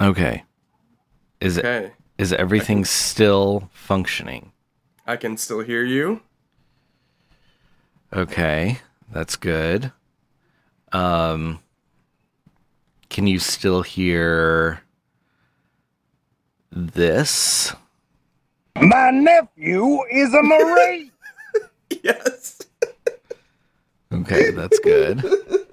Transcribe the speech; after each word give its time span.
Okay. 0.00 0.44
Is 1.40 1.58
Okay. 1.58 1.92
is 2.18 2.32
everything 2.32 2.84
still 2.84 3.68
functioning? 3.72 4.52
I 5.06 5.16
can 5.16 5.36
still 5.36 5.60
hear 5.60 5.84
you. 5.84 6.22
Okay, 8.12 8.78
that's 9.12 9.36
good. 9.36 9.92
Um 10.92 11.60
can 13.08 13.26
you 13.26 13.38
still 13.38 13.82
hear 13.82 14.82
this? 16.70 17.74
My 18.80 19.10
nephew 19.10 20.02
is 20.10 20.32
a 20.34 20.42
Marine. 20.42 21.10
Yes. 22.04 22.60
Okay, 24.12 24.50
that's 24.52 24.78
good. 24.78 25.24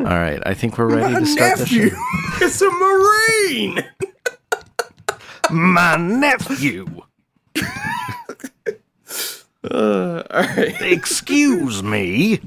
All 0.00 0.06
right, 0.06 0.40
I 0.46 0.54
think 0.54 0.78
we're 0.78 0.94
ready 0.94 1.12
My 1.14 1.20
to 1.20 1.26
start 1.26 1.58
the 1.58 1.64
nephew 1.64 1.90
show. 1.90 1.96
is 2.44 2.62
a 2.62 2.70
Marine. 2.70 3.84
My 5.50 5.96
nephew. 5.96 6.86
Uh, 9.68 10.22
all 10.30 10.42
right. 10.42 10.80
Excuse 10.82 11.82
me, 11.82 12.40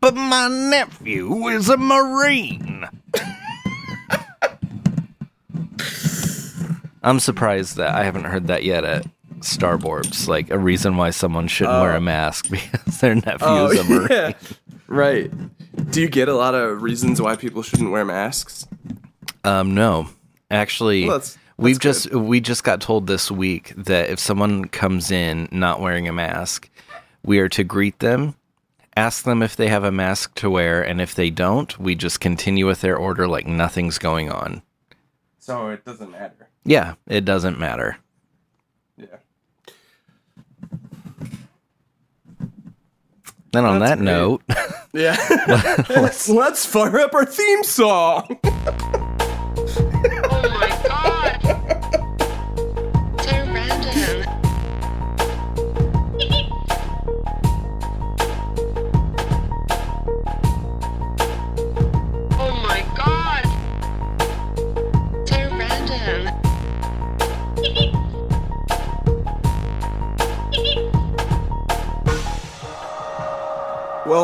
but 0.00 0.14
my 0.16 0.48
nephew 0.48 1.46
is 1.48 1.68
a 1.68 1.76
Marine. 1.76 2.86
I'm 7.02 7.18
surprised 7.20 7.76
that 7.76 7.94
I 7.94 8.02
haven't 8.04 8.24
heard 8.24 8.48
that 8.48 8.64
yet 8.64 8.84
at 8.84 9.06
Starborbs. 9.38 10.28
Like 10.28 10.50
a 10.50 10.58
reason 10.58 10.96
why 10.96 11.10
someone 11.10 11.46
shouldn't 11.48 11.80
wear 11.80 11.94
a 11.96 12.00
mask 12.00 12.50
because 12.50 13.00
their 13.00 13.14
nephew 13.14 13.38
Oh, 13.40 13.70
is 13.70 13.78
a 13.78 13.84
Marine. 13.84 14.08
yeah. 14.10 14.32
Right. 14.86 15.30
Do 15.90 16.00
you 16.00 16.08
get 16.08 16.28
a 16.28 16.34
lot 16.34 16.54
of 16.54 16.82
reasons 16.82 17.20
why 17.20 17.36
people 17.36 17.62
shouldn't 17.62 17.90
wear 17.90 18.04
masks? 18.04 18.66
Um, 19.44 19.74
no, 19.74 20.08
actually, 20.50 21.02
Well, 21.06 21.18
that's- 21.18 21.38
we've 21.56 21.78
that's 21.80 22.04
just 22.04 22.14
we 22.14 22.40
just 22.40 22.64
got 22.64 22.80
told 22.80 23.06
this 23.06 23.30
week 23.30 23.72
that 23.76 24.10
if 24.10 24.18
someone 24.18 24.66
comes 24.66 25.10
in 25.10 25.48
not 25.52 25.80
wearing 25.80 26.08
a 26.08 26.12
mask, 26.12 26.68
we 27.24 27.38
are 27.38 27.48
to 27.50 27.64
greet 27.64 27.98
them, 28.00 28.34
ask 28.96 29.24
them 29.24 29.42
if 29.42 29.56
they 29.56 29.68
have 29.68 29.84
a 29.84 29.92
mask 29.92 30.34
to 30.36 30.50
wear, 30.50 30.82
and 30.82 31.00
if 31.00 31.14
they 31.14 31.30
don't, 31.30 31.78
we 31.78 31.94
just 31.94 32.20
continue 32.20 32.66
with 32.66 32.80
their 32.80 32.96
order 32.96 33.26
like 33.28 33.46
nothing's 33.46 33.98
going 33.98 34.30
on. 34.30 34.62
So 35.38 35.68
it 35.70 35.84
doesn't 35.84 36.10
matter. 36.10 36.48
Yeah, 36.64 36.94
it 37.06 37.24
doesn't 37.24 37.58
matter. 37.58 37.96
Yeah. 38.96 39.06
Then 43.52 43.64
on 43.64 43.78
That's 43.80 43.90
that 43.90 43.96
great. 43.98 44.04
note, 44.06 44.42
Yeah. 44.92 45.16
let's 45.88 46.28
let's 46.28 46.66
fire 46.66 47.00
up 47.00 47.14
our 47.14 47.24
theme 47.24 47.64
song. 47.64 48.38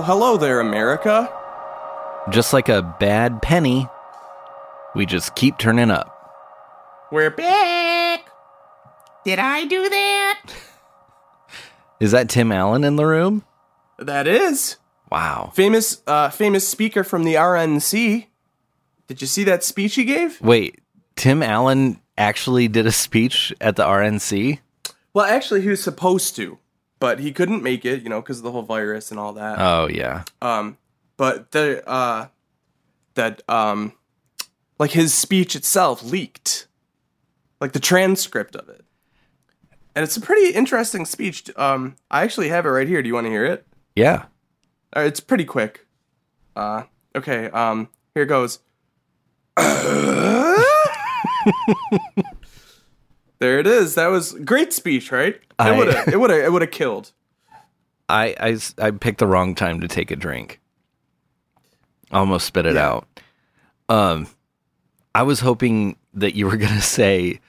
hello 0.06 0.36
there, 0.36 0.60
America. 0.60 1.32
just 2.30 2.52
like 2.52 2.68
a 2.68 2.82
bad 2.98 3.40
penny, 3.42 3.88
we 4.94 5.06
just 5.06 5.34
keep 5.36 5.58
turning 5.58 5.90
up. 5.90 6.12
We're 7.12 7.30
back. 7.30 8.28
Did 9.24 9.38
I 9.38 9.64
do 9.64 9.88
that? 9.88 10.40
Is 12.00 12.10
that 12.12 12.28
Tim 12.28 12.50
Allen 12.52 12.84
in 12.84 12.96
the 12.96 13.06
room? 13.06 13.44
That 13.98 14.26
is 14.26 14.76
Wow. 15.10 15.52
famous. 15.54 16.02
Uh, 16.06 16.30
famous 16.30 16.66
speaker 16.66 17.04
from 17.04 17.24
the 17.24 17.34
RNC. 17.36 18.26
Did 19.06 19.20
you 19.20 19.26
see 19.26 19.44
that 19.44 19.62
speech 19.62 19.94
he 19.94 20.04
gave? 20.04 20.40
Wait, 20.40 20.80
Tim 21.14 21.42
Allen 21.42 22.00
actually 22.18 22.66
did 22.68 22.86
a 22.86 22.92
speech 22.92 23.54
at 23.60 23.76
the 23.76 23.84
RNC? 23.84 24.58
Well, 25.14 25.24
actually, 25.24 25.62
he 25.62 25.68
was 25.68 25.82
supposed 25.82 26.34
to, 26.36 26.58
but 26.98 27.20
he 27.20 27.32
couldn't 27.32 27.62
make 27.62 27.84
it. 27.84 28.02
You 28.02 28.08
know, 28.08 28.20
because 28.20 28.38
of 28.38 28.44
the 28.44 28.52
whole 28.52 28.62
virus 28.62 29.10
and 29.10 29.20
all 29.20 29.32
that. 29.34 29.58
Oh 29.58 29.88
yeah. 29.88 30.24
Um, 30.40 30.78
but 31.16 31.52
the 31.52 31.86
uh, 31.88 32.28
that 33.14 33.42
um, 33.48 33.92
like 34.78 34.92
his 34.92 35.14
speech 35.14 35.56
itself 35.56 36.02
leaked, 36.02 36.66
like 37.60 37.72
the 37.72 37.80
transcript 37.80 38.54
of 38.56 38.68
it, 38.68 38.84
and 39.94 40.02
it's 40.02 40.16
a 40.16 40.20
pretty 40.20 40.54
interesting 40.54 41.04
speech. 41.06 41.50
Um, 41.56 41.96
I 42.10 42.22
actually 42.22 42.48
have 42.48 42.66
it 42.66 42.70
right 42.70 42.88
here. 42.88 43.02
Do 43.02 43.08
you 43.08 43.14
want 43.14 43.26
to 43.26 43.30
hear 43.30 43.44
it? 43.44 43.66
Yeah. 43.94 44.26
Uh, 44.96 45.00
it's 45.00 45.20
pretty 45.20 45.44
quick. 45.44 45.86
Uh, 46.54 46.84
okay. 47.14 47.50
Um, 47.50 47.88
here 48.14 48.26
goes. 48.26 48.60
there 53.38 53.58
it 53.58 53.66
is. 53.66 53.94
That 53.94 54.08
was 54.08 54.32
great 54.44 54.72
speech, 54.72 55.12
right? 55.12 55.40
It 55.60 55.76
would 55.76 55.88
have. 55.92 56.08
It 56.08 56.18
would 56.20 56.30
have. 56.30 56.40
It 56.40 56.52
would 56.52 56.62
have 56.62 56.70
killed. 56.70 57.12
I, 58.08 58.34
I 58.38 58.58
I 58.86 58.90
picked 58.92 59.18
the 59.18 59.26
wrong 59.26 59.54
time 59.54 59.80
to 59.80 59.88
take 59.88 60.10
a 60.10 60.16
drink. 60.16 60.60
Almost 62.12 62.46
spit 62.46 62.66
it 62.66 62.74
Yeah. 62.76 62.88
out. 62.88 63.20
Um, 63.88 64.26
I 65.14 65.22
was 65.22 65.40
hoping 65.40 65.96
that 66.14 66.34
you 66.34 66.46
were 66.46 66.56
gonna 66.56 66.80
say 66.80 67.40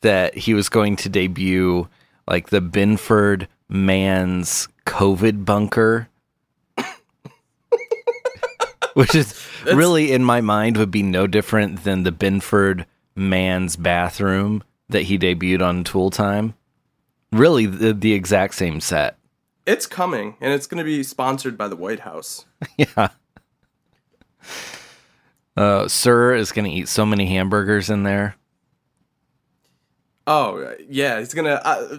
that 0.00 0.34
he 0.36 0.54
was 0.54 0.68
going 0.68 0.96
to 0.96 1.08
debut 1.08 1.88
like 2.26 2.48
the 2.50 2.60
Binford 2.60 3.48
Man's 3.68 4.68
COVID 4.86 5.44
bunker, 5.44 6.08
which 8.94 9.14
is 9.14 9.34
really 9.66 10.12
in 10.12 10.24
my 10.24 10.40
mind 10.40 10.76
would 10.76 10.90
be 10.90 11.02
no 11.02 11.26
different 11.26 11.84
than 11.84 12.02
the 12.04 12.12
Binford 12.12 12.86
Man's 13.14 13.76
bathroom 13.76 14.62
that 14.88 15.02
he 15.02 15.18
debuted 15.18 15.62
on 15.66 15.84
Tool 15.84 16.10
Time. 16.10 16.54
Really, 17.32 17.66
the, 17.66 17.92
the 17.92 18.12
exact 18.12 18.54
same 18.54 18.80
set. 18.80 19.16
It's 19.66 19.86
coming, 19.86 20.36
and 20.40 20.52
it's 20.52 20.66
going 20.66 20.78
to 20.78 20.84
be 20.84 21.02
sponsored 21.02 21.58
by 21.58 21.68
the 21.68 21.76
White 21.76 22.00
House. 22.00 22.44
Yeah. 22.76 23.08
Uh, 25.56 25.88
Sir 25.88 26.34
is 26.34 26.52
going 26.52 26.66
to 26.66 26.70
eat 26.70 26.88
so 26.88 27.06
many 27.06 27.26
hamburgers 27.26 27.88
in 27.90 28.02
there. 28.02 28.36
Oh 30.26 30.74
yeah, 30.88 31.18
he's 31.18 31.32
gonna. 31.34 31.60
Uh, 31.64 31.98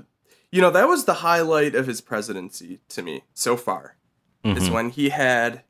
you 0.51 0.61
know, 0.61 0.69
that 0.69 0.87
was 0.87 1.05
the 1.05 1.15
highlight 1.15 1.75
of 1.75 1.87
his 1.87 2.01
presidency 2.01 2.79
to 2.89 3.01
me 3.01 3.23
so 3.33 3.55
far. 3.57 3.95
Is 4.43 4.69
when 4.69 4.91
he 4.91 5.09
had 5.09 5.63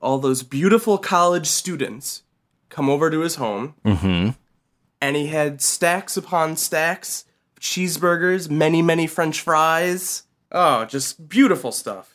all 0.00 0.18
those 0.18 0.44
beautiful 0.44 0.98
college 0.98 1.46
students 1.48 2.22
come 2.68 2.88
over 2.88 3.10
to 3.10 3.20
his 3.20 3.36
home, 3.36 3.74
Mm-hmm. 3.84 4.30
And 5.04 5.16
he 5.16 5.26
had 5.26 5.60
stacks 5.60 6.16
upon 6.16 6.56
stacks, 6.56 7.26
of 7.54 7.62
cheeseburgers, 7.62 8.48
many 8.48 8.80
many 8.80 9.06
French 9.06 9.40
fries. 9.40 10.22
Oh, 10.50 10.86
just 10.86 11.28
beautiful 11.28 11.72
stuff. 11.72 12.10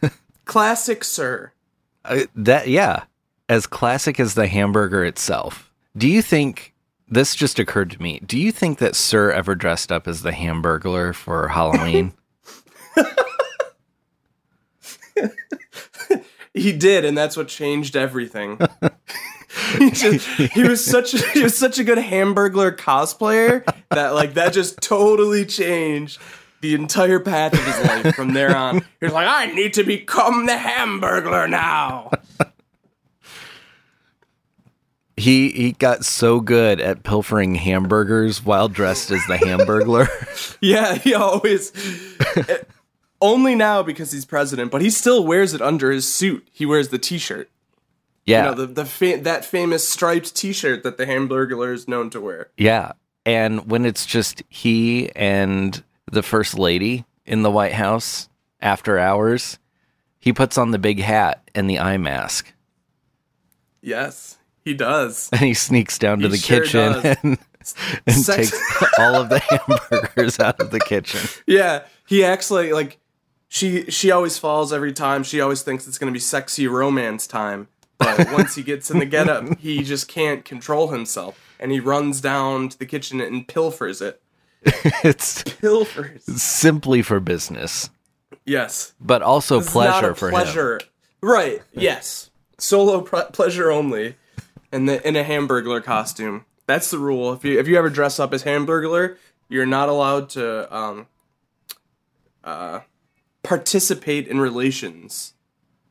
Classic, 0.44 1.02
sir. 1.02 1.52
Uh, 2.04 2.20
that 2.36 2.68
yeah, 2.68 3.04
as 3.48 3.66
classic 3.66 4.20
as 4.20 4.34
the 4.34 4.46
hamburger 4.46 5.04
itself. 5.04 5.72
Do 5.96 6.06
you 6.06 6.22
think 6.22 6.74
this 7.08 7.34
just 7.34 7.58
occurred 7.58 7.90
to 7.90 8.00
me? 8.00 8.20
Do 8.24 8.38
you 8.38 8.52
think 8.52 8.78
that 8.78 8.94
Sir 8.94 9.32
ever 9.32 9.56
dressed 9.56 9.90
up 9.90 10.06
as 10.06 10.22
the 10.22 10.30
Hamburglar 10.30 11.14
for 11.14 11.48
Halloween? 11.48 12.12
He 16.54 16.72
did, 16.72 17.04
and 17.04 17.16
that's 17.16 17.36
what 17.36 17.48
changed 17.48 17.96
everything. 17.96 18.58
he, 19.78 19.90
just, 19.90 20.26
he 20.26 20.62
was 20.62 20.84
such 20.84 21.14
a, 21.14 21.18
he 21.32 21.42
was 21.42 21.56
such 21.56 21.78
a 21.78 21.84
good 21.84 21.98
Hamburglar 21.98 22.76
cosplayer 22.76 23.64
that 23.90 24.14
like 24.14 24.34
that 24.34 24.52
just 24.52 24.80
totally 24.80 25.44
changed 25.44 26.20
the 26.60 26.74
entire 26.74 27.20
path 27.20 27.52
of 27.54 27.60
his 27.60 27.86
life 27.86 28.14
from 28.14 28.34
there 28.34 28.56
on. 28.56 28.78
He 29.00 29.06
was 29.06 29.12
like, 29.12 29.28
I 29.28 29.46
need 29.52 29.74
to 29.74 29.84
become 29.84 30.46
the 30.46 30.54
Hamburglar 30.54 31.48
now. 31.48 32.10
he 35.16 35.50
he 35.50 35.72
got 35.72 36.04
so 36.04 36.40
good 36.40 36.80
at 36.80 37.02
pilfering 37.02 37.54
hamburgers 37.56 38.44
while 38.44 38.68
dressed 38.68 39.10
as 39.10 39.24
the 39.26 39.36
Hamburglar. 39.36 40.08
Yeah, 40.60 40.94
he 40.94 41.14
always. 41.14 41.72
Eh, 42.36 42.58
only 43.20 43.54
now 43.54 43.82
because 43.82 44.10
he's 44.10 44.24
president, 44.24 44.70
but 44.72 44.80
he 44.82 44.90
still 44.90 45.24
wears 45.24 45.54
it 45.54 45.62
under 45.62 45.90
his 45.92 46.12
suit. 46.12 46.48
He 46.52 46.66
wears 46.66 46.88
the 46.88 46.98
T-shirt. 46.98 47.48
Yeah, 48.28 48.44
You 48.44 48.50
know, 48.50 48.66
the, 48.66 48.66
the 48.66 48.84
fa- 48.84 49.18
that 49.22 49.44
famous 49.44 49.88
striped 49.88 50.34
T-shirt 50.36 50.82
that 50.82 50.96
the 50.98 51.06
Hamburglar 51.06 51.72
is 51.72 51.88
known 51.88 52.10
to 52.10 52.20
wear. 52.20 52.50
Yeah. 52.56 52.92
And 53.24 53.70
when 53.70 53.84
it's 53.84 54.06
just 54.06 54.42
he 54.48 55.10
and 55.16 55.82
the 56.10 56.22
first 56.22 56.58
lady 56.58 57.04
in 57.26 57.42
the 57.42 57.50
White 57.50 57.72
House 57.74 58.28
after 58.60 58.98
hours, 58.98 59.58
he 60.18 60.32
puts 60.32 60.58
on 60.58 60.70
the 60.72 60.78
big 60.78 61.00
hat 61.00 61.48
and 61.54 61.68
the 61.70 61.78
eye 61.78 61.96
mask, 61.96 62.52
Yes, 63.80 64.38
he 64.64 64.74
does. 64.74 65.28
and 65.32 65.40
he 65.42 65.54
sneaks 65.54 65.98
down 65.98 66.18
to 66.20 66.24
He 66.28 66.32
the 66.32 66.36
sure 66.38 66.60
kitchen 66.62 66.92
does. 66.92 67.04
and, 67.22 67.38
and 68.06 68.16
Sex- 68.16 68.50
takes 68.50 68.92
all 68.98 69.16
of 69.16 69.28
the 69.28 69.38
hamburgers 69.40 70.40
out 70.40 70.60
of 70.60 70.70
the 70.70 70.80
kitchen. 70.80 71.20
Yeah, 71.46 71.84
he 72.06 72.24
acts 72.24 72.50
like 72.50 72.72
like 72.72 72.98
she 73.48 73.84
she 73.90 74.10
always 74.10 74.38
falls 74.38 74.72
every 74.72 74.92
time. 74.92 75.22
She 75.22 75.40
always 75.40 75.62
thinks 75.62 75.86
it's 75.86 75.98
gonna 75.98 76.12
be 76.12 76.18
sexy 76.18 76.66
romance 76.66 77.26
time. 77.26 77.68
But 77.98 78.32
once 78.32 78.54
he 78.54 78.62
gets 78.62 78.90
in 78.90 78.98
the 79.00 79.06
getup, 79.06 79.58
he 79.58 79.82
just 79.82 80.08
can't 80.08 80.44
control 80.44 80.88
himself, 80.88 81.38
and 81.58 81.72
he 81.72 81.80
runs 81.80 82.20
down 82.20 82.68
to 82.70 82.78
the 82.78 82.86
kitchen 82.86 83.20
and 83.20 83.46
pilfers 83.46 84.00
it. 84.00 84.20
It's 85.04 85.42
Pilfers. 85.44 86.22
simply 86.38 87.02
for 87.02 87.20
business, 87.20 87.90
Yes. 88.44 88.92
but 89.00 89.22
also 89.22 89.58
This 89.60 89.70
pleasure 89.70 90.14
for 90.14 90.28
him. 90.28 90.34
pleasure. 90.34 90.80
Right. 91.20 91.62
Yes. 91.72 92.30
Solo 92.58 93.00
pre- 93.02 93.24
pleasure 93.32 93.70
only, 93.70 94.16
in 94.72 94.86
the 94.86 95.06
in 95.06 95.14
a 95.16 95.22
Hamburglar 95.24 95.82
costume. 95.82 96.44
That's 96.66 96.90
the 96.90 96.98
rule. 96.98 97.32
If 97.32 97.44
you 97.44 97.58
if 97.58 97.68
you 97.68 97.76
ever 97.78 97.88
dress 97.90 98.18
up 98.20 98.32
as 98.34 98.42
Hamburglar, 98.44 99.16
you're 99.48 99.64
not 99.66 99.88
allowed 99.88 100.28
to 100.30 100.76
um, 100.76 101.06
uh, 102.44 102.80
participate 103.42 104.26
in 104.28 104.40
relations. 104.40 105.34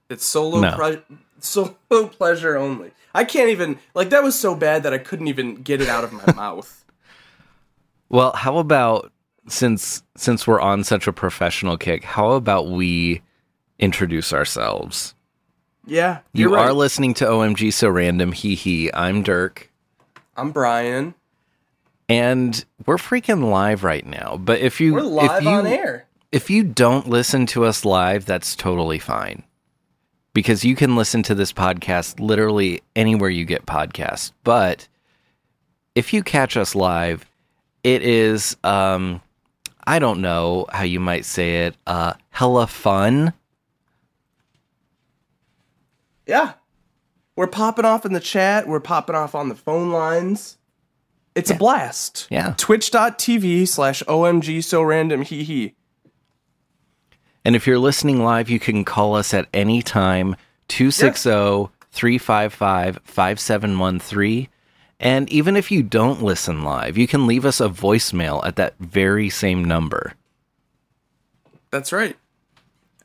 It's 0.10 0.26
solo 0.26 0.60
No. 0.62 0.76
pre- 0.76 1.02
solo 1.40 1.76
pleasure 1.90 2.58
only. 2.58 2.92
I 3.14 3.24
can't 3.24 3.50
even 3.50 3.80
like 3.94 4.10
that 4.10 4.24
was 4.24 4.40
so 4.40 4.56
bad 4.56 4.84
that 4.84 4.94
I 4.94 4.98
couldn't 4.98 5.28
even 5.28 5.56
get 5.56 5.82
it 5.82 5.90
out 5.90 6.04
of 6.04 6.14
my 6.14 6.34
mouth. 6.36 6.86
Well, 8.10 8.34
how 8.34 8.58
about 8.58 9.12
since 9.48 10.04
since 10.16 10.46
we're 10.48 10.62
on 10.62 10.84
such 10.84 11.08
a 11.08 11.14
professional 11.14 11.78
kick, 11.78 12.04
how 12.04 12.32
about 12.32 12.68
we 12.70 13.22
introduce 13.80 14.34
ourselves? 14.34 15.14
Yeah, 15.86 16.20
You 16.34 16.54
right. 16.54 16.66
are 16.68 16.74
listening 16.74 17.14
to 17.16 17.26
OMG 17.26 17.72
So 17.72 17.88
Random. 17.88 18.34
Hee 18.34 18.56
hee. 18.56 18.92
I'm 18.94 19.24
Dirk. 19.24 19.72
I'm 20.36 20.52
Brian. 20.52 21.14
And 22.10 22.64
we're 22.86 22.98
freaking 22.98 23.50
live 23.50 23.84
right 23.86 24.06
now. 24.06 24.38
But 24.38 24.60
if 24.60 24.82
you 24.82 24.94
We're 24.94 25.02
live 25.02 25.38
if 25.40 25.44
you, 25.44 25.50
on 25.50 25.66
air. 25.66 26.06
If 26.32 26.50
you 26.50 26.64
don't 26.64 27.08
listen 27.08 27.46
to 27.48 27.64
us 27.64 27.86
live, 27.86 28.26
that's 28.26 28.54
totally 28.56 29.00
fine. 29.00 29.44
Because 30.38 30.64
you 30.64 30.76
can 30.76 30.96
listen 30.96 31.24
to 31.24 31.34
this 31.34 31.52
podcast 31.52 32.20
literally 32.20 32.84
anywhere 32.96 33.32
you 33.32 33.44
get 33.44 33.66
podcasts. 33.66 34.34
But 34.44 34.88
if 35.96 36.14
you 36.14 36.22
catch 36.22 36.56
us 36.56 36.76
live, 36.76 37.26
it 37.84 38.04
is 38.04 38.56
um 38.64 39.20
I 39.88 39.98
don't 39.98 40.22
know 40.22 40.68
how 40.72 40.84
you 40.84 41.00
might 41.00 41.26
say 41.26 41.66
it, 41.66 41.76
uh 41.88 42.14
hella 42.30 42.68
fun. 42.68 43.34
Yeah. 46.28 46.54
We're 47.36 47.48
popping 47.48 47.86
off 47.86 48.06
in 48.06 48.14
the 48.14 48.20
chat. 48.20 48.68
We're 48.68 48.80
popping 48.80 49.16
off 49.16 49.34
on 49.34 49.50
the 49.50 49.56
phone 49.56 49.90
lines. 49.90 50.60
It's 51.34 51.50
a 51.50 51.56
blast. 51.56 52.28
Yeah. 52.30 52.54
Twitch.tv 52.58 53.68
slash 53.68 54.04
OMG 54.04 54.64
so 54.64 54.84
random 54.84 55.24
hee 55.24 55.44
hee. 55.44 55.74
And 57.48 57.56
if 57.56 57.66
you're 57.66 57.80
listening 57.80 58.26
live, 58.26 58.50
you 58.50 58.60
can 58.60 58.84
call 58.84 59.16
us 59.16 59.34
at 59.34 59.48
any 59.54 59.82
time 59.82 60.36
260 60.68 61.72
355 61.92 63.00
5713. 63.06 64.50
And 65.00 65.32
even 65.32 65.56
if 65.56 65.72
you 65.72 65.82
don't 65.82 66.22
listen 66.22 66.66
live, 66.66 66.98
you 66.98 67.08
can 67.08 67.26
leave 67.26 67.46
us 67.46 67.62
a 67.62 67.70
voicemail 67.70 68.46
at 68.46 68.58
that 68.58 68.78
very 68.80 69.30
same 69.30 69.64
number. 69.64 70.16
That's 71.72 71.94
right. 71.94 72.18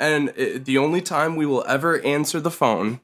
And 0.01 0.31
i 0.31 0.59
the 0.59 0.77
only 0.77 1.03
time 1.03 1.37
we 1.37 1.47
will 1.47 1.65
ever 1.69 2.01
answer 2.01 2.41
the 2.41 2.51
phone 2.51 2.99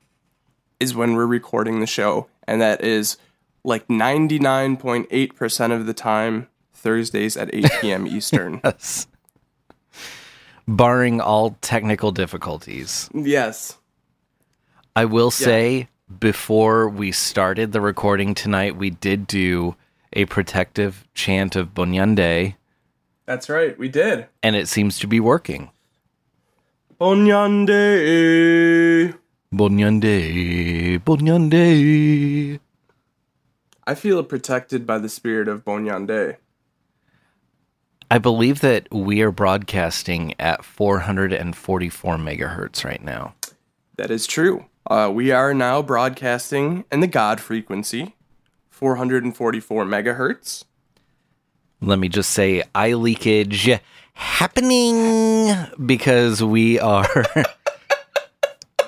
is 0.81 0.97
when 0.97 1.15
we're 1.15 1.25
recording 1.25 1.79
the 1.79 1.87
show. 1.87 2.27
And 2.49 2.61
that 2.61 2.83
is 2.83 3.17
like 3.63 3.87
99.8% 3.87 5.73
of 5.73 5.87
the 5.87 5.95
time, 5.95 6.49
Thursdays 6.73 7.37
at 7.37 7.55
8 7.55 7.71
p.m. 7.81 8.07
Eastern. 8.09 8.61
Yes. 8.65 9.07
Barring 10.69 11.21
all 11.21 11.57
technical 11.63 12.13
difficulties. 12.13 13.09
yes. 13.15 13.79
I 14.95 15.07
will 15.07 15.31
say, 15.31 15.89
before 16.21 16.89
we 16.89 17.11
started 17.11 17.73
the 17.73 17.81
recording 17.81 18.35
tonight, 18.35 18.77
we 18.77 18.91
did 18.91 19.27
do 19.27 19.77
a 20.13 20.27
protective 20.27 21.07
chant 21.15 21.57
of 21.57 21.75
Bunyande, 21.75 22.55
That's 23.25 23.49
right. 23.49 23.79
We 23.79 23.89
did. 23.89 24.27
and 24.43 24.57
it 24.57 24.69
seems 24.69 24.99
to 24.99 25.07
be 25.07 25.21
working. 25.21 25.71
Onyande. 27.01 29.15
Bunyande, 29.53 30.99
Bunyande. 31.05 32.61
I 33.87 33.95
feel 33.95 34.23
protected 34.25 34.87
by 34.87 34.99
the 34.99 35.09
spirit 35.09 35.49
of 35.49 35.65
Bonyande. 35.65 36.37
I 38.11 38.19
believe 38.19 38.61
that 38.61 38.89
we 38.91 39.21
are 39.21 39.31
broadcasting 39.31 40.35
at 40.41 40.65
444 40.65 42.17
megahertz 42.17 42.85
right 42.85 43.03
now. 43.03 43.35
That 43.97 44.11
is 44.11 44.27
true. 44.27 44.65
Uh, 44.89 45.11
we 45.13 45.31
are 45.31 45.53
now 45.53 45.83
broadcasting 45.83 46.87
in 46.91 47.01
the 47.01 47.07
God 47.07 47.39
frequency, 47.39 48.17
444 48.71 49.85
megahertz. 49.85 50.65
Let 51.83 51.99
me 51.99 52.09
just 52.09 52.31
say, 52.31 52.63
eye 52.75 52.95
leakage 52.95 53.69
happening 54.15 55.55
because 55.85 56.43
we 56.43 56.81
are 56.81 57.07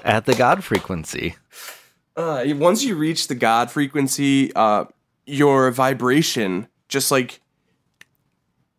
at 0.04 0.24
the 0.24 0.34
God 0.34 0.64
frequency. 0.64 1.36
Uh, 2.16 2.44
once 2.54 2.82
you 2.82 2.96
reach 2.96 3.28
the 3.28 3.34
God 3.34 3.70
frequency, 3.70 4.52
uh, 4.54 4.86
your 5.26 5.70
vibration 5.70 6.68
just 6.88 7.10
like 7.10 7.40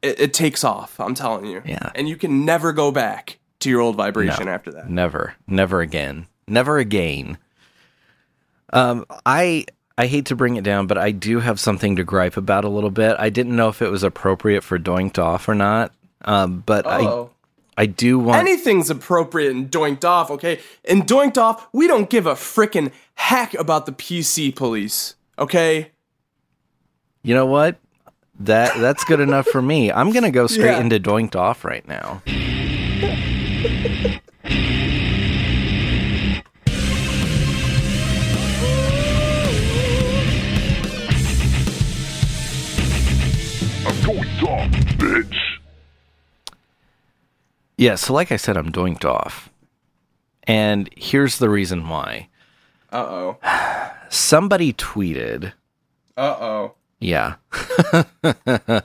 it, 0.02 0.20
it 0.20 0.34
takes 0.34 0.64
off. 0.64 1.00
I'm 1.00 1.14
telling 1.16 1.46
you. 1.46 1.62
Yeah. 1.66 1.92
And 1.96 2.08
you 2.10 2.16
can 2.18 2.46
never 2.46 2.74
go 2.74 2.92
back 2.92 3.40
to 3.60 3.70
your 3.70 3.82
old 3.82 3.96
vibration 3.96 4.48
after 4.48 4.72
that. 4.72 4.90
Never, 4.90 5.36
never 5.48 5.82
again, 5.82 6.28
never 6.48 6.78
again. 6.78 7.38
Um, 8.74 9.06
I 9.26 9.66
I 9.98 10.08
hate 10.08 10.26
to 10.28 10.36
bring 10.36 10.56
it 10.56 10.64
down, 10.64 10.88
but 10.88 10.98
I 10.98 11.12
do 11.12 11.40
have 11.40 11.60
something 11.60 11.96
to 11.98 12.04
gripe 12.04 12.38
about 12.38 12.66
a 12.66 12.70
little 12.70 12.90
bit. 12.90 13.16
I 13.20 13.30
didn't 13.30 13.56
know 13.56 13.70
if 13.70 13.82
it 13.82 13.90
was 13.90 14.04
appropriate 14.04 14.64
for 14.64 14.80
doinked 14.80 15.20
off 15.20 15.48
or 15.48 15.56
not. 15.56 15.94
Um, 16.24 16.64
but 16.66 16.86
Oh. 16.86 17.32
I 17.78 17.84
I 17.84 17.86
do 17.86 18.20
want 18.20 18.38
Anything's 18.38 18.90
appropriate 18.90 19.52
and 19.52 19.72
doinked 19.72 20.06
off, 20.06 20.30
okay? 20.32 20.60
And 20.86 21.08
doinked 21.08 21.38
off, 21.38 21.68
we 21.74 21.88
don't 21.88 22.10
give 22.10 22.26
a 22.28 22.34
frickin' 22.34 22.92
heck 23.16 23.54
about 23.56 23.86
the 23.86 23.92
PC 23.92 24.56
police, 24.56 25.16
okay? 25.40 25.92
You 27.24 27.34
know 27.34 27.46
what? 27.46 27.78
That 28.40 28.80
that's 28.80 29.04
good 29.04 29.20
enough 29.20 29.48
for 29.48 29.62
me. 29.62 29.92
I'm 29.92 30.12
gonna 30.12 30.32
go 30.32 30.48
straight 30.48 30.72
Yeah. 30.72 30.80
into 30.80 31.00
doinked 31.00 31.36
off 31.36 31.64
right 31.64 31.88
now. 31.88 32.22
I'm 43.84 44.04
going 44.06 44.30
off, 44.48 44.70
bitch. 44.98 45.38
Yeah, 47.78 47.96
so 47.96 48.14
like 48.14 48.32
I 48.32 48.36
said, 48.36 48.58
I'm 48.58 48.72
doinked 48.72 49.06
off. 49.06 49.50
And 50.44 50.90
here's 50.96 51.40
the 51.40 51.50
reason 51.50 51.88
why. 51.90 52.30
Uh 52.92 52.98
oh. 53.44 53.92
Somebody 54.10 54.74
tweeted, 54.74 55.54
Uh 56.18 56.36
oh. 56.40 56.76
Yeah. 57.02 57.36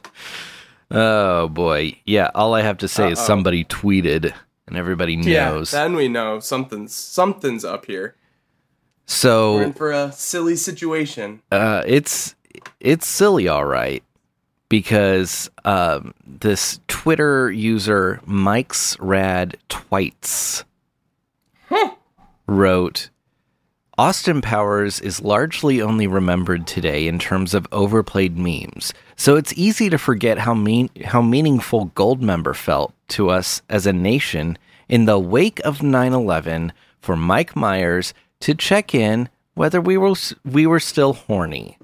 oh 0.90 1.48
boy. 1.48 1.96
Yeah, 2.04 2.30
all 2.34 2.54
I 2.54 2.62
have 2.62 2.78
to 2.78 2.88
say 2.88 3.12
is 3.12 3.20
somebody 3.20 3.64
tweeted 3.64 4.34
and 4.66 4.76
everybody 4.76 5.16
knows. 5.16 5.72
Yeah, 5.72 5.84
then 5.84 5.94
we 5.94 6.08
know 6.08 6.40
something's 6.40 6.92
something's 6.92 7.64
up 7.64 7.86
here. 7.86 8.16
So 9.06 9.54
We're 9.54 9.62
in 9.64 9.72
for 9.72 9.92
a 9.92 10.10
silly 10.10 10.56
situation. 10.56 11.42
uh, 11.52 11.84
it's 11.86 12.34
it's 12.80 13.06
silly, 13.06 13.46
all 13.46 13.64
right, 13.64 14.02
because 14.68 15.48
um, 15.64 16.12
this 16.26 16.80
Twitter 16.88 17.50
user 17.50 18.20
Mike's 18.24 18.98
Rad 18.98 19.56
Twites 19.68 20.64
wrote. 22.48 23.10
Austin 23.98 24.42
Powers 24.42 25.00
is 25.00 25.22
largely 25.22 25.80
only 25.80 26.06
remembered 26.06 26.66
today 26.66 27.06
in 27.08 27.18
terms 27.18 27.54
of 27.54 27.66
overplayed 27.72 28.36
memes, 28.36 28.92
so 29.16 29.36
it's 29.36 29.54
easy 29.56 29.88
to 29.88 29.96
forget 29.96 30.38
how 30.38 30.52
mean 30.52 30.90
how 31.06 31.22
meaningful 31.22 31.86
Goldmember 31.96 32.54
felt 32.54 32.92
to 33.08 33.30
us 33.30 33.62
as 33.70 33.86
a 33.86 33.92
nation 33.94 34.58
in 34.88 35.06
the 35.06 35.18
wake 35.18 35.60
of 35.64 35.78
9/11 35.78 36.72
for 37.00 37.16
Mike 37.16 37.56
Myers 37.56 38.12
to 38.40 38.54
check 38.54 38.94
in 38.94 39.30
whether 39.54 39.80
we 39.80 39.96
were 39.96 40.12
we 40.44 40.66
were 40.66 40.80
still 40.80 41.14
horny. 41.14 41.78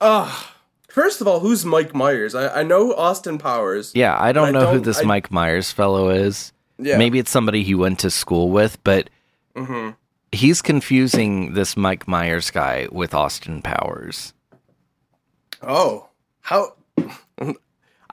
Ugh. 0.00 0.46
First 0.88 1.20
of 1.22 1.28
all, 1.28 1.40
who's 1.40 1.64
Mike 1.64 1.94
Myers? 1.94 2.34
I, 2.34 2.60
I 2.60 2.62
know 2.64 2.92
Austin 2.94 3.38
Powers. 3.38 3.92
Yeah, 3.94 4.14
I 4.20 4.32
don't 4.32 4.52
know 4.52 4.66
who 4.66 4.74
don't- 4.74 4.84
this 4.84 4.98
I- 4.98 5.04
Mike 5.04 5.30
Myers 5.30 5.70
fellow 5.70 6.10
is. 6.10 6.52
Yeah. 6.78 6.98
Maybe 6.98 7.20
it's 7.20 7.30
somebody 7.30 7.62
he 7.62 7.76
went 7.76 8.00
to 8.00 8.10
school 8.10 8.50
with, 8.50 8.82
but 8.82 9.08
hmm 9.56 9.90
He's 10.32 10.62
confusing 10.62 11.52
this 11.54 11.76
Mike 11.76 12.08
Myers 12.08 12.50
guy 12.50 12.88
with 12.90 13.14
Austin 13.14 13.60
Powers. 13.62 14.32
Oh, 15.62 16.08
how? 16.40 16.74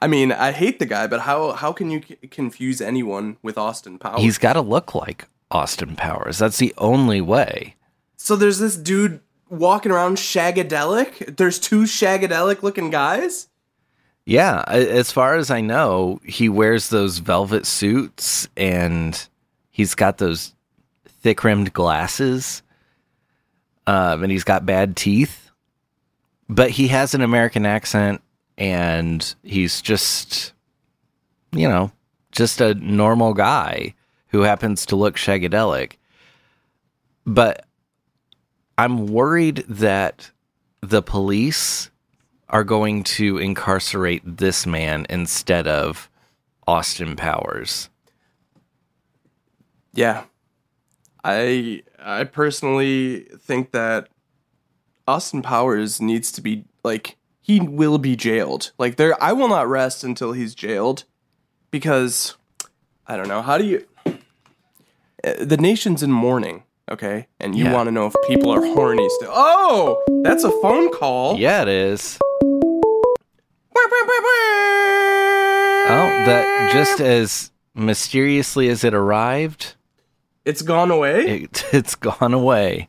I 0.02 0.06
mean, 0.06 0.32
I 0.32 0.52
hate 0.52 0.78
the 0.78 0.86
guy, 0.86 1.06
but 1.06 1.20
how 1.20 1.52
how 1.52 1.72
can 1.72 1.90
you 1.90 2.00
c- 2.06 2.16
confuse 2.28 2.80
anyone 2.80 3.36
with 3.42 3.58
Austin 3.58 3.98
Powers? 3.98 4.20
He's 4.20 4.38
got 4.38 4.54
to 4.54 4.60
look 4.60 4.94
like 4.94 5.28
Austin 5.50 5.96
Powers. 5.96 6.38
That's 6.38 6.58
the 6.58 6.74
only 6.78 7.20
way. 7.20 7.76
so 8.16 8.36
there's 8.36 8.58
this 8.58 8.76
dude 8.76 9.20
walking 9.48 9.90
around 9.92 10.16
shagadelic. 10.16 11.36
There's 11.36 11.58
two 11.58 11.82
shagadelic 11.82 12.62
looking 12.62 12.90
guys. 12.90 13.48
Yeah, 14.26 14.62
as 14.68 15.10
far 15.10 15.34
as 15.36 15.50
I 15.50 15.60
know, 15.60 16.20
he 16.24 16.48
wears 16.48 16.90
those 16.90 17.18
velvet 17.18 17.66
suits 17.66 18.46
and 18.56 19.26
he's 19.70 19.94
got 19.96 20.18
those 20.18 20.54
thick 21.20 21.44
rimmed 21.44 21.72
glasses. 21.72 22.62
Um, 23.86 24.22
and 24.22 24.32
he's 24.32 24.44
got 24.44 24.66
bad 24.66 24.96
teeth. 24.96 25.50
But 26.48 26.70
he 26.70 26.88
has 26.88 27.14
an 27.14 27.20
American 27.20 27.64
accent 27.64 28.22
and 28.58 29.34
he's 29.42 29.80
just, 29.80 30.52
you 31.52 31.68
know, 31.68 31.92
just 32.32 32.60
a 32.60 32.74
normal 32.74 33.34
guy 33.34 33.94
who 34.28 34.42
happens 34.42 34.86
to 34.86 34.96
look 34.96 35.16
shagadelic. 35.16 35.92
But 37.24 37.64
I'm 38.76 39.06
worried 39.06 39.64
that 39.68 40.30
the 40.80 41.02
police 41.02 41.90
are 42.48 42.64
going 42.64 43.04
to 43.04 43.38
incarcerate 43.38 44.22
this 44.24 44.66
man 44.66 45.06
instead 45.08 45.66
of 45.66 46.10
Austin 46.66 47.16
Powers. 47.16 47.88
Yeah, 49.92 50.24
I 51.24 51.82
I 51.98 52.24
personally 52.24 53.26
think 53.38 53.72
that 53.72 54.08
Austin 55.06 55.42
Powers 55.42 56.00
needs 56.00 56.32
to 56.32 56.40
be 56.40 56.64
like 56.82 57.16
he 57.40 57.60
will 57.60 57.98
be 57.98 58.16
jailed. 58.16 58.72
Like 58.78 58.96
there, 58.96 59.20
I 59.22 59.32
will 59.32 59.48
not 59.48 59.68
rest 59.68 60.04
until 60.04 60.32
he's 60.32 60.54
jailed 60.54 61.04
because 61.70 62.36
I 63.06 63.16
don't 63.16 63.28
know 63.28 63.42
how 63.42 63.58
do 63.58 63.64
you. 63.64 63.84
Uh, 64.06 65.44
The 65.44 65.56
nation's 65.58 66.02
in 66.02 66.10
mourning, 66.12 66.62
okay, 66.90 67.26
and 67.40 67.54
you 67.56 67.64
Yeah. 67.64 67.74
want 67.74 67.88
to 67.88 67.92
know 67.92 68.06
if 68.06 68.14
people 68.26 68.50
are 68.50 68.64
horny 68.74 69.06
still. 69.18 69.32
Oh, 69.34 70.00
that's 70.24 70.44
a 70.44 70.50
phone 70.62 70.90
call. 70.92 71.36
Yeah, 71.38 71.62
it 71.62 71.68
is. 71.68 72.18
Oh, 75.92 76.08
that 76.26 76.70
just 76.72 77.00
as 77.00 77.50
mysteriously 77.74 78.68
as 78.68 78.84
it 78.84 78.94
arrived, 78.94 79.74
It's 80.44 80.62
gone 80.62 80.90
away. 80.90 81.42
it, 81.42 81.64
it's 81.72 81.94
gone 81.94 82.32
away. 82.34 82.88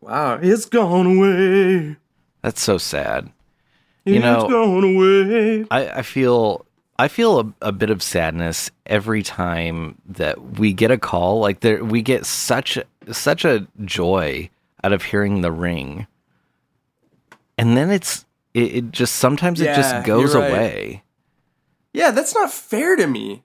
wow, 0.00 0.38
it's 0.42 0.66
gone 0.66 1.16
away. 1.18 1.96
That's 2.42 2.60
so 2.60 2.78
sad. 2.78 3.30
It's 4.04 4.14
You 4.14 4.20
know- 4.20 4.48
gone 4.48 4.84
away. 4.84 5.64
I, 5.70 5.98
I 5.98 6.02
feel 6.02 6.66
I 6.98 7.08
feel 7.08 7.40
a, 7.40 7.52
a 7.68 7.72
bit 7.72 7.90
of 7.90 8.02
sadness 8.02 8.70
every 8.86 9.22
time 9.22 9.98
that 10.06 10.58
we 10.58 10.72
get 10.72 10.90
a 10.90 10.98
call. 10.98 11.40
Like 11.40 11.60
there, 11.60 11.84
we 11.84 12.02
get 12.02 12.26
such 12.26 12.78
such 13.10 13.44
a 13.44 13.66
joy 13.84 14.50
out 14.84 14.92
of 14.92 15.02
hearing 15.04 15.40
the 15.40 15.52
ring, 15.52 16.06
and 17.56 17.76
then 17.76 17.90
it's 17.90 18.24
it, 18.54 18.74
it 18.74 18.90
just 18.92 19.16
sometimes 19.16 19.60
it 19.60 19.74
just 19.74 20.04
goes 20.04 20.34
right. 20.34 20.50
away. 20.50 21.02
Yeah, 21.92 22.10
that's 22.10 22.34
not 22.34 22.50
fair 22.52 22.96
to 22.96 23.06
me. 23.06 23.42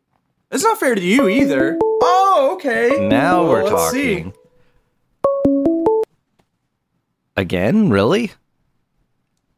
It's 0.52 0.64
not 0.64 0.80
fair 0.80 0.96
to 0.96 1.02
you 1.02 1.28
either. 1.28 1.78
Oh, 1.82 2.52
okay. 2.56 3.08
Now 3.10 3.44
Well, 3.44 3.50
we're 3.52 3.64
let's 3.64 3.92
see. 3.92 4.16
talking 4.24 4.34
again. 7.36 7.90
Really, 7.90 8.32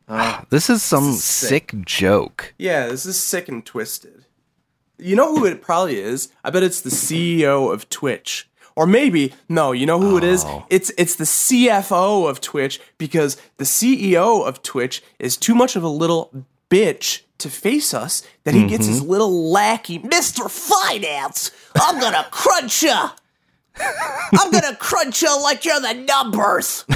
Ah, 0.08 0.46
this 0.50 0.70
is 0.70 0.82
some 0.82 1.10
is 1.10 1.24
sick. 1.24 1.72
sick 1.72 1.86
joke. 1.86 2.54
yeah, 2.58 2.88
this 2.88 3.06
is 3.06 3.20
sick 3.20 3.48
and 3.48 3.66
twisted. 3.66 4.26
You 4.98 5.16
know 5.16 5.36
who 5.36 5.46
it 5.46 5.62
probably 5.62 6.00
is? 6.00 6.30
I 6.44 6.50
bet 6.50 6.64
it's 6.64 6.82
the 6.82 6.90
CEO 6.90 7.72
of 7.72 7.90
Twitch. 7.90 8.50
Or 8.76 8.86
maybe, 8.88 9.34
no, 9.50 9.72
you 9.74 9.86
know 9.86 10.00
who 10.00 10.18
it 10.18 10.24
is? 10.24 10.44
Oh. 10.46 10.66
It's 10.70 10.90
it's 10.98 11.16
the 11.16 11.26
CFO 11.26 12.30
of 12.30 12.40
Twitch 12.42 12.80
because 12.98 13.36
the 13.58 13.64
CEO 13.66 14.46
of 14.46 14.62
Twitch 14.64 15.02
is 15.20 15.36
too 15.38 15.54
much 15.54 15.76
of 15.76 15.84
a 15.84 15.88
little 15.90 16.46
bitch 16.70 17.22
to 17.40 17.50
face 17.50 17.94
us 17.94 18.22
that 18.44 18.54
he 18.54 18.68
gets 18.68 18.84
Mm-hmm. 18.86 18.94
his 18.94 19.02
little 19.02 19.50
lackey, 19.52 20.00
Mr. 20.00 20.50
Finance. 20.50 21.52
I'm 21.80 22.00
gonna 22.00 22.26
crunch 22.32 22.84
ya. 22.84 23.12
I'm 24.34 24.52
gonna 24.52 24.76
crunch 24.76 25.22
you 25.22 25.42
like 25.42 25.64
you're 25.64 25.80
the 25.80 25.94
numbers. 25.94 26.84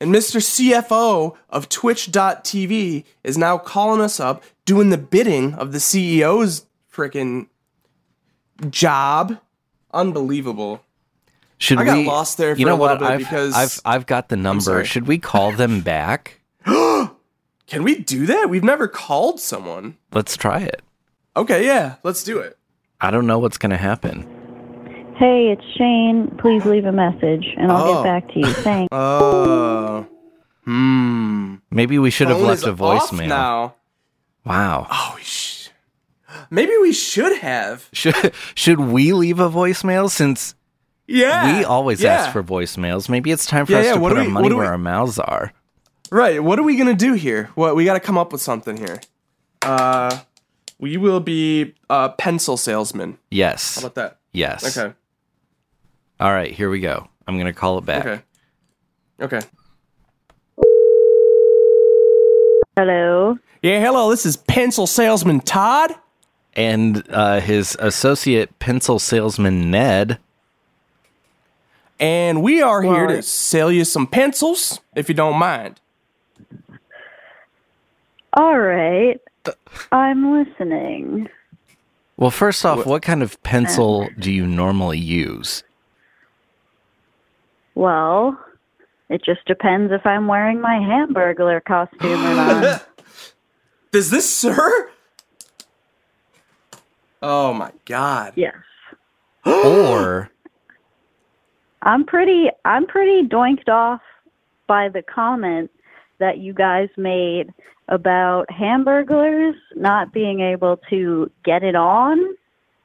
and 0.00 0.12
Mr. 0.12 0.40
CFO 0.40 1.36
of 1.48 1.68
Twitch.tv 1.68 3.04
is 3.22 3.38
now 3.38 3.58
calling 3.58 4.00
us 4.00 4.18
up, 4.18 4.42
doing 4.64 4.90
the 4.90 4.98
bidding 4.98 5.54
of 5.54 5.70
the 5.72 5.78
CEO's 5.78 6.66
freaking 6.92 7.46
job. 8.68 9.38
Unbelievable. 9.94 10.82
Should 11.58 11.78
I 11.78 11.84
got 11.84 11.98
we? 11.98 12.06
lost 12.06 12.38
there 12.38 12.56
you 12.56 12.66
know 12.66 12.74
what? 12.74 13.00
I've, 13.02 13.18
because- 13.20 13.54
I've 13.54 13.80
I've 13.84 14.06
got 14.06 14.28
the 14.28 14.36
number. 14.36 14.84
Should 14.84 15.06
we 15.06 15.18
call 15.18 15.52
them 15.52 15.80
back? 15.82 16.40
Can 17.66 17.82
we 17.84 17.96
do 17.96 18.26
that? 18.26 18.50
We've 18.50 18.64
never 18.64 18.88
called 18.88 19.40
someone. 19.40 19.96
Let's 20.12 20.36
try 20.36 20.60
it. 20.60 20.82
Okay, 21.36 21.64
yeah, 21.64 21.96
let's 22.02 22.22
do 22.24 22.38
it. 22.38 22.58
I 23.00 23.10
don't 23.10 23.26
know 23.26 23.38
what's 23.38 23.58
going 23.58 23.70
to 23.70 23.76
happen. 23.76 24.22
Hey, 25.16 25.48
it's 25.52 25.64
Shane. 25.76 26.34
Please 26.38 26.64
leave 26.64 26.84
a 26.84 26.92
message 26.92 27.46
and 27.56 27.70
I'll 27.70 27.82
Oh. 27.84 28.02
get 28.02 28.04
back 28.04 28.28
to 28.34 28.38
you. 28.40 28.46
Thanks. 28.52 28.88
Oh. 28.92 30.06
hmm. 30.64 31.56
Maybe 31.70 31.98
we 31.98 32.10
should 32.10 32.28
have 32.28 32.38
Phone 32.38 32.46
left 32.48 32.62
is 32.62 32.68
a 32.68 32.72
off 32.72 33.10
voicemail. 33.10 33.28
now. 33.28 33.74
Wow. 34.44 34.86
Oh, 34.90 35.12
we 35.16 35.22
sh- 35.22 35.70
maybe 36.50 36.72
we 36.80 36.92
should 36.92 37.38
have. 37.38 37.88
Should 37.92 38.14
should 38.54 38.80
we 38.80 39.12
leave 39.12 39.38
a 39.40 39.48
voicemail 39.48 40.10
since 40.10 40.54
Yeah, 41.06 41.58
we 41.58 41.64
always 41.64 42.02
yeah. 42.02 42.14
ask 42.14 42.32
for 42.32 42.42
voicemails? 42.42 43.08
Maybe 43.08 43.30
it's 43.30 43.46
time 43.46 43.66
for 43.66 43.72
Yeah, 43.72 43.78
us 43.78 43.84
yeah, 43.86 43.94
to 43.94 44.00
what 44.00 44.08
put 44.10 44.14
do 44.16 44.20
our 44.22 44.26
we- 44.26 44.32
money 44.32 44.48
do 44.48 44.56
where 44.56 44.64
we- 44.66 44.70
our 44.70 44.78
mouths 44.78 45.18
are. 45.18 45.52
Right. 46.12 46.44
What 46.44 46.58
are 46.58 46.62
we 46.62 46.76
gonna 46.76 46.92
do 46.92 47.14
here? 47.14 47.48
What 47.54 47.74
we 47.74 47.86
got 47.86 47.94
to 47.94 48.00
come 48.00 48.18
up 48.18 48.32
with 48.32 48.42
something 48.42 48.76
here. 48.76 49.00
Uh, 49.62 50.20
we 50.78 50.98
will 50.98 51.20
be 51.20 51.74
uh 51.88 52.10
pencil 52.10 52.58
salesman. 52.58 53.16
Yes. 53.30 53.76
How 53.76 53.86
about 53.86 53.94
that? 53.94 54.18
yes. 54.32 54.76
Okay. 54.76 54.94
All 56.20 56.32
right, 56.32 56.52
here 56.52 56.68
we 56.68 56.80
go. 56.80 57.08
I'm 57.26 57.34
going 57.36 57.46
to 57.46 57.52
call 57.52 57.78
it 57.78 57.86
back. 57.86 58.06
Okay. 58.06 58.22
Okay. 59.20 59.40
Hello. 62.76 63.38
Yeah. 63.62 63.80
Hello. 63.80 64.10
This 64.10 64.24
is 64.26 64.36
pencil 64.36 64.86
salesman 64.86 65.40
Todd. 65.40 65.94
And 66.54 67.02
uh, 67.08 67.40
his 67.40 67.76
associate 67.80 68.58
pencil 68.58 68.98
salesman 68.98 69.70
Ned. 69.70 70.18
And 71.98 72.42
we 72.42 72.60
are 72.60 72.82
here 72.82 73.06
to 73.06 73.22
sell 73.22 73.72
you 73.72 73.84
some 73.84 74.06
pencils, 74.06 74.80
if 74.94 75.08
you 75.08 75.14
don't 75.14 75.38
mind. 75.38 75.80
All 78.34 78.58
right. 78.58 79.20
Uh. 79.44 79.52
I'm 79.90 80.32
listening. 80.32 81.28
Well, 82.16 82.30
first 82.30 82.64
off, 82.64 82.86
what 82.86 83.02
kind 83.02 83.22
of 83.22 83.42
pencil 83.42 84.08
do 84.18 84.30
you 84.30 84.46
normally 84.46 84.98
use? 84.98 85.64
Well, 87.74 88.38
it 89.08 89.24
just 89.24 89.44
depends 89.46 89.92
if 89.92 90.06
I'm 90.06 90.26
wearing 90.28 90.60
my 90.60 90.74
hamburglar 90.74 91.64
costume 91.64 92.24
or 92.24 92.34
not. 92.34 92.86
Does 93.92 94.10
this, 94.10 94.28
sir? 94.28 94.90
Oh 97.22 97.52
my 97.54 97.72
God. 97.84 98.32
yes. 98.36 98.54
Or 99.44 100.30
I'm 101.82 102.04
pretty 102.04 102.48
I'm 102.64 102.86
pretty 102.86 103.26
doinked 103.26 103.68
off 103.68 104.00
by 104.66 104.88
the 104.88 105.02
comment 105.02 105.70
that 106.18 106.38
you 106.38 106.54
guys 106.54 106.88
made 106.96 107.52
about 107.88 108.46
hamburglers 108.48 109.54
not 109.74 110.12
being 110.12 110.40
able 110.40 110.78
to 110.90 111.30
get 111.44 111.62
it 111.62 111.74
on 111.74 112.18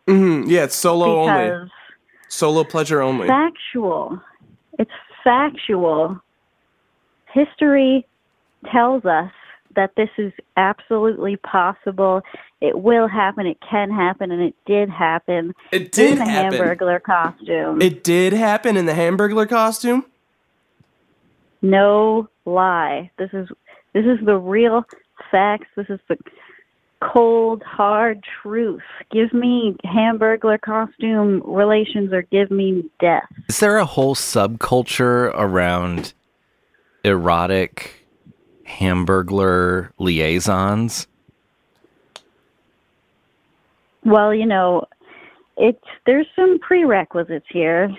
hmm 0.07 0.43
Yeah, 0.47 0.63
it's 0.63 0.75
solo 0.75 1.21
only. 1.29 1.69
Solo 2.29 2.63
pleasure 2.63 3.01
only. 3.01 3.27
factual. 3.27 4.21
It's 4.79 4.91
factual. 5.23 6.19
History 7.33 8.05
tells 8.71 9.05
us 9.05 9.31
that 9.75 9.91
this 9.95 10.09
is 10.17 10.33
absolutely 10.57 11.37
possible. 11.37 12.21
It 12.61 12.79
will 12.79 13.07
happen. 13.07 13.45
It 13.45 13.57
can 13.69 13.91
happen, 13.91 14.31
and 14.31 14.41
it 14.41 14.55
did 14.65 14.89
happen 14.89 15.53
It 15.71 15.91
did 15.91 16.13
in 16.13 16.17
the 16.19 16.25
happen. 16.25 16.59
Hamburglar 16.59 17.01
costume. 17.03 17.81
It 17.81 18.03
did 18.03 18.33
happen 18.33 18.75
in 18.75 18.85
the 18.87 18.93
Hamburglar 18.93 19.47
costume. 19.47 20.05
no 21.61 22.27
lie. 22.45 23.11
This 23.17 23.29
is 23.33 23.47
this 23.93 24.05
is 24.05 24.25
the 24.25 24.37
real 24.37 24.85
facts. 25.31 25.67
This 25.75 25.87
is 25.89 25.99
the 26.07 26.17
cold, 27.01 27.63
hard 27.63 28.23
truth. 28.41 28.81
Give 29.11 29.33
me 29.33 29.75
hamburglar 29.85 30.59
costume 30.59 31.41
relations 31.45 32.11
or 32.11 32.23
give 32.23 32.51
me 32.51 32.89
death. 32.99 33.27
Is 33.49 33.59
there 33.59 33.77
a 33.77 33.85
whole 33.85 34.15
subculture 34.15 35.31
around 35.35 36.13
erotic 37.03 38.05
hamburglar 38.67 39.91
liaisons? 39.97 41.07
Well, 44.03 44.33
you 44.33 44.45
know, 44.45 44.85
it's 45.57 45.83
there's 46.05 46.27
some 46.35 46.59
prerequisites 46.59 47.45
here. 47.49 47.93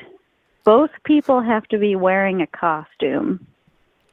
Both 0.64 0.90
people 1.04 1.40
have 1.40 1.66
to 1.68 1.78
be 1.78 1.96
wearing 1.96 2.42
a 2.42 2.46
costume. 2.46 3.46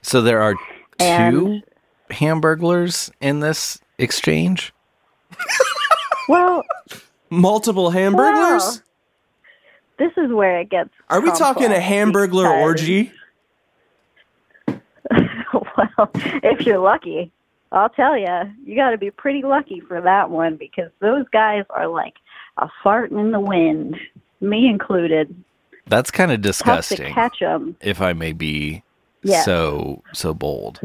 So 0.01 0.21
there 0.21 0.41
are 0.41 0.55
two 0.99 1.05
And- 1.05 1.63
hamburglars 2.09 3.11
in 3.21 3.39
this 3.41 3.79
exchange? 3.97 4.73
Well, 6.27 6.63
Multiple 7.29 7.91
hamburglars? 7.91 8.77
Wow. 8.77 8.83
this 9.99 10.11
is 10.17 10.31
where 10.31 10.59
it 10.59 10.69
gets. 10.71 10.89
Are 11.09 11.21
we 11.21 11.29
talking 11.31 11.65
a 11.71 11.79
complex 11.79 11.85
hamburglar 11.87 12.43
because- 12.45 12.61
orgy? 12.63 13.11
well, 15.97 16.09
if 16.15 16.65
you're 16.65 16.79
lucky, 16.79 17.31
I'll 17.71 17.89
tell 17.89 18.17
you, 18.17 18.27
you 18.65 18.75
got 18.75 18.89
to 18.91 18.97
be 18.97 19.11
pretty 19.11 19.43
lucky 19.43 19.81
for 19.81 20.01
that 20.01 20.29
one 20.31 20.55
because 20.55 20.89
those 20.99 21.25
guys 21.31 21.63
are 21.69 21.87
like 21.87 22.15
a 22.57 22.69
fart 22.83 23.11
in 23.11 23.29
the 23.31 23.39
wind, 23.39 23.95
me 24.41 24.67
included. 24.67 25.35
That's 25.87 26.09
kind 26.09 26.31
of 26.31 26.37
Tough 26.37 26.41
to 26.41 26.47
disgusting, 26.49 27.13
catch 27.13 27.39
them. 27.39 27.75
if 27.81 28.01
I 28.01 28.13
may 28.13 28.33
be 28.33 28.81
Yes. 29.25 29.43
so 29.43 30.03
so 30.13 30.33
bold. 30.33 30.79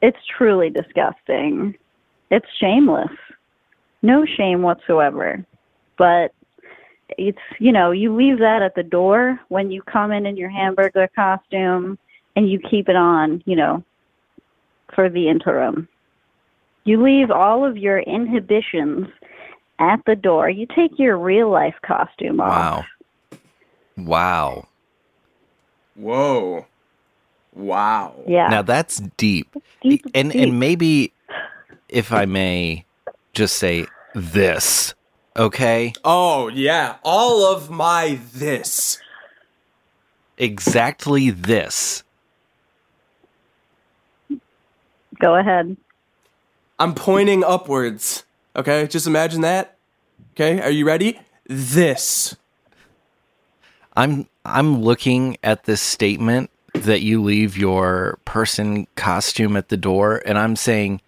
It's 0.00 0.18
truly 0.36 0.70
disgusting. 0.70 1.76
It's 2.30 2.46
shameless. 2.58 3.10
No 4.02 4.24
shame 4.24 4.62
whatsoever. 4.62 5.44
But 5.98 6.32
it's, 7.18 7.38
you 7.58 7.72
know, 7.72 7.90
you 7.90 8.14
leave 8.14 8.38
that 8.38 8.62
at 8.62 8.74
the 8.74 8.82
door 8.82 9.38
when 9.48 9.70
you 9.70 9.82
come 9.82 10.12
in 10.12 10.24
in 10.24 10.36
your 10.36 10.48
hamburger 10.48 11.08
costume 11.14 11.98
and 12.36 12.50
you 12.50 12.58
keep 12.58 12.88
it 12.88 12.96
on, 12.96 13.42
you 13.44 13.56
know, 13.56 13.84
for 14.94 15.10
the 15.10 15.28
interim. 15.28 15.88
You 16.84 17.02
leave 17.02 17.30
all 17.30 17.64
of 17.64 17.76
your 17.76 17.98
inhibitions 17.98 19.08
at 19.78 20.00
the 20.06 20.16
door. 20.16 20.48
You 20.48 20.66
take 20.74 20.98
your 20.98 21.18
real 21.18 21.50
life 21.50 21.74
costume 21.84 22.40
off. 22.40 22.86
Wow. 23.26 23.36
Wow. 23.96 24.68
Whoa. 25.96 26.66
Wow. 27.54 28.14
Yeah. 28.26 28.48
Now 28.48 28.62
that's 28.62 29.00
deep. 29.16 29.54
Deep, 29.82 30.04
and 30.14 30.32
deep. 30.32 30.42
and 30.42 30.60
maybe 30.60 31.12
if 31.88 32.12
I 32.12 32.26
may 32.26 32.84
just 33.32 33.56
say 33.56 33.86
this, 34.14 34.94
okay? 35.36 35.92
Oh, 36.04 36.48
yeah. 36.48 36.96
All 37.02 37.44
of 37.44 37.70
my 37.70 38.18
this. 38.34 38.98
Exactly 40.36 41.30
this. 41.30 42.04
Go 45.18 45.34
ahead. 45.34 45.76
I'm 46.78 46.94
pointing 46.94 47.42
upwards. 47.42 48.24
Okay? 48.54 48.86
Just 48.86 49.06
imagine 49.06 49.40
that. 49.40 49.76
Okay? 50.34 50.60
Are 50.60 50.70
you 50.70 50.86
ready? 50.86 51.18
This. 51.46 52.36
I'm 53.96 54.28
I'm 54.44 54.80
looking 54.82 55.38
at 55.42 55.64
this 55.64 55.80
statement 55.80 56.50
that 56.84 57.02
you 57.02 57.22
leave 57.22 57.56
your 57.56 58.18
person 58.24 58.86
costume 58.96 59.56
at 59.56 59.68
the 59.68 59.76
door 59.76 60.22
and 60.26 60.38
I'm 60.38 60.56
saying 60.56 61.00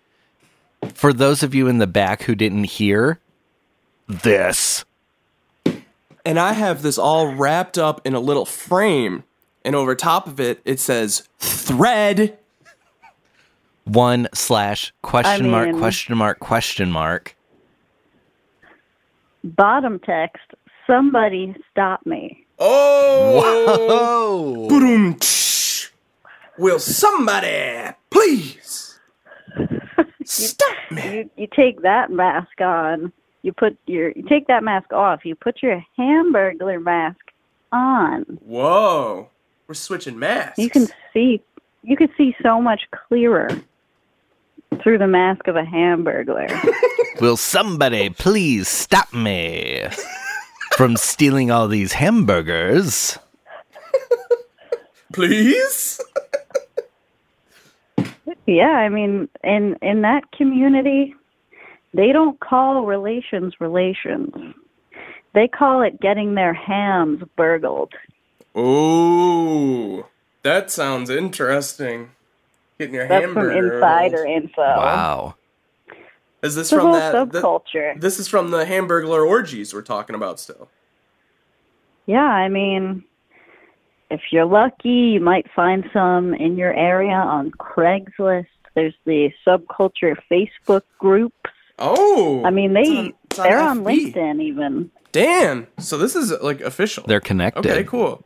for 0.94 1.12
those 1.12 1.42
of 1.42 1.54
you 1.54 1.66
in 1.68 1.78
the 1.78 1.86
back 1.86 2.22
who 2.22 2.34
didn't 2.34 2.64
hear 2.64 3.18
this 4.08 4.84
And 6.24 6.38
I 6.38 6.52
have 6.52 6.82
this 6.82 6.98
all 6.98 7.34
wrapped 7.34 7.78
up 7.78 8.00
in 8.06 8.14
a 8.14 8.20
little 8.20 8.44
frame. 8.44 9.24
And 9.64 9.74
over 9.74 9.94
top 9.94 10.26
of 10.26 10.38
it, 10.40 10.60
it 10.64 10.78
says 10.80 11.28
thread. 11.38 12.38
one 13.84 14.28
slash 14.34 14.92
question 15.02 15.50
mark 15.50 15.68
mean- 15.70 15.78
question 15.78 16.16
mark 16.16 16.38
question 16.40 16.90
mark 16.90 17.36
Bottom 19.42 19.98
text, 20.00 20.42
somebody 20.86 21.54
stop 21.70 22.04
me. 22.04 22.44
Oh! 22.58 23.40
Whoa! 23.78 24.68
Boom. 24.68 25.16
Tsh. 26.60 26.62
Will 26.62 26.78
somebody 26.78 27.94
please 28.10 28.98
stop 30.24 30.76
me? 30.90 31.02
you 31.14 31.30
you 31.36 31.48
take 31.54 31.82
that 31.82 32.10
mask 32.10 32.60
on 32.60 33.12
you 33.42 33.52
put 33.52 33.76
your 33.86 34.10
you 34.10 34.22
take 34.28 34.46
that 34.48 34.62
mask 34.62 34.92
off 34.92 35.24
you 35.24 35.34
put 35.34 35.62
your 35.62 35.82
hamburglar 35.98 36.82
mask 36.82 37.16
on 37.72 38.22
Whoa. 38.44 39.28
We're 39.66 39.74
switching 39.74 40.18
masks. 40.18 40.58
you 40.58 40.68
can 40.70 40.88
see 41.12 41.40
you 41.82 41.96
can 41.96 42.08
see 42.18 42.34
so 42.42 42.60
much 42.60 42.82
clearer 42.90 43.48
through 44.82 44.98
the 44.98 45.06
mask 45.06 45.46
of 45.48 45.56
a 45.56 45.62
hamburglar 45.62 46.48
Will 47.20 47.36
somebody 47.36 48.10
please 48.10 48.66
stop 48.68 49.12
me 49.12 49.84
from 50.76 50.96
stealing 50.96 51.50
all 51.50 51.68
these 51.68 51.92
hamburgers? 51.92 53.18
please? 55.12 56.00
Yeah 58.50 58.76
i 58.76 58.88
mean 58.88 59.28
in 59.44 59.76
in 59.82 60.02
that 60.02 60.30
community 60.32 61.14
they 61.94 62.12
don't 62.12 62.38
call 62.40 62.84
relations 62.86 63.54
relations 63.60 64.30
they 65.34 65.48
call 65.48 65.82
it 65.82 66.00
getting 66.00 66.34
their 66.34 66.52
hams 66.54 67.22
burgled 67.36 67.92
Oh, 68.52 70.08
that 70.42 70.72
sounds 70.72 71.08
interesting. 71.08 72.10
Getting 72.80 72.96
your 72.96 73.06
that's 73.06 73.32
some 73.32 73.48
hamburger. 73.48 73.76
insider 73.76 74.24
info 74.26 74.62
Wow. 74.62 75.36
Is 76.42 76.56
this 76.56 76.62
it's 76.66 76.70
from 76.70 76.80
whole 76.80 76.92
that? 76.94 77.12
th- 77.12 77.44
subculture 77.44 78.00
this 78.00 78.18
is 78.18 78.26
from 78.26 78.50
the 78.50 78.64
hamburglar 78.64 79.24
orgies 79.26 79.72
we're 79.72 79.82
talking 79.82 80.16
about 80.16 80.40
still. 80.40 80.68
Yeah, 82.06 82.24
I 82.24 82.48
mean, 82.48 83.04
if 84.10 84.20
you're 84.32 84.44
lucky, 84.46 84.88
you 85.14 85.20
might 85.20 85.46
find 85.54 85.88
some 85.92 86.34
in 86.34 86.56
your 86.56 86.72
area 86.74 87.14
on 87.14 87.50
Craigslist. 87.52 88.46
There's 88.74 88.94
the 89.04 89.30
subculture 89.46 90.16
Facebook 90.30 90.82
groups. 90.98 91.36
Oh, 91.78 92.42
I 92.44 92.50
mean, 92.50 92.76
it's 92.76 92.88
they 92.88 92.96
on- 92.98 93.12
it's 93.24 93.36
they're 93.36 93.60
on 93.60 93.84
LinkedIn 93.84 94.42
even. 94.42 94.90
Damn. 95.12 95.66
So 95.78 95.98
this 95.98 96.14
is 96.14 96.32
like 96.42 96.60
official. 96.60 97.04
They're 97.06 97.20
connected. 97.20 97.66
okay. 97.66 97.84
Cool. 97.84 98.24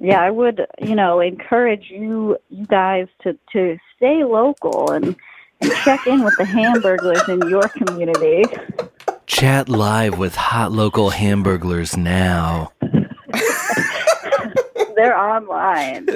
Yeah, 0.00 0.20
I 0.22 0.30
would, 0.30 0.64
you 0.80 0.94
know, 0.94 1.20
encourage 1.20 1.90
you 1.90 2.36
you 2.50 2.66
guys 2.66 3.08
to 3.22 3.36
to 3.52 3.78
stay 3.96 4.22
local 4.24 4.92
and 4.92 5.16
and 5.60 5.72
check 5.84 6.06
in 6.06 6.22
with 6.22 6.36
the 6.38 6.44
hamburglars 6.44 7.28
in 7.28 7.48
your 7.48 7.68
community. 7.68 8.44
Chat 9.26 9.68
live 9.68 10.16
with 10.16 10.34
hot 10.36 10.70
local 10.72 11.10
hamburglars 11.10 11.96
now. 11.96 12.72
They're 14.96 15.16
online. 15.16 16.06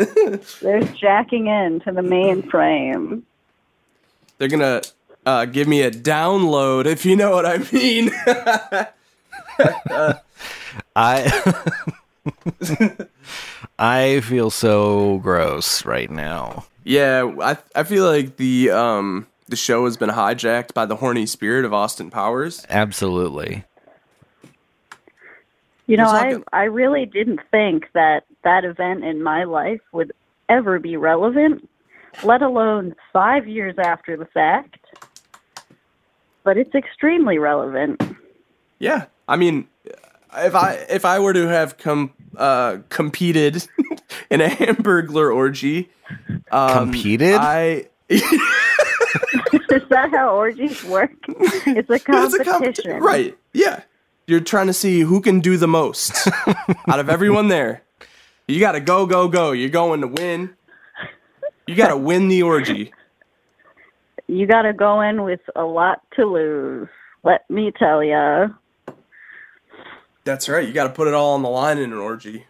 They're 0.60 0.82
jacking 0.82 1.46
in 1.46 1.80
to 1.80 1.92
the 1.92 2.00
mainframe. 2.00 3.22
They're 4.38 4.48
gonna 4.48 4.82
uh, 5.24 5.44
give 5.46 5.68
me 5.68 5.82
a 5.82 5.90
download 5.90 6.86
if 6.86 7.04
you 7.04 7.14
know 7.16 7.30
what 7.30 7.46
I 7.46 7.58
mean. 7.72 8.10
I 10.96 11.30
I 13.78 14.20
feel 14.20 14.50
so 14.50 15.18
gross 15.18 15.84
right 15.84 16.10
now. 16.10 16.64
yeah, 16.84 17.30
I 17.40 17.56
I 17.74 17.82
feel 17.84 18.04
like 18.06 18.36
the 18.36 18.70
um 18.70 19.26
the 19.48 19.56
show 19.56 19.84
has 19.84 19.96
been 19.96 20.10
hijacked 20.10 20.74
by 20.74 20.86
the 20.86 20.96
horny 20.96 21.26
spirit 21.26 21.64
of 21.64 21.72
Austin 21.72 22.10
Powers. 22.10 22.66
Absolutely. 22.68 23.64
You 25.86 25.96
know, 25.96 26.04
We're 26.04 26.16
I 26.18 26.22
talking- 26.30 26.44
I 26.52 26.64
really 26.64 27.06
didn't 27.06 27.40
think 27.50 27.88
that 27.94 28.24
that 28.44 28.64
event 28.64 29.04
in 29.04 29.22
my 29.22 29.44
life 29.44 29.80
would 29.92 30.12
ever 30.48 30.78
be 30.78 30.96
relevant, 30.96 31.68
let 32.24 32.42
alone 32.42 32.94
5 33.12 33.48
years 33.48 33.74
after 33.78 34.16
the 34.16 34.26
fact. 34.26 34.78
But 36.44 36.56
it's 36.56 36.74
extremely 36.74 37.38
relevant. 37.38 38.02
Yeah, 38.78 39.06
I 39.28 39.36
mean, 39.36 39.68
if 40.36 40.54
I 40.54 40.74
if 40.88 41.04
I 41.04 41.18
were 41.20 41.32
to 41.32 41.46
have 41.48 41.78
com 41.78 42.12
uh 42.36 42.78
competed 42.88 43.66
in 44.30 44.40
a 44.40 44.48
hamburglar 44.48 45.34
orgy, 45.34 45.90
um, 46.50 46.90
Competed? 46.92 47.34
I 47.34 47.86
Is 48.08 48.22
that 49.88 50.10
how 50.10 50.34
orgies 50.34 50.82
work? 50.84 51.12
It's 51.28 51.66
a 51.66 51.70
It's 51.78 51.90
a 51.90 51.98
competition. 52.00 52.44
competition, 52.52 53.00
right? 53.00 53.38
Yeah, 53.52 53.80
you're 54.26 54.40
trying 54.40 54.66
to 54.68 54.72
see 54.72 55.00
who 55.00 55.20
can 55.20 55.40
do 55.40 55.56
the 55.56 55.68
most 55.68 56.28
out 56.88 56.98
of 57.00 57.08
everyone 57.08 57.48
there. 57.48 57.82
You 58.48 58.60
got 58.60 58.72
to 58.72 58.80
go, 58.80 59.06
go, 59.06 59.28
go. 59.28 59.52
You're 59.52 59.70
going 59.70 60.00
to 60.02 60.06
win. 60.08 60.54
You 61.66 61.74
got 61.74 61.88
to 61.88 61.96
win 61.96 62.28
the 62.28 62.42
orgy. 62.42 62.92
you 64.26 64.46
got 64.46 64.62
to 64.62 64.72
go 64.72 65.00
in 65.00 65.22
with 65.22 65.40
a 65.56 65.62
lot 65.62 66.00
to 66.16 66.24
lose. 66.26 66.88
Let 67.24 67.48
me 67.48 67.72
tell 67.78 68.02
ya. 68.02 68.48
That's 70.24 70.48
right. 70.48 70.66
You 70.66 70.72
got 70.74 70.84
to 70.88 70.92
put 70.92 71.08
it 71.08 71.14
all 71.14 71.34
on 71.34 71.42
the 71.42 71.48
line 71.48 71.78
in 71.78 71.92
an 71.92 71.98
orgy. 71.98 72.46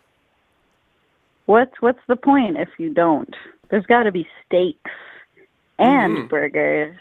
What's 1.46 1.72
what's 1.80 1.98
the 2.08 2.16
point 2.16 2.56
if 2.56 2.68
you 2.78 2.94
don't? 2.94 3.34
There's 3.70 3.86
got 3.86 4.04
to 4.04 4.12
be 4.12 4.26
steaks 4.46 4.90
and 5.78 6.16
Mhm. 6.16 6.28
burgers. 6.28 6.96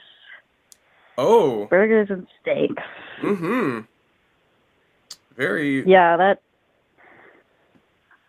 Oh. 1.18 1.66
Burgers 1.68 2.10
and 2.10 2.26
steaks. 2.42 2.84
Mm-hmm. 3.22 3.80
Very. 5.36 5.88
Yeah, 5.88 6.17
that. 6.17 6.41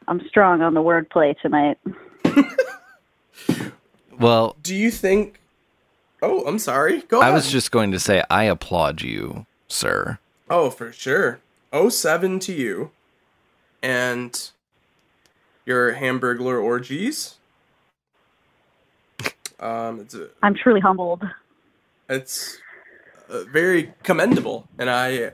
I'm 0.09 0.21
strong 0.29 0.63
on 0.63 0.75
the 0.75 0.81
wordplay 0.83 1.39
tonight. 1.41 1.79
Well, 4.19 4.57
Do 4.63 4.75
you 4.75 4.91
think? 4.91 5.41
Oh, 6.21 6.45
I'm 6.47 6.59
sorry. 6.59 7.01
Go 7.09 7.19
I 7.21 7.25
ahead. 7.25 7.35
was 7.35 7.51
just 7.51 7.73
going 7.73 7.91
to 7.91 7.99
say 7.99 8.23
I 8.31 8.45
applaud 8.45 9.03
you, 9.03 9.47
sir. 9.67 10.19
Oh, 10.49 10.71
for 10.71 10.93
sure. 10.93 11.41
07 11.89 12.39
to 12.41 12.53
you. 12.53 12.91
And 13.83 14.51
your 15.67 15.95
Hamburglar 15.95 16.63
orgies. 16.63 17.37
Um, 19.59 20.01
it's 20.01 20.15
a, 20.15 20.29
I'm 20.43 20.55
truly 20.57 20.81
humbled. 20.81 21.23
it's 22.09 22.59
uh, 23.31 23.45
very 23.45 23.95
commendable, 24.03 24.67
and 24.77 24.91
I 24.91 25.31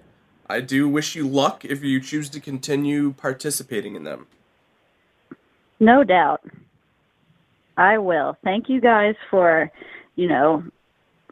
I 0.48 0.60
do 0.60 0.88
wish 0.88 1.14
you 1.14 1.28
luck 1.28 1.64
if 1.64 1.84
you 1.84 2.00
choose 2.00 2.28
to 2.30 2.40
continue 2.40 3.12
participating 3.12 3.94
in 3.96 4.04
them. 4.04 4.26
No 5.80 6.04
doubt. 6.04 6.42
I 7.76 7.98
will. 7.98 8.36
Thank 8.42 8.68
you 8.68 8.80
guys 8.80 9.14
for, 9.30 9.70
you 10.16 10.26
know, 10.28 10.64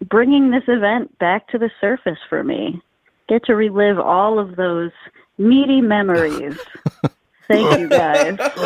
bringing 0.08 0.50
this 0.50 0.64
event 0.68 1.18
back 1.18 1.48
to 1.48 1.58
the 1.58 1.70
surface 1.80 2.18
for 2.28 2.44
me. 2.44 2.80
Get 3.28 3.44
to 3.46 3.56
relive 3.56 3.98
all 3.98 4.38
of 4.38 4.56
those 4.56 4.92
meaty 5.38 5.80
memories. 5.80 6.58
Thank 7.48 7.78
you 7.78 7.88
guys. 7.88 8.38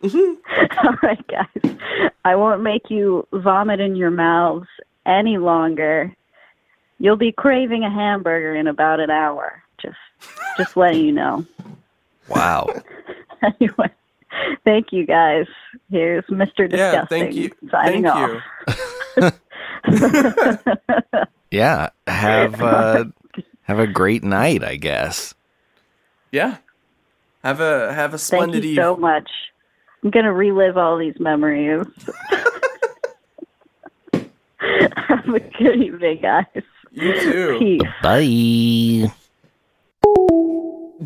all 0.02 0.94
right, 1.02 1.26
guys. 1.28 1.76
I 2.24 2.36
won't 2.36 2.62
make 2.62 2.90
you 2.90 3.26
vomit 3.32 3.80
in 3.80 3.96
your 3.96 4.10
mouths 4.10 4.68
any 5.06 5.38
longer. 5.38 6.14
You'll 6.98 7.16
be 7.16 7.32
craving 7.32 7.84
a 7.84 7.90
hamburger 7.90 8.54
in 8.54 8.66
about 8.66 9.00
an 9.00 9.10
hour. 9.10 9.62
Just 9.80 9.96
just 10.56 10.76
letting 10.76 11.04
you 11.04 11.12
know. 11.12 11.46
Wow. 12.28 12.82
anyway, 13.42 13.90
thank 14.64 14.92
you 14.92 15.06
guys. 15.06 15.46
Here's 15.90 16.24
Mr. 16.24 16.68
Disgusting 16.68 16.78
yeah, 16.78 17.04
thank 17.06 17.34
you. 17.34 17.50
signing 17.70 18.04
Thank 18.04 18.40
off. 19.16 19.32
you. 19.86 21.26
yeah. 21.50 21.90
Have 22.06 22.60
uh, 22.60 23.04
have 23.62 23.78
a 23.78 23.86
great 23.86 24.24
night, 24.24 24.64
I 24.64 24.76
guess. 24.76 25.34
Yeah. 26.32 26.56
Have 27.44 27.60
a 27.60 27.94
have 27.94 28.12
a 28.12 28.18
splendid 28.18 28.62
Thank 28.62 28.62
splendid 28.62 28.64
you 28.64 28.70
eve. 28.72 28.76
so 28.76 28.96
much. 28.96 29.30
I'm 30.02 30.10
gonna 30.10 30.32
relive 30.32 30.76
all 30.76 30.98
these 30.98 31.18
memories. 31.18 31.86
Have 34.60 35.28
a 35.28 35.40
good 35.40 35.82
evening, 35.82 36.20
guys. 36.20 36.62
You 37.00 37.20
too. 37.20 37.58
Peace. 37.58 37.82
Bye. 38.02 39.12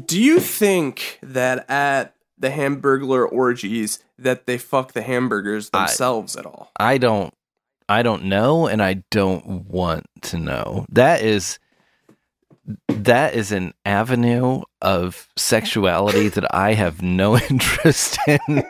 Do 0.07 0.21
you 0.21 0.41
think 0.41 1.19
that 1.23 1.69
at 1.71 2.15
the 2.39 2.49
Hamburglar 2.51 3.31
orgies 3.31 3.99
that 4.19 4.47
they 4.47 4.57
fuck 4.59 4.93
the 4.93 5.03
hamburgers 5.03 5.69
I- 5.73 5.81
themselves 5.87 6.37
at 6.37 6.47
all? 6.47 6.71
I 6.79 6.99
don't 6.99 7.33
I 7.89 8.03
don't 8.03 8.25
know 8.25 8.67
and 8.67 8.83
I 8.83 9.03
don't 9.11 9.67
want 9.69 10.07
to 10.23 10.39
know. 10.39 10.87
That 10.89 11.21
is 11.23 11.59
that 12.89 13.35
is 13.35 13.53
an 13.53 13.75
avenue 13.85 14.63
of 14.81 15.29
sexuality 15.37 16.29
that 16.29 16.55
I 16.55 16.73
have 16.75 17.03
no 17.03 17.37
interest 17.51 18.19
in 18.27 18.63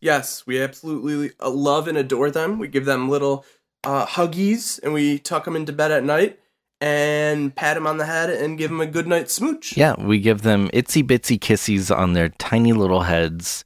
Yes, 0.00 0.46
we 0.46 0.60
absolutely 0.60 1.32
love 1.44 1.86
and 1.86 1.96
adore 1.96 2.30
them. 2.30 2.58
We 2.58 2.68
give 2.68 2.86
them 2.86 3.08
little 3.08 3.44
uh, 3.84 4.06
huggies 4.06 4.80
and 4.82 4.92
we 4.92 5.18
tuck 5.18 5.44
them 5.44 5.56
into 5.56 5.72
bed 5.72 5.92
at 5.92 6.04
night 6.04 6.38
and 6.80 7.54
pat 7.54 7.74
them 7.74 7.86
on 7.86 7.98
the 7.98 8.06
head 8.06 8.30
and 8.30 8.58
give 8.58 8.70
them 8.70 8.80
a 8.80 8.86
good 8.86 9.06
night 9.06 9.30
smooch. 9.30 9.76
Yeah, 9.76 9.94
we 9.98 10.18
give 10.18 10.42
them 10.42 10.68
itsy 10.70 11.02
bitsy 11.02 11.40
kisses 11.40 11.90
on 11.90 12.14
their 12.14 12.30
tiny 12.30 12.72
little 12.72 13.02
heads, 13.02 13.64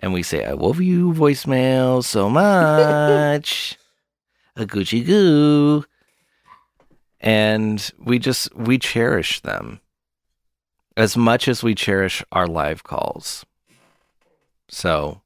and 0.00 0.12
we 0.12 0.22
say, 0.22 0.44
"I 0.44 0.52
love 0.52 0.80
you," 0.80 1.12
voicemail 1.12 2.02
so 2.02 2.28
much, 2.30 3.78
a 4.60 4.66
Gucci 4.66 5.04
goo, 5.04 5.84
and 7.20 7.90
we 7.98 8.18
just 8.18 8.54
we 8.54 8.78
cherish 8.78 9.40
them 9.40 9.80
as 10.96 11.16
much 11.16 11.48
as 11.48 11.62
we 11.62 11.74
cherish 11.74 12.22
our 12.32 12.46
live 12.46 12.84
calls. 12.84 13.44
So, 14.68 15.22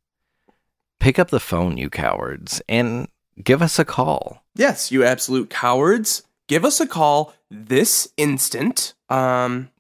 pick 1.01 1.19
up 1.19 1.31
the 1.31 1.41
phone, 1.41 1.77
you 1.77 1.91
cowards, 1.91 2.63
and 2.69 3.09
give 3.43 3.61
us 3.61 3.79
a 3.79 3.85
call. 3.85 4.45
Yes, 4.55 4.91
you 4.91 5.05
absolute 5.05 5.51
cowards. 5.51 6.23
Give 6.47 6.65
us 6.65 6.81
a 6.81 6.87
call 6.87 7.35
this 7.51 8.09
instant. 8.17 8.95
Um, 9.09 9.71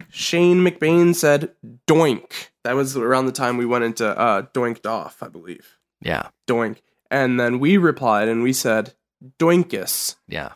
Shane 0.10 0.58
McBain 0.58 1.16
said 1.16 1.52
doink. 1.88 2.50
That 2.64 2.76
was 2.76 2.96
around 2.98 3.26
the 3.26 3.32
time 3.32 3.58
we 3.58 3.66
went 3.66 3.84
into 3.86 4.08
uh, 4.08 4.44
doinked 4.54 4.86
off, 4.86 5.24
I 5.24 5.30
believe. 5.30 5.78
Yeah. 6.02 6.28
Doink. 6.48 6.78
And 7.10 7.40
then 7.40 7.58
we 7.60 7.78
replied 7.78 8.28
and 8.28 8.44
we 8.44 8.54
said 8.54 8.94
Doinkus. 9.40 10.18
Yeah. 10.28 10.52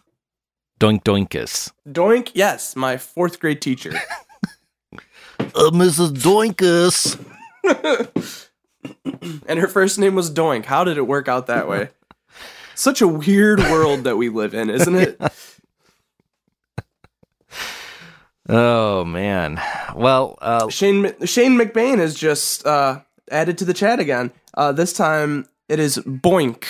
Doink 0.80 1.04
doinkus. 1.04 1.72
Doink, 1.88 2.32
yes, 2.34 2.76
my 2.76 2.98
fourth 2.98 3.40
grade 3.40 3.62
teacher. 3.62 3.94
Uh, 5.54 5.70
Mrs. 5.72 6.12
Doinkus. 6.12 7.18
and 9.48 9.60
her 9.60 9.68
first 9.68 10.00
name 10.00 10.16
was 10.16 10.32
Doink. 10.32 10.66
How 10.66 10.84
did 10.84 10.98
it 10.98 11.08
work 11.08 11.28
out 11.28 11.48
that 11.48 11.68
way? 11.68 11.90
Such 12.76 13.02
a 13.02 13.08
weird 13.08 13.60
world 13.60 14.04
that 14.04 14.18
we 14.18 14.30
live 14.30 14.54
in, 14.54 14.70
isn't 14.70 14.96
it? 14.96 15.22
Oh 18.48 19.04
man. 19.06 19.60
Well, 19.96 20.38
uh, 20.42 20.70
Shane 20.70 21.06
M- 21.08 21.26
Shane 21.26 21.58
McBain 21.58 21.98
has 21.98 22.14
just 22.16 22.66
uh, 22.66 23.00
added 23.32 23.58
to 23.60 23.66
the 23.66 23.74
chat 23.74 24.00
again. 24.00 24.32
Uh, 24.54 24.72
this 24.72 24.94
time 24.94 25.48
it 25.68 25.80
is 25.80 25.98
Boink. 26.00 26.66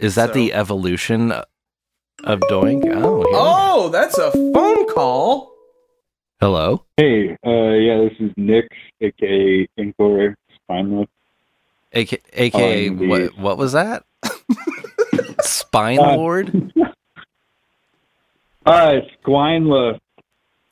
is 0.00 0.14
that 0.16 0.28
So- 0.28 0.34
the 0.34 0.52
evolution 0.52 1.30
of 1.32 2.40
doink? 2.50 2.82
Oh. 2.86 3.18
here- 3.18 3.26
Oh, 3.34 3.88
that's 3.90 4.18
a 4.18 4.30
phone 4.32 4.88
call. 4.92 5.52
Hello. 6.40 6.84
Hey, 6.96 7.36
uh, 7.46 7.50
yeah, 7.74 7.98
this 8.08 8.14
is 8.18 8.32
Nick, 8.36 8.68
aka 9.00 9.68
Incore 9.78 10.34
Spineless. 10.64 11.08
AK, 11.94 12.22
AKA 12.32 12.86
indeed. 12.86 13.08
what? 13.08 13.38
What 13.38 13.58
was 13.58 13.72
that? 13.72 14.04
Spine 15.42 15.98
Uh, 15.98 16.16
Lord. 16.16 16.72
Uh, 18.64 19.00
Squineless, 19.24 19.98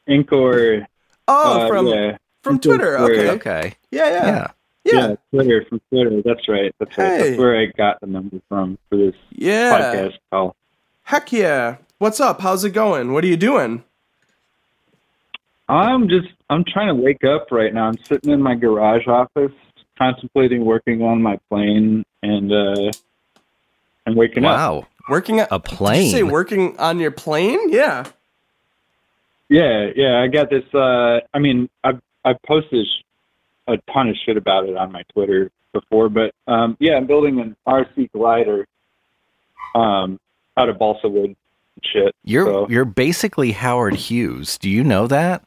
Incore. 0.09 0.87
Oh, 1.27 1.61
uh, 1.63 1.67
from 1.69 1.87
yeah, 1.89 2.17
from 2.43 2.61
Twitter. 2.61 2.95
Square. 2.97 3.11
Okay. 3.11 3.31
Okay. 3.31 3.75
Yeah, 3.91 4.09
yeah, 4.09 4.27
Yeah. 4.27 4.47
yeah, 4.85 5.09
yeah, 5.09 5.15
Twitter 5.33 5.65
from 5.69 5.81
Twitter. 5.91 6.23
That's 6.25 6.49
right. 6.49 6.73
That's 6.79 6.97
right. 6.97 7.19
That's 7.19 7.37
where 7.39 7.59
I 7.61 7.67
got 7.67 8.01
the 8.01 8.07
number 8.07 8.41
from 8.49 8.79
for 8.89 8.97
this 8.97 9.17
yeah. 9.33 9.77
podcast 9.97 10.19
call. 10.31 10.55
Heck 11.03 11.33
yeah. 11.33 11.79
What's 11.99 12.21
up? 12.21 12.41
How's 12.43 12.63
it 12.65 12.71
going? 12.71 13.13
What 13.13 13.25
are 13.25 13.27
you 13.27 13.37
doing? 13.37 13.83
I'm 15.69 16.09
just 16.09 16.29
I'm 16.49 16.63
trying 16.65 16.89
to 16.89 16.95
wake 16.95 17.25
up 17.25 17.49
right 17.51 17.75
now. 17.75 17.87
I'm 17.89 17.99
sitting 18.05 18.31
in 18.31 18.41
my 18.41 18.55
garage 18.55 19.09
office, 19.09 19.51
contemplating 20.01 20.65
working 20.65 21.03
on 21.03 21.21
my 21.21 21.39
plane, 21.49 22.05
and 22.23 22.53
uh, 22.53 22.91
I'm 24.07 24.15
waking 24.15 24.45
up. 24.45 24.57
Wow. 24.57 24.87
Working 25.09 25.41
at 25.41 25.49
A 25.51 25.59
Did 25.59 25.71
you 25.71 25.77
plane. 25.77 26.11
say 26.11 26.23
working 26.23 26.79
on 26.79 26.99
your 26.99 27.11
plane? 27.11 27.71
Yeah. 27.71 28.05
Yeah, 29.49 29.91
yeah, 29.97 30.21
I 30.21 30.29
got 30.29 30.49
this. 30.49 30.63
Uh, 30.73 31.21
I 31.35 31.41
mean, 31.41 31.69
I've 31.83 32.01
I've 32.25 32.41
posted 32.43 32.87
a 33.67 33.79
ton 33.93 34.09
of 34.09 34.17
shit 34.25 34.37
about 34.37 34.69
it 34.69 34.77
on 34.77 34.93
my 34.93 35.03
Twitter 35.13 35.51
before, 35.73 36.09
but 36.09 36.33
um, 36.47 36.77
yeah, 36.79 36.95
I'm 36.95 37.07
building 37.07 37.41
an 37.41 37.57
RC 37.67 38.13
glider 38.13 38.69
um, 39.75 40.21
out 40.57 40.69
of 40.69 40.79
balsa 40.79 41.09
wood 41.09 41.35
shit. 41.83 42.15
You're 42.23 42.47
so, 42.47 42.69
you're 42.69 42.85
basically 42.85 43.51
Howard 43.53 43.97
Hughes. 43.97 44.57
Do 44.57 44.71
you 44.71 44.85
know 44.85 45.09
that? 45.09 45.43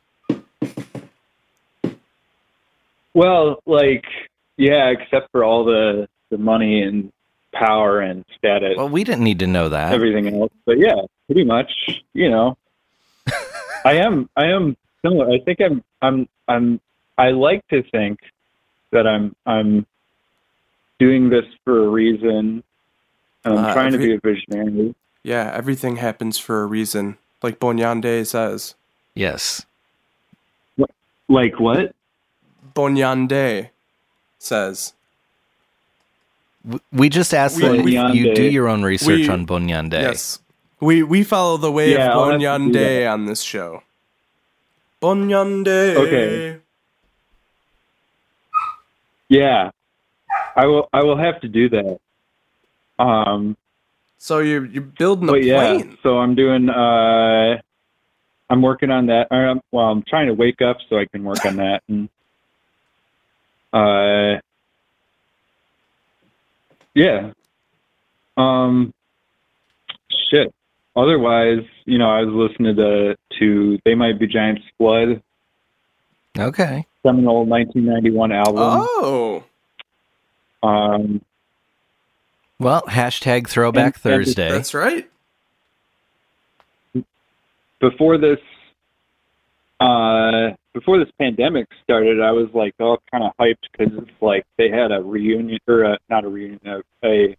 well, 3.13 3.61
like, 3.65 4.05
yeah, 4.57 4.89
except 4.89 5.31
for 5.31 5.43
all 5.43 5.63
the 5.65 6.07
the 6.29 6.37
money 6.37 6.81
and 6.81 7.11
power 7.53 7.99
and 8.01 8.25
status, 8.37 8.75
Well, 8.77 8.89
we 8.89 9.03
didn't 9.03 9.23
need 9.23 9.39
to 9.39 9.47
know 9.47 9.69
that. 9.69 9.93
everything 9.93 10.33
else. 10.41 10.51
But 10.65 10.79
yeah, 10.79 10.95
pretty 11.27 11.43
much, 11.43 11.71
you 12.13 12.29
know, 12.29 12.57
I 13.85 13.93
am 13.97 14.29
I 14.35 14.47
am 14.47 14.75
similar. 15.03 15.29
I 15.31 15.39
think 15.39 15.59
I'm 15.61 15.83
I'm 16.01 16.27
I'm 16.47 16.79
I 17.17 17.29
like 17.29 17.67
to 17.67 17.83
think 17.83 18.19
that 18.91 19.05
I'm 19.05 19.35
I'm 19.45 19.85
doing 20.99 21.29
this 21.29 21.45
for 21.63 21.85
a 21.85 21.87
reason. 21.87 22.63
And 23.45 23.59
I'm 23.59 23.65
Uh, 23.65 23.73
trying 23.73 23.91
to 23.91 23.97
be 23.99 24.13
a 24.15 24.19
visionary. 24.19 24.95
Yeah, 25.23 25.51
everything 25.53 25.97
happens 25.97 26.37
for 26.39 26.63
a 26.63 26.65
reason, 26.65 27.17
like 27.43 27.59
Bonyande 27.59 28.25
says. 28.25 28.73
Yes. 29.15 29.65
Like 31.29 31.59
what? 31.59 31.93
Bonyande 32.75 33.69
says. 34.43 34.93
We 36.91 37.09
just 37.09 37.33
asked 37.33 37.57
We- 37.57 37.63
that 37.63 37.83
we- 37.83 37.97
you 38.17 38.33
do 38.35 38.43
your 38.43 38.67
own 38.69 38.83
research 38.83 39.27
We- 39.27 39.29
on 39.29 39.45
Bonyande. 39.45 39.93
Yes. 40.01 40.39
We 40.79 41.01
we 41.03 41.23
follow 41.23 41.57
the 41.57 41.71
way 41.71 41.93
Yeah, 41.93 42.11
of 42.11 42.17
I'll 42.17 42.25
have 42.31 42.33
to 42.33 42.39
do 42.39 42.45
Bonyande 42.45 42.73
that. 43.03 43.07
on 43.07 43.25
this 43.25 43.41
show. 43.41 43.83
Bonyande. 45.01 45.95
Okay. 45.95 46.57
Yeah, 49.29 49.71
I 50.55 50.65
will. 50.65 50.89
I 50.93 51.03
will 51.03 51.17
have 51.17 51.41
to 51.41 51.47
do 51.47 51.69
that. 51.69 51.99
Um, 52.99 53.57
So 54.17 54.39
you're 54.39 54.65
you're 54.65 54.83
building 54.83 55.27
a 55.29 55.31
but 55.33 55.43
yeah, 55.43 55.73
plane. 55.73 55.97
so 56.03 56.19
I'm 56.19 56.35
doing. 56.35 56.69
Uh, 56.69 57.59
I'm 58.49 58.61
working 58.61 58.91
on 58.91 59.07
that. 59.07 59.27
Or, 59.31 59.47
um, 59.47 59.61
well, 59.71 59.89
I'm 59.89 60.03
trying 60.03 60.27
to 60.27 60.33
wake 60.33 60.61
up 60.61 60.77
so 60.89 60.97
I 60.99 61.05
can 61.05 61.23
work 61.23 61.45
on 61.45 61.55
that. 61.57 61.81
And 61.87 62.07
uh, 63.73 64.39
yeah. 66.93 67.31
Um, 68.37 68.93
shit. 70.31 70.53
Otherwise, 70.95 71.63
you 71.85 71.97
know, 71.97 72.09
I 72.09 72.21
was 72.23 72.49
listening 72.49 72.75
to 72.75 73.15
to 73.39 73.79
They 73.83 73.95
Might 73.95 74.19
Be 74.19 74.27
Giants 74.27 74.61
Flood, 74.77 75.21
Okay. 76.37 76.85
seminal 77.01 77.45
1991 77.45 78.31
album. 78.31 78.55
Oh. 78.59 79.43
Um, 80.61 81.21
Well, 82.59 82.83
hashtag 82.83 83.47
Throwback 83.49 83.85
And- 83.85 83.93
and 83.95 84.01
Thursday. 84.25 84.49
That's 84.49 84.73
right. 84.73 85.09
before 87.79 88.17
this 88.17 88.39
uh 89.83 90.55
before 90.73 90.97
this 90.97 91.11
pandemic 91.19 91.67
started 91.83 92.21
i 92.21 92.31
was 92.31 92.47
like 92.53 92.73
all 92.79 92.97
kind 93.11 93.23
of 93.23 93.31
hyped 93.39 93.55
because 93.71 93.93
it's 93.97 94.21
like 94.21 94.45
they 94.57 94.69
had 94.69 94.91
a 94.91 95.01
reunion 95.01 95.59
or 95.67 95.83
a, 95.83 95.97
not 96.09 96.23
a 96.23 96.29
reunion 96.29 96.59
a, 96.65 96.81
a 97.07 97.35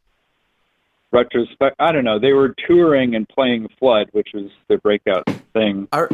retrospect 1.12 1.76
i 1.78 1.90
don't 1.92 2.04
know 2.04 2.18
they 2.18 2.32
were 2.32 2.54
touring 2.66 3.14
and 3.14 3.28
playing 3.28 3.68
flood 3.78 4.08
which 4.12 4.28
was 4.34 4.50
their 4.68 4.78
breakout 4.78 5.24
thing 5.52 5.88
I, 5.92 6.06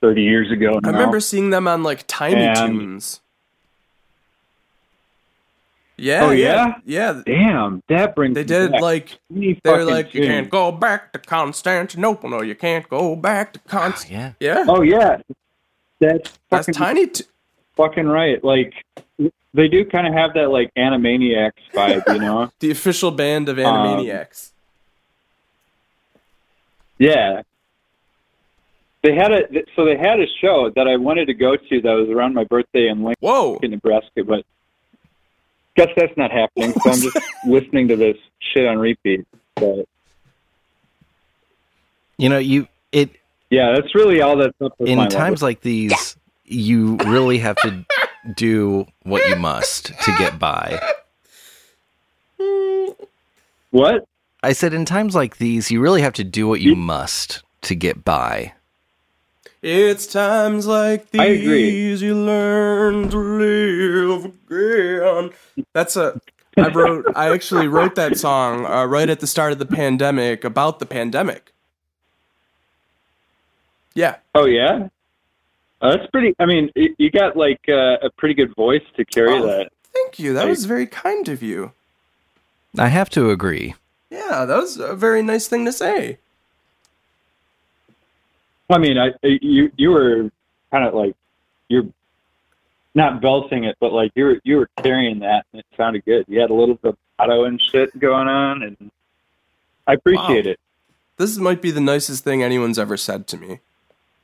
30 0.00 0.22
years 0.22 0.50
ago 0.50 0.80
I 0.82 0.88
remember 0.88 1.20
seeing 1.20 1.50
them 1.50 1.68
on 1.68 1.82
like 1.84 2.04
Tiny 2.08 2.40
And- 2.42 2.56
Toons. 2.56 3.20
Yeah. 5.96 6.24
Oh, 6.24 6.30
yeah? 6.30 6.74
Yeah. 6.84 7.22
damn 7.24 7.82
that 7.88 8.16
brings 8.16 8.34
They 8.34 8.42
did 8.44 8.72
back. 8.72 8.80
like 8.80 9.18
they're 9.30 9.54
fucking 9.64 9.86
like 9.86 10.14
you 10.14 10.22
can't 10.26 10.50
go 10.50 10.72
back 10.72 11.12
to 11.12 11.18
Constantinople. 11.20 12.30
No, 12.30 12.42
you 12.42 12.54
can't 12.56 12.88
go 12.88 13.14
back 13.14 13.52
to 13.52 13.60
Const. 13.60 14.10
yeah. 14.10 14.32
Yeah. 14.40 14.64
oh 14.68 14.82
yeah 14.82 15.18
that's 16.08 16.30
That's 16.50 16.66
fucking 16.66 16.74
Tiny. 16.74 17.06
T- 17.06 17.24
fucking 17.76 18.06
right 18.06 18.42
like 18.44 18.74
they 19.54 19.66
do 19.68 19.84
kind 19.86 20.06
of 20.06 20.12
have 20.12 20.34
that 20.34 20.50
like 20.50 20.70
animaniacs 20.76 21.52
vibe 21.72 22.02
you 22.12 22.20
know 22.20 22.50
the 22.60 22.70
official 22.70 23.10
band 23.10 23.48
Um, 23.48 23.58
of 23.58 23.64
Animaniacs. 23.64 24.50
Yeah. 26.98 27.42
They 29.02 29.14
had 29.14 29.32
a 29.32 29.42
so 29.74 29.84
they 29.84 29.96
had 29.96 30.20
a 30.20 30.26
show 30.40 30.70
that 30.76 30.86
I 30.86 30.96
wanted 30.96 31.26
to 31.26 31.34
go 31.34 31.56
to 31.56 31.80
that 31.80 31.92
was 31.92 32.08
around 32.08 32.34
my 32.34 32.44
birthday 32.44 32.88
in 32.88 33.02
Lincoln, 33.02 33.16
Whoa. 33.20 33.58
Nebraska, 33.62 34.22
but 34.22 34.44
guess 35.74 35.88
that's 35.96 36.16
not 36.16 36.30
happening. 36.30 36.72
So 36.74 36.90
I'm 36.90 37.00
just 37.00 37.18
listening 37.46 37.88
to 37.88 37.96
this 37.96 38.16
shit 38.38 38.66
on 38.66 38.78
repeat. 38.78 39.26
But 39.56 39.88
You 42.16 42.28
know, 42.28 42.38
you 42.38 42.68
it 42.92 43.10
yeah, 43.52 43.72
that's 43.74 43.94
really 43.94 44.22
all 44.22 44.36
that's 44.38 44.58
up 44.62 44.72
with 44.78 44.88
in 44.88 44.96
my 44.96 45.08
times 45.08 45.42
life. 45.42 45.48
like 45.48 45.60
these, 45.60 46.16
you 46.46 46.96
really 47.04 47.36
have 47.38 47.56
to 47.56 47.84
do 48.34 48.86
what 49.02 49.28
you 49.28 49.36
must 49.36 49.92
to 50.04 50.16
get 50.16 50.38
by. 50.38 50.80
What? 53.70 54.06
I 54.42 54.54
said 54.54 54.72
in 54.72 54.86
times 54.86 55.14
like 55.14 55.36
these, 55.36 55.70
you 55.70 55.80
really 55.80 56.00
have 56.00 56.14
to 56.14 56.24
do 56.24 56.48
what 56.48 56.62
you 56.62 56.74
must 56.74 57.42
to 57.62 57.74
get 57.74 58.04
by. 58.04 58.54
It's 59.60 60.06
times 60.06 60.66
like 60.66 61.10
these 61.10 62.00
you 62.00 62.14
learn 62.14 63.10
to 63.10 63.18
live 63.18 64.32
again. 64.50 65.30
That's 65.74 65.94
a. 65.96 66.18
I 66.56 66.68
wrote. 66.68 67.04
I 67.14 67.32
actually 67.32 67.68
wrote 67.68 67.96
that 67.96 68.18
song 68.18 68.64
uh, 68.64 68.86
right 68.86 69.10
at 69.10 69.20
the 69.20 69.26
start 69.26 69.52
of 69.52 69.58
the 69.58 69.66
pandemic 69.66 70.42
about 70.42 70.78
the 70.78 70.86
pandemic. 70.86 71.51
Yeah. 73.94 74.16
Oh 74.34 74.46
yeah. 74.46 74.88
Uh, 75.80 75.96
that's 75.96 76.10
pretty. 76.10 76.34
I 76.38 76.46
mean, 76.46 76.70
you 76.76 77.10
got 77.10 77.36
like 77.36 77.60
uh, 77.68 77.98
a 78.02 78.10
pretty 78.16 78.34
good 78.34 78.54
voice 78.54 78.84
to 78.96 79.04
carry 79.04 79.32
Oh. 79.34 79.46
that. 79.46 79.72
Thank 79.92 80.18
you. 80.18 80.32
That 80.32 80.40
Like- 80.42 80.50
was 80.50 80.64
very 80.64 80.86
kind 80.86 81.28
of 81.28 81.42
you. 81.42 81.72
I 82.78 82.88
have 82.88 83.10
to 83.10 83.30
agree. 83.30 83.74
Yeah, 84.10 84.44
that 84.46 84.56
was 84.56 84.76
a 84.78 84.94
very 84.94 85.22
nice 85.22 85.46
thing 85.48 85.64
to 85.66 85.72
say. 85.72 86.18
I 88.70 88.78
mean, 88.78 88.96
I 88.98 89.10
you 89.22 89.70
you 89.76 89.90
were 89.90 90.30
kind 90.70 90.84
of 90.86 90.94
like 90.94 91.14
you're 91.68 91.86
not 92.94 93.20
belting 93.20 93.64
it, 93.64 93.76
but 93.80 93.92
like 93.92 94.12
you 94.14 94.24
were 94.24 94.40
you 94.44 94.56
were 94.56 94.70
carrying 94.82 95.18
that, 95.20 95.44
and 95.52 95.60
it 95.60 95.66
sounded 95.76 96.04
good. 96.04 96.24
You 96.28 96.40
had 96.40 96.50
a 96.50 96.54
little 96.54 96.76
vibrato 96.82 97.44
and 97.44 97.60
shit 97.60 97.98
going 97.98 98.28
on, 98.28 98.62
and 98.62 98.90
I 99.86 99.94
appreciate 99.94 100.46
Wow. 100.46 100.52
it. 100.52 100.60
this 101.18 101.36
might 101.36 101.60
be 101.60 101.70
the 101.70 101.80
nicest 101.80 102.24
thing 102.24 102.42
anyone's 102.42 102.78
ever 102.78 102.96
said 102.96 103.26
to 103.28 103.36
me, 103.36 103.60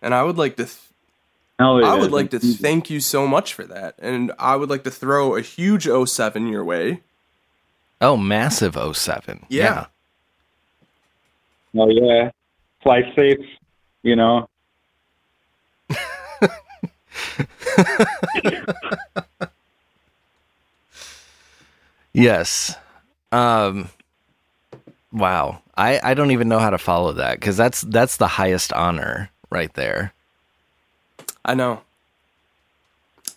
and 0.03 0.15
I 0.15 0.23
would 0.23 0.37
like 0.39 0.57
to. 0.57 0.65
Th- 0.65 0.77
Hell 1.59 1.85
I 1.85 1.99
would 1.99 2.13
like 2.13 2.31
to 2.31 2.39
that's- 2.39 2.57
thank 2.61 2.89
you 2.89 3.01
so 3.01 3.27
much 3.27 3.53
for 3.53 3.65
that, 3.65 3.97
and 3.99 4.31
I 4.39 4.55
would 4.55 4.71
like 4.71 4.85
to 4.85 4.91
throw 4.93 5.35
a 5.35 5.41
huge 5.41 5.89
07 5.89 6.47
your 6.49 6.63
way. 6.65 7.01
Oh, 8.01 8.17
massive 8.17 8.77
07. 8.97 9.47
Yeah. 9.49 9.87
Oh 11.77 11.89
yeah, 11.91 12.31
fly 12.83 13.13
safe. 13.17 13.45
You 14.05 14.15
know. 14.17 14.49
Yes. 22.13 22.77
Um 23.33 23.91
wow. 25.13 25.61
I 25.77 26.01
I 26.03 26.15
don't 26.15 26.31
even 26.31 26.49
know 26.49 26.59
how 26.59 26.71
to 26.71 26.79
follow 26.79 27.13
that 27.13 27.41
cuz 27.41 27.57
that's 27.57 27.83
that's 27.83 28.17
the 28.17 28.27
highest 28.29 28.73
honor 28.73 29.31
right 29.51 29.73
there. 29.75 30.13
I 31.45 31.55
know. 31.55 31.81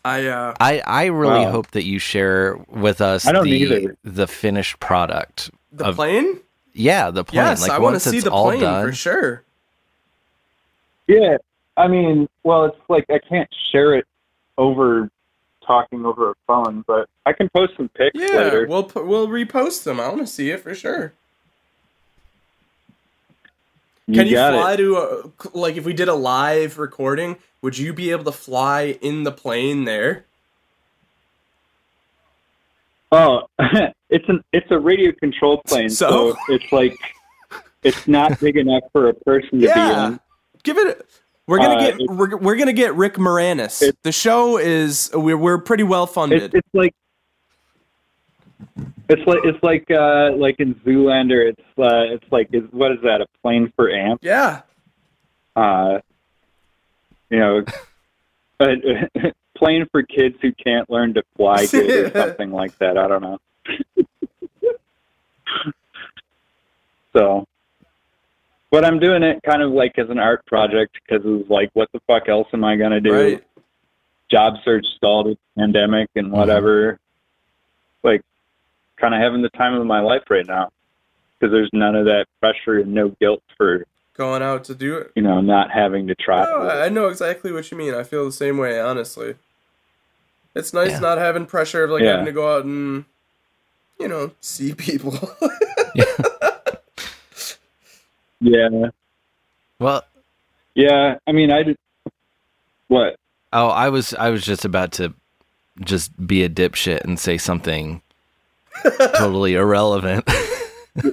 I 0.04 0.26
uh 0.28 0.56
I 0.60 0.82
I 0.86 1.06
really 1.06 1.46
Wow. 1.46 1.52
hope 1.52 1.72
that 1.72 1.86
you 1.86 2.00
share 2.00 2.58
with 2.70 3.02
us 3.02 3.28
I 3.28 3.32
don't 3.32 3.44
the 3.46 3.52
either. 3.52 3.96
the 4.04 4.28
finished 4.28 4.80
product. 4.80 5.52
the 5.72 5.86
of- 5.88 5.96
plane. 5.96 6.40
Yeah, 6.74 7.12
the 7.12 7.24
plane. 7.24 7.46
Yes, 7.46 7.62
like 7.62 7.72
I 7.72 7.80
want 7.80 7.96
to 7.96 8.00
see 8.00 8.20
the 8.22 8.32
plane 8.32 8.62
done. 8.62 8.88
for 8.88 8.94
sure. 8.94 9.44
Yeah, 11.08 11.38
I 11.76 11.88
mean, 11.90 12.30
well, 12.44 12.66
it's 12.66 12.78
like 12.90 13.06
I 13.10 13.20
can't 13.20 13.50
share 13.72 13.94
it 13.96 14.06
over 14.58 15.10
talking 15.68 16.06
over 16.06 16.32
a 16.32 16.34
phone, 16.48 16.84
but 16.88 17.10
I 17.26 17.34
can 17.34 17.50
post 17.50 17.74
some 17.78 17.90
pics 17.90 18.12
Yeah, 18.16 18.38
later. 18.38 18.66
we'll 18.68 18.90
we'll 18.96 19.28
repost 19.28 19.84
them. 19.84 20.00
I 20.00 20.08
want 20.08 20.22
to 20.22 20.28
see 20.28 20.50
it 20.50 20.62
for 20.62 20.74
sure. 20.74 21.14
You 24.14 24.20
Can 24.20 24.28
you 24.28 24.34
got 24.36 24.54
fly 24.54 24.74
it. 24.74 24.78
to 24.78 24.98
a, 24.98 25.24
like 25.58 25.76
if 25.78 25.86
we 25.86 25.94
did 25.94 26.08
a 26.08 26.14
live 26.14 26.78
recording? 26.80 27.38
Would 27.62 27.78
you 27.78 27.94
be 27.94 28.12
able 28.12 28.24
to 28.26 28.32
fly 28.32 28.98
in 29.02 29.24
the 29.24 29.32
plane 29.32 29.86
there? 29.86 30.26
Oh, 33.12 33.42
it's 34.10 34.28
an 34.30 34.42
it's 34.54 34.68
a 34.72 34.80
radio 34.80 35.12
control 35.12 35.62
plane, 35.68 35.90
So? 35.90 36.32
so? 36.34 36.38
it's 36.50 36.72
like 36.72 36.98
it's 37.84 38.08
not 38.08 38.40
big 38.40 38.58
enough 38.58 38.84
for 38.92 39.10
a 39.10 39.14
person 39.14 39.60
to 39.60 39.66
Yeah. 39.68 39.74
be 40.08 40.14
in. 40.14 40.20
Give 40.64 40.78
it. 40.78 41.06
We're 41.48 41.58
gonna 41.58 41.76
Uh, 41.76 41.92
get 41.92 42.00
we're, 42.10 42.38
we're 42.38 42.56
gonna 42.56 42.72
get 42.74 42.96
Rick 42.96 43.16
Moranis. 43.16 43.92
The 44.04 44.12
show 44.12 44.58
is 44.58 45.10
we're 45.14 45.38
we're 45.38 45.58
pretty 45.58 45.84
well 45.84 46.04
It's 46.06 46.14
funded. 46.14 46.54
it's 46.54 46.68
like 46.74 46.94
it's 49.10 49.26
like 49.28 49.40
it's 49.44 49.62
like 49.64 49.90
uh 49.92 50.32
like 50.36 50.56
in 50.60 50.76
Zoolander. 50.76 51.50
It's 51.50 51.62
uh 51.78 52.14
it's 52.16 52.32
like 52.32 52.50
is 52.54 52.64
what 52.72 52.92
is 52.92 53.00
that? 53.04 53.22
A 53.22 53.28
plane 53.42 53.72
for 53.76 53.90
ants? 53.90 54.24
yeah, 54.24 54.62
Uh, 55.56 56.00
you 57.30 57.40
know, 57.40 57.64
a, 58.60 58.76
plane 59.58 59.86
for 59.92 60.04
kids 60.04 60.36
who 60.42 60.52
can't 60.54 60.90
learn 60.90 61.14
to 61.14 61.24
fly 61.36 61.66
good 61.68 62.16
or 62.16 62.20
something 62.28 62.52
like 62.52 62.78
that. 62.80 62.98
I 62.98 63.08
don't 63.08 63.22
know. 63.22 63.38
so, 67.14 67.46
but 68.70 68.86
I'm 68.86 69.00
doing 69.00 69.24
it 69.24 69.42
kind 69.44 69.62
of 69.62 69.72
like 69.72 69.98
as 70.00 70.10
an 70.10 70.20
art 70.20 70.46
project 70.46 70.98
because 71.06 71.26
it 71.26 71.30
was 71.30 71.46
like, 71.50 71.70
what 71.74 71.90
the 71.94 72.00
fuck 72.08 72.30
else 72.30 72.48
am 72.54 72.64
I 72.64 72.76
gonna 72.76 73.02
do? 73.02 73.14
right. 73.14 73.44
Job 74.32 74.54
search 74.64 74.86
stalled 74.96 75.28
with 75.28 75.38
pandemic 75.58 76.10
and 76.16 76.32
whatever. 76.32 76.98
Like, 78.02 78.22
kind 79.02 79.14
of 79.16 79.22
having 79.22 79.42
the 79.42 79.50
time 79.50 79.74
of 79.74 79.86
my 79.86 80.00
life 80.00 80.24
right 80.30 80.46
now 80.48 80.70
because 81.40 81.52
there's 81.52 81.70
none 81.74 81.96
of 81.96 82.06
that 82.06 82.26
pressure 82.40 82.80
and 82.80 82.94
no 82.94 83.10
guilt 83.20 83.42
for 83.58 83.86
Going 84.16 84.44
out 84.44 84.66
to 84.66 84.76
do 84.76 84.98
it. 84.98 85.12
you 85.16 85.24
know 85.24 85.42
not 85.42 85.72
having 85.72 86.06
to 86.08 86.16
try. 86.16 86.46
Oh, 86.48 86.68
I 86.68 86.86
I 86.86 86.90
know 86.90 87.08
exactly 87.08 87.52
what 87.52 87.70
you 87.72 87.78
mean. 87.78 87.96
I 87.96 88.04
feel 88.04 88.26
the 88.26 88.32
same 88.32 88.58
way. 88.58 88.80
Honestly, 88.80 89.36
it's 90.54 90.74
nice 90.74 90.92
Yeah. 90.92 91.00
not 91.00 91.18
having 91.18 91.46
pressure 91.48 91.84
of 91.86 91.90
like 91.92 92.04
Yeah. 92.04 92.12
having 92.12 92.26
to 92.26 92.32
go 92.32 92.56
out 92.58 92.66
and 92.66 93.06
you 94.00 94.08
know 94.08 94.32
see 94.42 94.74
people. 94.74 95.18
yeah. 95.96 96.06
yeah. 98.42 98.90
Well, 99.80 100.04
Yeah, 100.76 101.16
I 101.28 101.32
mean, 101.32 101.52
I 101.52 101.64
did. 101.64 101.78
What? 102.88 103.16
oh, 103.54 103.68
I 103.70 103.90
was 103.90 104.14
I 104.16 104.30
was 104.30 104.44
just 104.46 104.66
about 104.66 104.92
to 104.94 105.14
just 105.84 106.28
be 106.28 106.44
a 106.44 106.50
dipshit 106.50 107.02
and 107.02 107.18
say 107.20 107.38
something 107.38 108.02
totally 109.16 109.56
irrelevant. 109.56 110.28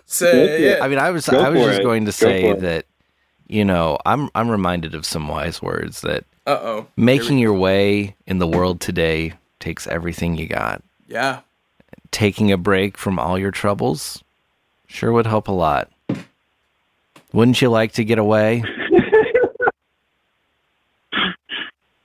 Say 0.06 0.70
yeah. 0.70 0.84
I 0.84 0.88
mean, 0.88 0.98
I 0.98 1.10
was 1.10 1.26
Go 1.28 1.38
I 1.38 1.48
was 1.50 1.62
just 1.62 1.80
it. 1.80 1.82
going 1.82 2.04
to 2.06 2.12
say 2.12 2.52
that 2.52 2.86
you 3.46 3.64
know, 3.64 3.98
I'm 4.04 4.28
I'm 4.34 4.50
reminded 4.50 4.94
of 4.94 5.06
some 5.06 5.28
wise 5.28 5.62
words 5.62 6.00
that 6.02 6.24
Uh 6.46 6.58
oh. 6.60 6.86
making 6.96 7.38
your 7.38 7.54
way 7.54 8.16
in 8.26 8.38
the 8.38 8.46
world 8.46 8.80
today 8.80 9.34
takes 9.60 9.86
everything 9.86 10.36
you 10.36 10.46
got. 10.46 10.82
Yeah. 11.06 11.40
Taking 12.10 12.50
a 12.52 12.56
break 12.56 12.96
from 12.96 13.18
all 13.18 13.38
your 13.38 13.50
troubles 13.50 14.22
sure 14.86 15.12
would 15.12 15.26
help 15.26 15.48
a 15.48 15.52
lot. 15.52 15.90
Wouldn't 17.32 17.60
you 17.60 17.68
like 17.68 17.92
to 17.92 18.04
get 18.04 18.18
away? 18.18 18.64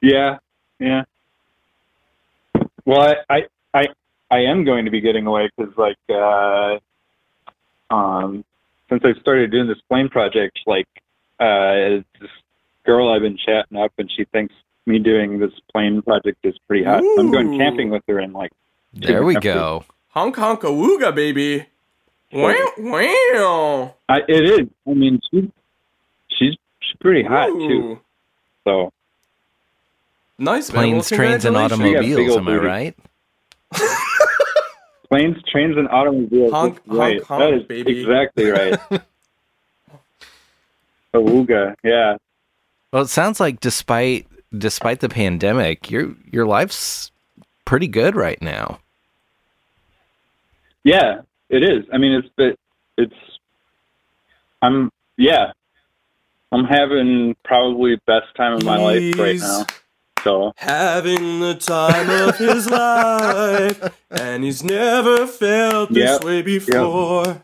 Yeah, 0.01 0.39
yeah. 0.79 1.03
Well, 2.83 3.15
I, 3.29 3.37
I, 3.37 3.47
I, 3.73 3.85
I 4.33 4.39
am 4.45 4.65
going 4.65 4.85
to 4.85 4.91
be 4.91 4.99
getting 4.99 5.27
away 5.27 5.47
because, 5.55 5.77
like, 5.77 5.97
uh, 6.09 6.79
um, 7.93 8.43
since 8.89 9.03
I 9.05 9.13
started 9.19 9.51
doing 9.51 9.67
this 9.67 9.77
plane 9.87 10.09
project, 10.09 10.59
like, 10.65 10.87
uh, 11.39 12.01
this 12.19 12.31
girl 12.83 13.13
I've 13.13 13.21
been 13.21 13.37
chatting 13.37 13.77
up, 13.77 13.91
and 13.99 14.09
she 14.09 14.25
thinks 14.25 14.55
me 14.87 14.97
doing 14.97 15.37
this 15.37 15.51
plane 15.71 16.01
project 16.01 16.39
is 16.43 16.57
pretty 16.67 16.83
hot. 16.83 17.03
I'm 17.19 17.31
going 17.31 17.59
camping 17.59 17.91
with 17.91 18.01
her 18.07 18.17
and 18.17 18.33
like. 18.33 18.51
There 18.91 19.23
we 19.23 19.35
go. 19.35 19.85
Honk 20.09 20.35
honk 20.35 20.61
awooga 20.61 21.13
baby. 21.13 21.67
Wow 22.31 22.71
wow. 22.77 23.95
I, 24.09 24.21
it 24.27 24.43
is. 24.61 24.67
I 24.87 24.93
mean, 24.93 25.19
she's 25.29 25.49
she's 26.29 26.55
she's 26.79 26.97
pretty 26.99 27.23
hot 27.23 27.47
too. 27.47 27.99
So 28.63 28.91
Nice. 30.39 30.69
Planes, 30.71 31.11
well, 31.11 31.17
trains, 31.17 31.45
and 31.45 31.55
congratulations. 31.55 31.79
You 31.79 31.93
got 31.93 32.01
big 32.01 32.29
automobiles. 32.29 32.37
Am 32.37 32.47
I 32.47 32.51
booty. 32.53 32.65
right? 32.65 32.95
planes, 35.09 35.37
trains, 35.51 35.77
and 35.77 35.87
automobiles. 35.89 36.51
Honk, 36.51 36.75
That's 36.85 36.87
right. 36.87 37.23
honk, 37.23 37.39
that 37.39 37.51
honk, 37.51 37.61
is 37.61 37.67
baby. 37.67 37.99
exactly 38.01 38.49
right. 38.49 38.79
Awooga, 41.13 41.75
yeah. 41.83 42.17
Well, 42.91 43.03
it 43.03 43.09
sounds 43.09 43.39
like 43.39 43.59
despite 43.59 44.27
despite 44.57 44.99
the 44.99 45.09
pandemic, 45.09 45.89
your 45.91 46.15
your 46.31 46.45
life's 46.45 47.11
pretty 47.65 47.87
good 47.87 48.15
right 48.15 48.41
now. 48.41 48.79
Yeah, 50.83 51.21
it 51.49 51.63
is. 51.63 51.85
I 51.93 51.97
mean, 51.97 52.13
it's 52.13 52.27
but 52.35 52.57
it's. 52.97 53.15
I'm 54.61 54.91
yeah. 55.17 55.51
I'm 56.51 56.65
having 56.65 57.35
probably 57.43 57.99
best 58.05 58.27
time 58.35 58.53
of 58.53 58.63
my 58.63 58.77
life 58.77 59.17
right 59.17 59.39
now. 59.39 59.65
So 60.23 60.53
Having 60.57 61.41
the 61.41 61.55
time 61.55 62.09
of 62.09 62.37
his 62.37 62.69
life, 62.69 63.99
and 64.09 64.43
he's 64.43 64.63
never 64.63 65.27
felt 65.27 65.89
this 65.89 66.19
Yep, 66.19 66.23
way 66.23 66.41
before. 66.41 67.43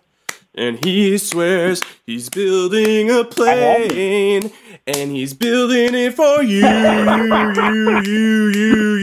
And 0.56 0.84
he 0.84 1.18
swears 1.18 1.82
he's 2.06 2.30
building 2.30 3.12
a 3.12 3.24
plane, 3.24 4.52
and 4.88 5.12
he's 5.12 5.34
building 5.34 5.94
it 5.94 6.14
for 6.14 6.42
you, 6.42 6.66
you, 6.66 7.54
you, 7.54 8.02
you, 8.02 8.48
you, 8.48 8.96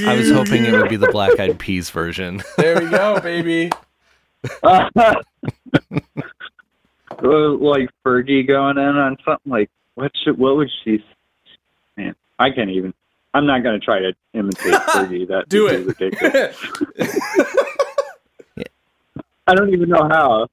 you. 0.00 0.08
I 0.10 0.14
was 0.14 0.30
hoping 0.30 0.64
it 0.64 0.72
would 0.72 0.88
be 0.88 0.96
the 0.96 1.08
Black 1.08 1.38
Eyed 1.38 1.58
Peas 1.58 1.90
version. 1.90 2.42
There 2.56 2.78
we 2.82 2.90
go, 2.90 3.20
baby. 3.20 3.70
Like 7.22 7.90
Fergie 8.04 8.46
going 8.46 8.78
in 8.78 8.96
on 8.96 9.16
something 9.24 9.52
like 9.52 9.70
what 9.94 10.10
should 10.24 10.38
what 10.38 10.56
would 10.56 10.70
she? 10.82 11.04
Man, 11.96 12.14
I 12.38 12.50
can't 12.50 12.70
even. 12.70 12.94
I'm 13.32 13.46
not 13.46 13.62
going 13.62 13.78
to 13.78 13.84
try 13.84 14.00
to 14.00 14.12
imitate 14.34 14.72
Fergie. 14.74 15.26
That 15.28 15.48
Do 15.48 15.68
it. 15.68 15.86
ridiculous. 15.86 16.56
I 19.46 19.54
don't 19.54 19.72
even 19.72 19.88
know 19.88 20.08
how. 20.08 20.46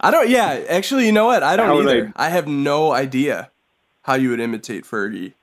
I 0.00 0.10
don't. 0.10 0.28
Yeah, 0.28 0.64
actually, 0.68 1.06
you 1.06 1.12
know 1.12 1.26
what? 1.26 1.42
I 1.42 1.56
don't 1.56 1.66
How 1.68 1.80
either. 1.80 2.12
I 2.16 2.28
have 2.30 2.46
no 2.48 2.92
idea 2.92 3.50
how 4.02 4.14
you 4.14 4.30
would 4.30 4.40
imitate 4.40 4.84
Fergie. 4.84 5.34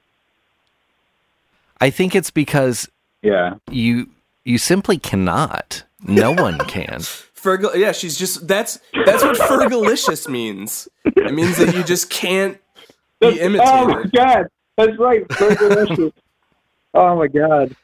I 1.79 1.89
think 1.89 2.15
it's 2.15 2.31
because 2.31 2.89
Yeah. 3.21 3.55
you 3.71 4.09
you 4.43 4.57
simply 4.57 4.97
cannot. 4.97 5.83
No 6.05 6.31
one 6.31 6.57
can. 6.59 6.99
Fergal, 7.35 7.73
yeah, 7.75 7.91
she's 7.93 8.17
just 8.17 8.47
that's 8.47 8.79
that's 9.05 9.23
what 9.23 9.37
Fergalicious 9.37 10.27
means. 10.27 10.87
It 11.05 11.33
means 11.33 11.57
that 11.57 11.73
you 11.75 11.83
just 11.83 12.09
can't 12.09 12.57
be 13.21 13.27
Oh 13.27 13.31
my 13.31 13.37
imitated. 13.37 14.11
god, 14.11 14.47
that's 14.85 14.97
right. 14.99 15.25
Oh 16.91 17.15
my 17.15 17.27
god. 17.27 17.75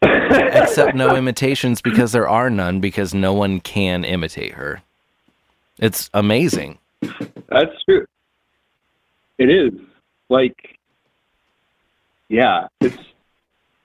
Except 0.02 0.96
no 0.96 1.14
imitations 1.16 1.82
because 1.82 2.12
there 2.12 2.26
are 2.26 2.48
none 2.48 2.80
because 2.80 3.12
no 3.12 3.34
one 3.34 3.60
can 3.60 4.04
imitate 4.04 4.52
her. 4.54 4.80
It's 5.78 6.08
amazing. 6.14 6.78
That's 7.48 7.82
true. 7.84 8.06
It 9.36 9.50
is 9.50 9.72
like, 10.30 10.78
yeah, 12.30 12.68
it's 12.80 12.96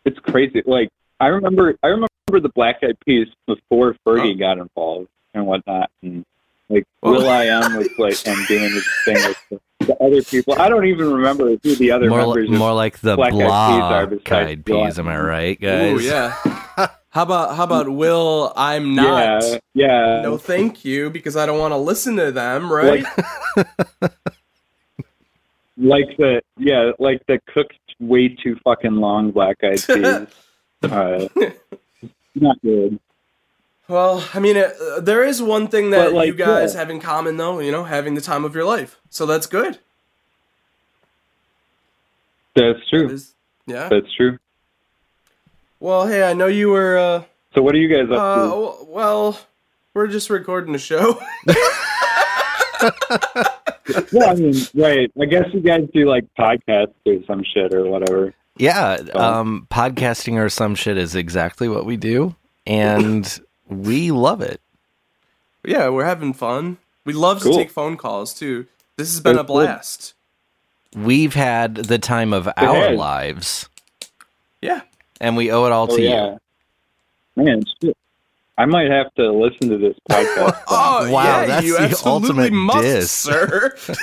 it's 0.05 0.19
crazy. 0.19 0.63
Like 0.65 0.89
I 1.19 1.27
remember, 1.27 1.75
I 1.83 1.87
remember 1.87 2.07
the 2.29 2.51
Black 2.55 2.77
Eyed 2.83 2.97
Peas 3.05 3.27
before 3.47 3.95
Fergie 4.07 4.35
Oh. 4.35 4.37
got 4.39 4.57
involved 4.59 5.09
and 5.33 5.45
whatnot, 5.45 5.91
and 6.03 6.25
like 6.69 6.85
Will 7.03 7.27
I 7.27 7.45
Am 7.45 7.75
was 7.77 7.89
like 7.97 8.15
and 8.25 8.47
doing 8.47 8.71
his 8.71 8.87
thing 9.03 9.15
with 9.51 9.61
the, 9.89 9.95
the 9.99 10.03
other 10.05 10.21
people. 10.23 10.55
I 10.59 10.69
don't 10.69 10.85
even 10.85 11.11
remember 11.13 11.49
who 11.63 11.75
the 11.75 11.91
other 11.91 12.09
More, 12.09 12.19
members. 12.19 12.49
li- 12.49 12.55
of 12.55 12.59
more 12.59 12.73
like 12.73 12.99
the 12.99 13.15
Black 13.15 13.33
Eyed 13.33 13.39
Peas 13.39 13.49
are 13.49 14.07
Black 14.07 14.23
besides 14.23 14.49
Eyed 14.51 14.69
Will 14.69 14.81
I 14.81 14.85
Peas. 14.87 14.99
Am 14.99 15.07
I 15.07 15.19
right, 15.19 15.59
guys? 15.61 16.01
Ooh, 16.01 16.03
yeah. 16.05 16.35
How 17.11 17.23
about 17.23 17.55
how 17.55 17.63
about 17.63 17.89
Will? 17.89 18.53
I'm 18.55 18.93
not. 18.93 19.41
yeah, 19.41 19.57
yeah. 19.73 20.21
No, 20.21 20.37
thank 20.37 20.85
you, 20.85 21.09
because 21.09 21.35
I 21.35 21.47
don't 21.47 21.57
want 21.57 21.71
to 21.71 21.77
listen 21.77 22.17
to 22.17 22.31
them, 22.31 22.71
right? 22.71 23.03
like 25.77 26.15
the 26.17 26.41
yeah, 26.57 26.91
like 26.99 27.25
the 27.27 27.39
cooked 27.51 27.73
way 27.99 28.27
too 28.29 28.57
fucking 28.63 28.95
long 28.95 29.31
Black 29.31 29.57
Eyed 29.63 29.81
Peas. 29.87 30.27
uh, 30.91 31.27
not 32.35 32.61
good. 32.61 32.99
Well, 33.89 34.23
I 34.33 34.39
mean, 34.39 34.55
uh, 34.55 34.99
there 35.01 35.23
is 35.23 35.41
one 35.41 35.67
thing 35.67 35.89
that 35.89 36.13
like, 36.13 36.27
you 36.27 36.33
guys 36.33 36.73
yeah. 36.73 36.79
have 36.79 36.89
in 36.89 36.99
common, 37.01 37.35
though. 37.37 37.59
You 37.59 37.71
know, 37.71 37.83
having 37.83 38.13
the 38.15 38.21
time 38.21 38.45
of 38.45 38.55
your 38.55 38.63
life. 38.63 38.99
So 39.09 39.25
that's 39.25 39.47
good. 39.47 39.79
That's 42.55 42.79
true. 42.89 43.09
is- 43.09 43.33
yeah. 43.65 43.87
That's 43.89 44.11
true. 44.15 44.37
Well, 45.79 46.07
hey, 46.07 46.23
I 46.29 46.33
know 46.33 46.47
you 46.47 46.69
were. 46.69 46.97
Uh, 46.97 47.23
So 47.55 47.61
what 47.61 47.73
are 47.75 47.77
you 47.77 47.87
guys 47.87 48.09
up 48.11 48.19
uh, 48.19 48.45
to? 48.49 48.85
well, 48.85 49.39
we're 49.93 50.07
just 50.07 50.29
recording 50.29 50.73
a 50.75 50.79
show. 50.79 51.19
Well, 54.13 54.29
I 54.29 54.35
mean, 54.35 54.53
right. 54.75 55.11
I 55.19 55.25
guess 55.25 55.45
you 55.51 55.61
guys 55.61 55.81
do 55.93 56.07
like 56.07 56.23
podcasts 56.37 56.93
or 57.07 57.23
some 57.25 57.43
shit 57.43 57.73
or 57.73 57.87
whatever. 57.89 58.33
Yeah, 58.55 58.97
Oh. 59.15 59.19
um, 59.39 59.67
podcasting 59.71 60.35
or 60.35 60.47
some 60.49 60.75
shit 60.75 60.95
is 60.97 61.15
exactly 61.15 61.67
what 61.67 61.85
we 61.87 61.97
do, 61.97 62.35
and 62.67 63.39
we 63.69 64.11
love 64.11 64.41
it. 64.41 64.59
yeah, 65.65 65.87
we're 65.89 66.05
having 66.05 66.33
fun. 66.33 66.77
We 67.05 67.13
love 67.13 67.41
Cool. 67.41 67.53
to 67.53 67.57
take 67.57 67.71
phone 67.71 67.95
calls 67.97 68.33
too. 68.33 68.65
This 68.97 69.11
has 69.11 69.21
been 69.21 69.33
a 69.33 69.35
That's 69.37 69.47
good. 69.47 69.53
blast. 69.53 70.13
We've 70.95 71.33
had 71.33 71.75
the 71.75 71.99
time 71.99 72.33
of 72.33 72.47
our 72.57 72.75
has. 72.89 72.97
lives, 72.97 73.69
Yeah. 74.61 74.81
and 75.21 75.37
we 75.37 75.51
owe 75.51 75.65
it 75.65 75.71
all 75.71 75.87
Oh 75.91 75.95
to 75.95 76.01
yeah. 76.01 76.37
Man, 77.35 77.63
shit. 77.81 77.95
I 78.57 78.65
might 78.65 78.89
have 78.91 79.13
to 79.15 79.31
listen 79.31 79.69
to 79.69 79.77
this 79.77 79.95
podcast. 80.09 80.61
Oh, 80.67 81.09
Wow, 81.11 81.23
yeah, 81.41 81.45
that's 81.45 81.65
you 81.65 81.77
the 81.77 81.83
absolutely 81.83 82.27
ultimate 82.27 82.53
must, 82.53 82.81
diss. 82.83 83.11
sir. 83.11 83.75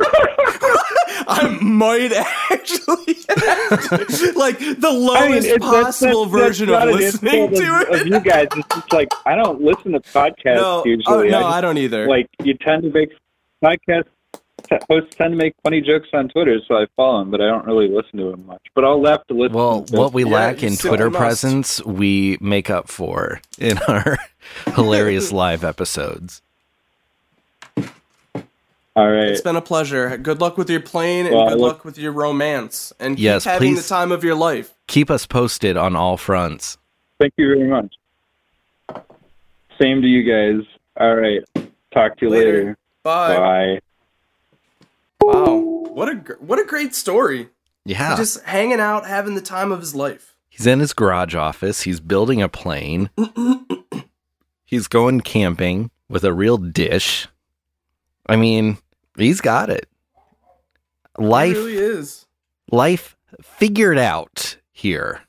I 1.32 1.58
might 1.62 2.12
actually 2.12 3.14
have 3.14 3.26
to. 3.28 3.29
like 4.36 4.58
the 4.58 4.88
I 4.88 4.92
mean, 4.92 5.06
lowest 5.06 5.48
that's- 5.48 5.58
possible 5.60 6.26
that's- 6.26 6.46
version 6.48 6.68
that's 6.68 6.84
of 6.90 6.94
listening 6.96 7.50
to 7.54 7.74
of, 7.76 7.82
it. 7.82 8.00
of 8.02 8.06
you 8.06 8.20
guys. 8.20 8.48
It's 8.56 8.74
just 8.74 8.92
like 8.92 9.08
I 9.26 9.36
don't 9.36 9.60
listen 9.60 9.92
to 9.92 10.00
podcasts 10.00 10.56
no, 10.56 10.80
uh, 10.80 10.84
usually. 10.84 11.04
oh, 11.06 11.22
no, 11.40 11.40
I 11.46 11.58
I, 11.58 11.60
don't 11.60 11.78
either. 11.78 12.06
like 12.08 12.26
you 12.42 12.54
tend 12.54 12.82
to 12.84 12.90
make 12.90 13.10
podcast 13.64 14.04
hosts 14.88 15.16
tend 15.16 15.32
to 15.32 15.36
make 15.36 15.54
funny 15.64 15.80
jokes 15.80 16.08
on 16.12 16.28
Twitter, 16.28 16.58
so 16.68 16.74
I 16.76 16.86
follow 16.96 17.20
them, 17.20 17.30
but 17.30 17.40
I 17.40 17.46
don't 17.46 17.64
really 17.66 17.88
listen 17.88 18.18
to 18.18 18.30
them 18.30 18.46
much. 18.46 18.62
But 18.74 18.84
I'll 18.84 19.00
laugh 19.00 19.26
to 19.28 19.34
listen. 19.34 19.54
Well, 19.54 19.84
to 19.84 19.96
what 19.96 20.12
we 20.12 20.24
Yeah, 20.24 20.30
lack 20.30 20.62
in 20.62 20.70
simply 20.72 20.88
Twitter 20.98 21.10
must. 21.10 21.18
presence, 21.20 21.84
we 21.84 22.38
make 22.40 22.70
up 22.70 22.88
for 22.88 23.40
in 23.58 23.78
our 23.88 24.18
hilarious 24.74 25.32
live 25.44 25.64
episodes. 25.64 26.42
All 28.96 29.08
right. 29.08 29.28
it's 29.28 29.40
been 29.40 29.56
a 29.56 29.62
pleasure. 29.62 30.16
Good 30.18 30.40
luck 30.40 30.58
with 30.58 30.68
your 30.68 30.80
plane 30.80 31.26
and 31.26 31.34
Well, 31.34 31.46
I 31.46 31.50
good 31.50 31.60
look- 31.60 31.72
luck 31.76 31.84
with 31.84 31.96
your 31.98 32.12
romance. 32.12 32.92
And 32.98 33.16
keep 33.16 33.22
Yes, 33.24 33.44
having 33.44 33.74
please. 33.74 33.82
the 33.82 33.88
time 33.88 34.10
of 34.12 34.24
your 34.24 34.34
life. 34.34 34.74
Keep 34.88 35.10
us 35.10 35.26
posted 35.26 35.76
on 35.76 35.94
all 35.94 36.16
fronts. 36.16 36.76
Thank 37.20 37.34
you 37.36 37.46
very 37.54 37.68
much. 37.68 37.94
Same 39.80 40.02
to 40.02 40.08
you 40.08 40.22
guys. 40.24 40.66
All 40.98 41.14
right. 41.14 41.40
Talk 41.92 42.16
to 42.18 42.26
you 42.26 42.30
Later. 42.30 42.52
later. 42.52 42.78
Bye. 43.02 43.36
Bye. 43.36 43.80
Wow. 45.22 45.54
What 45.92 46.08
a 46.08 46.14
gr- 46.16 46.32
what 46.40 46.58
a 46.58 46.64
great 46.64 46.94
story. 46.94 47.48
Yeah. 47.84 48.16
Just 48.16 48.42
hanging 48.44 48.80
out, 48.80 49.06
having 49.06 49.34
the 49.34 49.40
time 49.40 49.72
of 49.72 49.80
his 49.80 49.94
life. 49.94 50.34
He's 50.50 50.66
in 50.66 50.80
his 50.80 50.92
garage 50.92 51.34
office. 51.34 51.82
He's 51.82 52.00
building 52.00 52.42
a 52.42 52.48
plane. 52.48 53.08
he's 54.66 54.88
going 54.88 55.20
camping 55.22 55.90
with 56.08 56.24
a 56.24 56.32
real 56.32 56.58
dish. 56.58 57.26
I 58.26 58.36
mean, 58.36 58.78
he's 59.16 59.40
got 59.40 59.70
it. 59.70 59.88
Life, 61.18 61.56
It 61.56 61.58
really 61.58 61.76
is. 61.76 62.26
life 62.70 63.16
figured 63.42 63.98
out 63.98 64.56
here. 64.72 65.22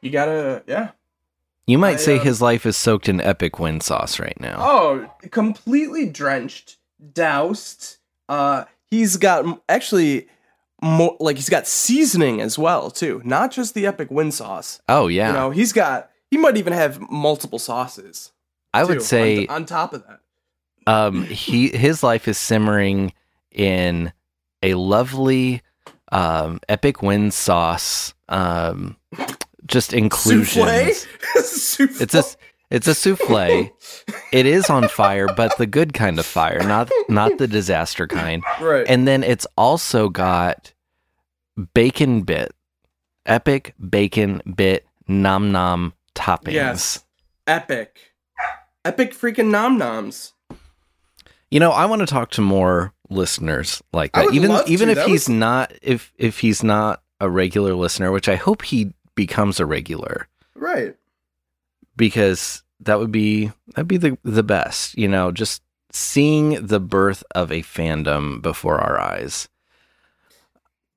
You 0.00 0.10
gotta, 0.10 0.62
yeah. 0.66 0.90
You 1.66 1.78
might 1.78 1.94
I, 1.94 1.96
say 1.96 2.18
uh, 2.18 2.22
his 2.22 2.40
life 2.40 2.64
is 2.66 2.76
soaked 2.76 3.08
in 3.08 3.20
epic 3.20 3.58
wind 3.58 3.82
sauce 3.82 4.20
right 4.20 4.38
now. 4.40 4.56
Oh, 4.60 5.10
completely 5.30 6.06
drenched, 6.08 6.76
doused. 7.12 7.96
Uh, 8.28 8.64
he's 8.84 9.16
got 9.16 9.60
actually 9.68 10.28
more 10.82 11.16
like 11.18 11.36
he's 11.36 11.48
got 11.48 11.66
seasoning 11.66 12.40
as 12.40 12.58
well 12.58 12.90
too, 12.90 13.20
not 13.24 13.50
just 13.50 13.74
the 13.74 13.86
epic 13.86 14.10
wind 14.10 14.34
sauce. 14.34 14.80
Oh, 14.88 15.08
yeah. 15.08 15.28
You 15.28 15.32
know, 15.34 15.50
he's 15.50 15.72
got. 15.72 16.10
He 16.30 16.36
might 16.36 16.56
even 16.56 16.72
have 16.72 17.00
multiple 17.10 17.58
sauces. 17.58 18.32
I 18.74 18.84
would 18.84 19.02
say 19.02 19.46
on, 19.46 19.56
on 19.56 19.64
top 19.64 19.92
of 19.92 20.06
that. 20.06 20.20
Um, 20.86 21.24
he 21.24 21.68
his 21.68 22.02
life 22.02 22.28
is 22.28 22.38
simmering 22.38 23.12
in 23.50 24.12
a 24.62 24.74
lovely 24.74 25.62
um, 26.12 26.60
epic 26.68 27.02
wind 27.02 27.34
sauce. 27.34 28.14
Um, 28.28 28.96
just. 29.66 29.90
Souffle. 29.92 31.06
It's 31.78 32.14
a 32.14 32.24
it's 32.70 32.88
a 32.88 32.94
souffle. 32.94 33.70
it 34.32 34.46
is 34.46 34.70
on 34.70 34.88
fire, 34.88 35.28
but 35.28 35.56
the 35.58 35.66
good 35.66 35.92
kind 35.92 36.18
of 36.18 36.26
fire, 36.26 36.62
not 36.62 36.90
not 37.08 37.38
the 37.38 37.46
disaster 37.46 38.06
kind. 38.06 38.42
right. 38.60 38.86
And 38.88 39.06
then 39.06 39.22
it's 39.22 39.46
also 39.56 40.08
got 40.08 40.72
bacon 41.74 42.22
bit, 42.22 42.52
epic 43.24 43.74
bacon 43.88 44.42
bit 44.56 44.86
nom 45.06 45.52
nom 45.52 45.92
toppings. 46.14 46.52
yes, 46.52 47.04
epic, 47.46 48.14
epic 48.84 49.12
freaking 49.14 49.50
nom 49.50 49.78
noms. 49.78 50.32
You 51.50 51.60
know, 51.60 51.70
I 51.70 51.86
want 51.86 52.00
to 52.00 52.06
talk 52.06 52.30
to 52.32 52.40
more 52.40 52.92
listeners 53.08 53.82
like 53.92 54.12
that. 54.12 54.32
Even 54.34 54.50
even 54.66 54.86
to. 54.88 54.92
if 54.92 54.96
That 54.98 55.06
he's 55.08 55.28
was- 55.28 55.36
not 55.36 55.72
if 55.82 56.12
if 56.18 56.40
he's 56.40 56.62
not 56.64 57.02
a 57.20 57.30
regular 57.30 57.74
listener, 57.74 58.10
which 58.12 58.28
I 58.28 58.34
hope 58.36 58.62
he 58.62 58.92
becomes 59.14 59.58
a 59.60 59.66
regular 59.66 60.28
Right. 60.54 60.94
because 61.96 62.62
that 62.80 62.98
would 62.98 63.12
be 63.12 63.52
that'd 63.74 63.88
be 63.88 63.96
the 63.96 64.18
the 64.24 64.42
best, 64.42 64.96
you 64.98 65.08
know, 65.08 65.30
just 65.32 65.62
seeing 65.92 66.66
the 66.66 66.80
birth 66.80 67.22
of 67.34 67.50
a 67.50 67.62
fandom 67.62 68.42
before 68.42 68.78
our 68.78 69.00
eyes. 69.00 69.48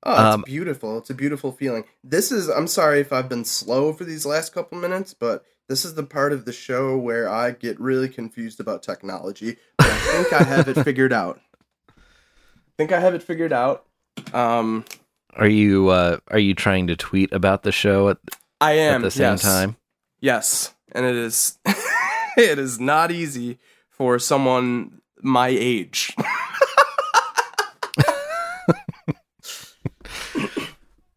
Oh, 0.02 0.12
it's 0.12 0.20
Um, 0.34 0.42
beautiful. 0.46 0.98
It's 0.98 1.10
a 1.10 1.14
beautiful 1.14 1.52
feeling. 1.52 1.84
This 2.02 2.32
is 2.32 2.48
I'm 2.48 2.66
sorry 2.66 3.00
if 3.00 3.12
I've 3.12 3.28
been 3.28 3.44
slow 3.44 3.92
for 3.92 4.04
these 4.04 4.26
last 4.26 4.52
couple 4.52 4.78
minutes, 4.78 5.14
but 5.14 5.44
this 5.70 5.84
is 5.84 5.94
the 5.94 6.02
part 6.02 6.32
of 6.32 6.46
the 6.46 6.52
show 6.52 6.98
where 6.98 7.28
I 7.28 7.52
get 7.52 7.78
really 7.78 8.08
confused 8.08 8.58
about 8.58 8.82
technology. 8.82 9.56
But 9.78 9.86
I 9.86 9.98
think 9.98 10.32
I 10.32 10.42
have 10.42 10.66
it 10.66 10.82
figured 10.82 11.12
out. 11.12 11.40
I 11.88 12.72
think 12.76 12.90
I 12.90 12.98
have 12.98 13.14
it 13.14 13.22
figured 13.22 13.52
out. 13.52 13.86
Um 14.32 14.84
Are 15.34 15.46
you 15.46 15.88
uh 15.88 16.18
are 16.26 16.40
you 16.40 16.54
trying 16.54 16.88
to 16.88 16.96
tweet 16.96 17.32
about 17.32 17.62
the 17.62 17.70
show 17.70 18.08
at, 18.08 18.18
I 18.60 18.72
am 18.72 18.96
at 18.96 19.04
the 19.04 19.10
same 19.12 19.34
yes. 19.34 19.42
time? 19.42 19.76
Yes, 20.20 20.74
and 20.90 21.06
it 21.06 21.14
is 21.14 21.56
it 22.36 22.58
is 22.58 22.80
not 22.80 23.12
easy 23.12 23.60
for 23.90 24.18
someone 24.18 25.00
my 25.22 25.48
age. 25.48 26.16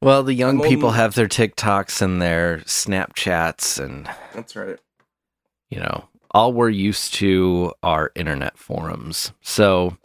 Well, 0.04 0.24
the 0.24 0.34
young 0.34 0.62
I'm 0.62 0.68
people 0.68 0.88
old- 0.88 0.96
have 0.96 1.16
their 1.16 1.28
TikToks 1.28 2.02
and 2.02 2.22
their 2.22 2.60
Snapchats 2.66 3.84
and 3.84 4.10
That's 4.34 4.56
right. 4.56 4.78
you 5.70 5.80
know, 5.80 6.06
all 6.32 6.54
we're 6.54 6.70
used 6.70 7.14
to 7.16 7.74
are 7.84 8.12
internet 8.16 8.58
forums. 8.58 9.32
So 9.42 9.98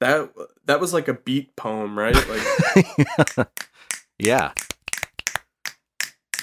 That 0.00 0.30
that 0.70 0.80
was 0.80 0.94
like 0.94 1.08
a 1.08 1.14
beat 1.14 1.56
poem, 1.56 1.98
right? 1.98 2.16
Like 3.36 3.48
yeah. 4.18 4.52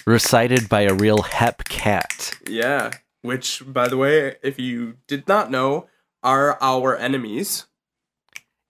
Recited 0.05 0.67
by 0.67 0.81
a 0.81 0.93
real 0.93 1.21
hep 1.21 1.63
cat. 1.65 2.33
yeah. 2.47 2.91
Which, 3.21 3.63
by 3.65 3.87
the 3.87 3.97
way, 3.97 4.35
if 4.43 4.59
you 4.59 4.97
did 5.07 5.27
not 5.27 5.49
know, 5.49 5.87
are 6.23 6.57
our 6.61 6.97
enemies. 6.97 7.67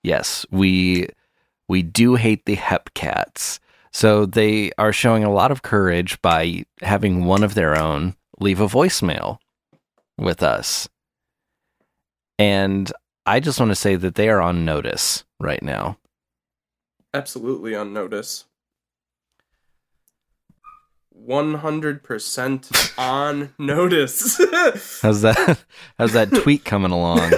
Yes, 0.03 0.45
we 0.51 1.07
we 1.67 1.81
do 1.81 2.15
hate 2.15 2.45
the 2.45 2.55
hep 2.55 2.93
cats. 2.93 3.59
So 3.91 4.25
they 4.27 4.71
are 4.77 4.93
showing 4.93 5.23
a 5.23 5.33
lot 5.33 5.51
of 5.51 5.63
courage 5.63 6.21
by 6.21 6.65
having 6.81 7.25
one 7.25 7.43
of 7.43 7.55
their 7.55 7.75
own 7.75 8.15
leave 8.39 8.59
a 8.59 8.67
voicemail 8.67 9.39
with 10.19 10.43
us. 10.43 10.87
And 12.37 12.91
I 13.25 13.39
just 13.39 13.59
want 13.59 13.71
to 13.71 13.75
say 13.75 13.95
that 13.95 14.15
they 14.15 14.29
are 14.29 14.41
on 14.41 14.63
notice 14.63 15.23
right 15.39 15.61
now. 15.63 15.97
absolutely 17.13 17.75
on 17.75 17.93
notice. 17.93 18.45
100% 21.27 22.93
on 22.99 23.53
notice. 23.57 24.37
How's 25.01 25.21
that 25.23 25.59
how's 25.97 26.13
that 26.13 26.29
tweet 26.31 26.63
coming 26.63 26.91
along? 26.91 27.31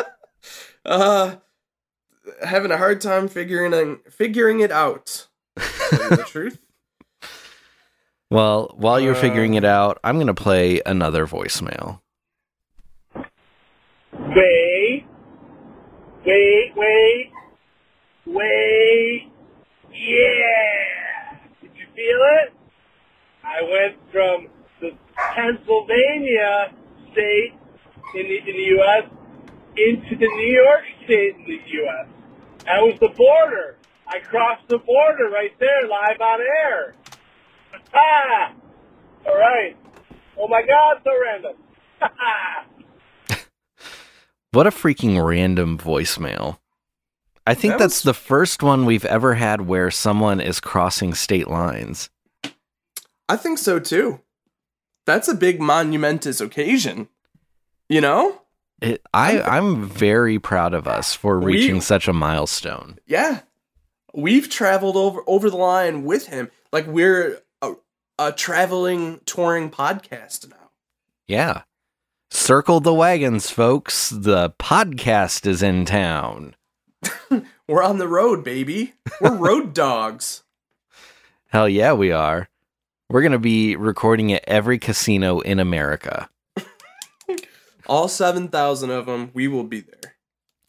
uh 0.84 1.36
having 2.42 2.70
a 2.70 2.78
hard 2.78 3.00
time 3.00 3.26
figuring 3.28 3.98
figuring 4.08 4.60
it 4.60 4.70
out. 4.70 5.26
The 5.56 6.24
truth. 6.28 6.58
Well, 8.30 8.72
while 8.76 9.00
you're 9.00 9.16
figuring 9.16 9.54
Uh. 9.54 9.58
it 9.58 9.64
out, 9.64 9.98
I'm 10.04 10.14
going 10.16 10.28
to 10.28 10.34
play 10.34 10.80
another 10.86 11.26
voicemail. 11.26 12.00
Wait, 14.12 14.69
wait, 16.24 16.72
wait, 16.76 17.32
wait. 18.26 19.30
Yeah. 19.92 21.38
Did 21.62 21.70
you 21.76 21.86
feel 21.94 22.20
it? 22.42 22.52
I 23.44 23.62
went 23.62 23.96
from 24.12 24.48
the 24.80 24.90
Pennsylvania 25.34 26.72
state 27.12 27.52
in 28.14 28.28
the, 28.28 28.38
in 28.38 28.56
the 28.56 28.68
U.S. 28.78 29.10
into 29.76 30.16
the 30.16 30.26
New 30.26 30.52
York 30.52 30.84
state 31.04 31.36
in 31.36 31.44
the 31.44 31.58
U.S. 31.72 32.06
That 32.66 32.80
was 32.80 32.98
the 33.00 33.08
border. 33.08 33.76
I 34.06 34.18
crossed 34.18 34.68
the 34.68 34.78
border 34.78 35.30
right 35.32 35.52
there, 35.58 35.82
live 35.88 36.20
on 36.20 36.40
air. 36.40 36.94
Ah! 37.92 38.52
All 39.26 39.36
right. 39.36 39.76
Oh 40.38 40.46
my 40.46 40.62
God, 40.62 40.98
so 41.02 41.10
random. 41.20 41.56
What 44.52 44.66
a 44.66 44.70
freaking 44.70 45.22
random 45.24 45.78
voicemail. 45.78 46.58
I 47.46 47.54
think 47.54 47.74
That 47.74 47.78
that's 47.78 47.98
was- 47.98 48.02
the 48.02 48.14
first 48.14 48.62
one 48.62 48.84
we've 48.84 49.04
ever 49.04 49.34
had 49.34 49.62
where 49.62 49.90
someone 49.90 50.40
is 50.40 50.60
crossing 50.60 51.14
state 51.14 51.48
lines. 51.48 52.10
I 53.28 53.36
think 53.36 53.58
so 53.58 53.78
too. 53.78 54.20
That's 55.06 55.28
a 55.28 55.34
big 55.34 55.60
monumentous 55.60 56.40
occasion. 56.40 57.08
You 57.88 58.00
know? 58.00 58.42
It, 58.82 59.02
I, 59.12 59.40
I'm 59.40 59.86
very 59.88 60.38
proud 60.38 60.74
of 60.74 60.86
us 60.88 61.14
for 61.14 61.38
We- 61.38 61.54
reaching 61.54 61.80
such 61.80 62.08
a 62.08 62.12
milestone. 62.12 62.98
Yeah. 63.06 63.40
We've 64.14 64.48
traveled 64.48 64.96
over 64.96 65.22
over 65.28 65.48
the 65.50 65.56
line 65.56 66.02
with 66.04 66.26
him. 66.26 66.50
Like 66.72 66.86
we're 66.88 67.40
a, 67.62 67.74
a 68.18 68.32
traveling 68.32 69.20
touring 69.26 69.70
podcast 69.70 70.50
now. 70.50 70.70
Yeah. 71.28 71.62
Circle 72.32 72.80
the 72.80 72.94
wagons, 72.94 73.50
folks. 73.50 74.08
The 74.08 74.50
podcast 74.50 75.46
is 75.46 75.62
in 75.64 75.84
town. 75.84 76.54
We're 77.66 77.82
on 77.82 77.98
the 77.98 78.06
road, 78.06 78.44
baby. 78.44 78.94
We're 79.20 79.34
road 79.34 79.74
dogs. 79.74 80.44
Hell 81.48 81.68
yeah, 81.68 81.92
we 81.92 82.12
are. 82.12 82.48
We're 83.08 83.22
going 83.22 83.32
to 83.32 83.38
be 83.40 83.74
recording 83.74 84.32
at 84.32 84.44
every 84.46 84.78
casino 84.78 85.40
in 85.40 85.58
America. 85.58 86.30
All 87.88 88.06
7,000 88.06 88.90
of 88.90 89.06
them, 89.06 89.32
we 89.34 89.48
will 89.48 89.64
be 89.64 89.80
there. 89.80 90.14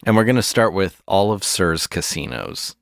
And 0.04 0.16
we're 0.16 0.24
going 0.26 0.38
to 0.38 0.42
start 0.42 0.74
with 0.74 1.04
all 1.06 1.32
of 1.32 1.44
Sir's 1.44 1.86
casinos. 1.86 2.76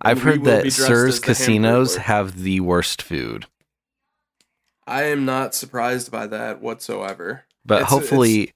I've 0.00 0.22
heard 0.22 0.44
that 0.44 0.70
Sir's 0.72 1.18
casinos 1.18 1.96
have 1.96 2.40
the 2.40 2.60
worst 2.60 3.02
food. 3.02 3.46
I 4.86 5.04
am 5.04 5.24
not 5.24 5.54
surprised 5.54 6.10
by 6.10 6.26
that 6.28 6.60
whatsoever. 6.60 7.44
But 7.64 7.76
It's- 7.82 7.90
hopefully 7.90 8.52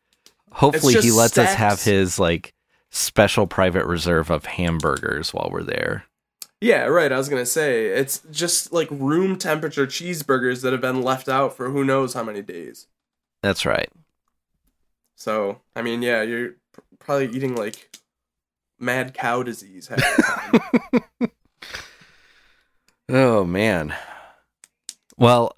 hopefully 0.53 0.95
he 0.95 1.01
just 1.01 1.17
lets 1.17 1.39
us 1.39 1.55
have 1.55 1.83
his 1.83 2.19
like 2.19 2.55
special 2.91 3.47
private 3.47 3.87
reserve 3.87 4.31
of 4.31 4.47
hamburgers 4.47 5.33
while 5.33 5.49
we're 5.51 5.63
there. 5.63 6.05
Yeah, 6.61 6.85
right. 6.85 7.11
I 7.11 7.17
was 7.17 7.29
going 7.31 7.41
to 7.43 7.47
say, 7.47 7.87
it's 7.87 8.21
just 8.31 8.71
like 8.73 8.89
room 8.91 9.37
temperature 9.39 9.87
cheeseburgers 9.87 10.61
that 10.63 10.73
have 10.73 10.83
been 10.83 11.01
left 11.03 11.29
out 11.29 11.57
for 11.57 11.71
who 11.71 11.85
knows 11.85 12.13
how 12.15 12.23
many 12.23 12.43
days. 12.43 12.87
That's 13.43 13.65
right. 13.65 13.89
So, 15.17 15.61
I 15.75 15.81
mean, 15.83 16.03
yeah, 16.03 16.21
you're 16.23 16.57
probably 16.99 17.29
eating 17.29 17.55
like 17.55 17.97
mad 18.79 19.15
cow 19.15 19.43
disease 19.43 19.89
half 19.89 19.99
the 19.99 20.61
time. 21.21 21.31
Oh 23.09 23.45
man. 23.45 23.93
Well, 25.17 25.57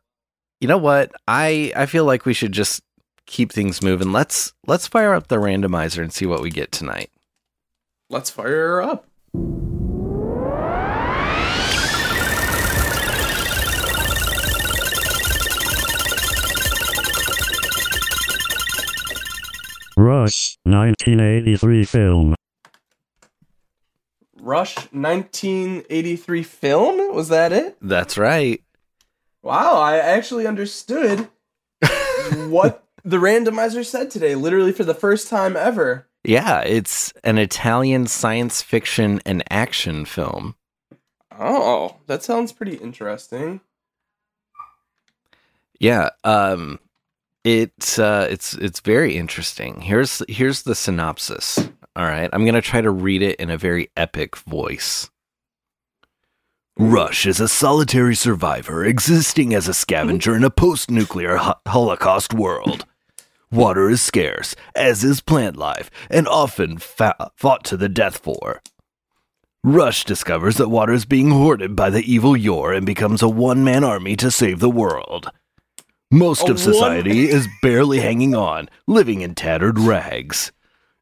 you 0.63 0.69
know 0.69 0.79
what? 0.79 1.11
I 1.27 1.73
I 1.75 1.87
feel 1.87 2.05
like 2.05 2.25
we 2.25 2.33
should 2.33 2.53
just 2.53 2.83
keep 3.27 3.51
things 3.51 3.83
moving. 3.83 4.13
Let's 4.13 4.53
let's 4.65 4.87
fire 4.87 5.13
up 5.13 5.27
the 5.27 5.37
randomizer 5.37 6.01
and 6.01 6.13
see 6.13 6.25
what 6.25 6.41
we 6.41 6.51
get 6.51 6.71
tonight. 6.71 7.11
Let's 8.09 8.31
fire 8.31 8.69
her 8.69 8.83
up. 8.83 9.05
Rush, 19.97 20.57
1983 20.63 21.85
film. 21.85 22.35
Rush 24.41 24.77
1983 24.93 26.43
film? 26.45 27.15
Was 27.17 27.31
that 27.31 27.53
it? 27.53 27.77
That's 27.81 28.17
right. 28.17 28.63
Wow, 29.43 29.77
I 29.81 29.99
actually 29.99 30.47
understood 30.47 31.29
what 32.49 32.85
the 33.05 33.17
randomizer 33.17 33.85
said 33.85 34.11
today, 34.11 34.35
literally 34.35 34.73
for 34.73 34.85
the 34.85 34.95
first 34.95 35.29
time 35.29 35.57
ever. 35.57 36.07
Yeah, 36.25 36.61
it's 36.61 37.13
an 37.25 37.39
Italian 37.39 38.07
science 38.07 38.63
fiction 38.63 39.21
and 39.27 39.43
action 39.51 40.05
film. 40.05 40.55
Oh, 41.37 41.97
that 42.07 42.23
sounds 42.23 42.53
pretty 42.53 42.77
interesting. 42.77 43.61
Yeah, 45.81 46.11
um 46.23 46.79
it's 47.43 47.99
uh 47.99 48.29
it's 48.31 48.55
it's 48.55 48.79
very 48.79 49.17
interesting. 49.17 49.81
Here's 49.81 50.23
here's 50.29 50.63
the 50.63 50.77
synopsis. 50.77 51.59
All 51.95 52.05
right. 52.07 52.31
I'm 52.33 52.45
going 52.45 52.55
to 52.55 52.63
try 52.63 52.81
to 52.81 52.91
read 52.91 53.23
it 53.23 53.37
in 53.37 53.51
a 53.51 53.59
very 53.59 53.91
epic 53.97 54.37
voice. 54.37 55.11
Rush 56.79 57.27
is 57.27 57.39
a 57.39 57.49
solitary 57.49 58.15
survivor 58.15 58.83
existing 58.83 59.53
as 59.53 59.69
a 59.69 59.75
scavenger 59.75 60.35
in 60.35 60.43
a 60.43 60.49
post-nuclear 60.49 61.37
ho- 61.37 61.55
holocaust 61.69 62.33
world. 62.33 62.87
Water 63.51 63.91
is 63.91 64.01
scarce, 64.01 64.57
as 64.75 65.05
is 65.05 65.21
plant 65.21 65.59
life, 65.59 65.91
and 66.09 66.27
often 66.27 66.79
fa- 66.79 67.31
fought 67.37 67.65
to 67.65 67.77
the 67.77 67.91
death 67.91 68.17
for. 68.17 68.63
Rush 69.63 70.07
discovers 70.07 70.57
that 70.57 70.71
water 70.71 70.95
is 70.95 71.05
being 71.05 71.31
hoarded 71.31 71.77
by 71.77 71.91
the 71.91 72.11
evil 72.11 72.35
Yor 72.35 72.73
and 72.73 72.87
becomes 72.87 73.21
a 73.21 73.29
one 73.29 73.63
man 73.63 73.85
army 73.85 74.17
to 74.17 74.31
save 74.31 74.59
the 74.59 74.71
world. 74.71 75.31
Most 76.11 76.49
A 76.49 76.53
of 76.53 76.59
society 76.59 77.29
is 77.29 77.49
barely 77.61 78.01
hanging 78.01 78.35
on, 78.35 78.71
living 78.87 79.21
in 79.21 79.35
tattered 79.35 79.79
rags. 79.79 80.53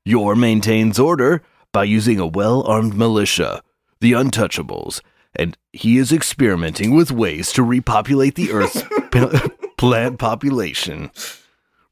Yor 0.04 0.34
maintains 0.34 0.98
order 0.98 1.42
by 1.72 1.84
using 1.84 2.18
a 2.18 2.26
well 2.26 2.66
armed 2.66 2.94
militia, 2.94 3.62
the 4.00 4.12
Untouchables, 4.12 5.00
and 5.34 5.56
he 5.72 5.98
is 5.98 6.12
experimenting 6.12 6.94
with 6.94 7.12
ways 7.12 7.52
to 7.52 7.62
repopulate 7.62 8.34
the 8.34 8.52
Earth's 8.52 8.82
plant 9.76 10.18
population. 10.18 11.10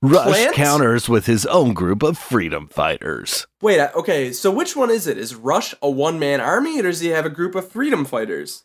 Rush 0.01 0.29
Plants? 0.29 0.57
counters 0.57 1.09
with 1.09 1.27
his 1.27 1.45
own 1.47 1.73
group 1.75 2.05
of 2.05 2.17
freedom 2.17 2.69
fighters. 2.69 3.47
Wait, 3.61 3.81
uh, 3.81 3.91
okay, 3.97 4.33
so 4.33 4.51
which 4.51 4.77
one 4.77 4.91
is 4.91 5.09
it? 5.09 5.19
Is 5.19 5.35
Rush 5.35 5.75
a 5.83 5.91
one 5.91 6.21
man 6.21 6.41
army 6.41 6.79
or 6.79 6.85
does 6.85 7.01
he 7.01 7.09
have 7.09 7.27
a 7.27 7.31
group 7.31 7.57
of 7.57 7.69
freedom 7.69 8.05
fighters? 8.05 8.63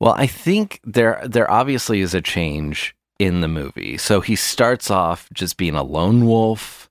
Well, 0.00 0.14
I 0.14 0.26
think 0.26 0.80
there 0.82 1.22
there 1.24 1.48
obviously 1.48 2.00
is 2.00 2.14
a 2.14 2.20
change 2.20 2.96
in 3.20 3.40
the 3.40 3.48
movie. 3.48 3.96
So 3.96 4.20
he 4.20 4.34
starts 4.34 4.90
off 4.90 5.28
just 5.32 5.56
being 5.56 5.76
a 5.76 5.84
lone 5.84 6.26
wolf, 6.26 6.90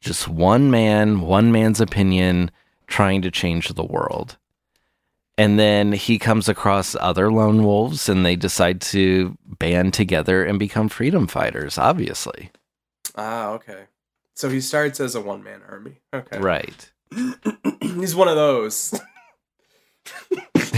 just 0.00 0.26
one 0.26 0.68
man, 0.68 1.20
one 1.20 1.52
man's 1.52 1.80
opinion, 1.80 2.50
trying 2.88 3.22
to 3.22 3.30
change 3.30 3.68
the 3.68 3.84
world. 3.84 4.36
And 5.40 5.58
then 5.58 5.92
he 5.92 6.18
comes 6.18 6.50
across 6.50 6.94
other 7.00 7.32
lone 7.32 7.64
wolves 7.64 8.10
and 8.10 8.26
they 8.26 8.36
decide 8.36 8.82
to 8.82 9.38
band 9.58 9.94
together 9.94 10.44
and 10.44 10.58
become 10.58 10.90
freedom 10.90 11.26
fighters, 11.26 11.78
obviously. 11.78 12.50
Ah, 13.16 13.52
okay. 13.52 13.84
So 14.34 14.50
he 14.50 14.60
starts 14.60 15.00
as 15.00 15.14
a 15.14 15.20
one 15.22 15.42
man 15.42 15.62
army. 15.66 16.02
Okay. 16.12 16.38
Right. 16.38 16.92
He's 17.80 18.14
one 18.14 18.28
of 18.28 18.36
those. 18.36 19.00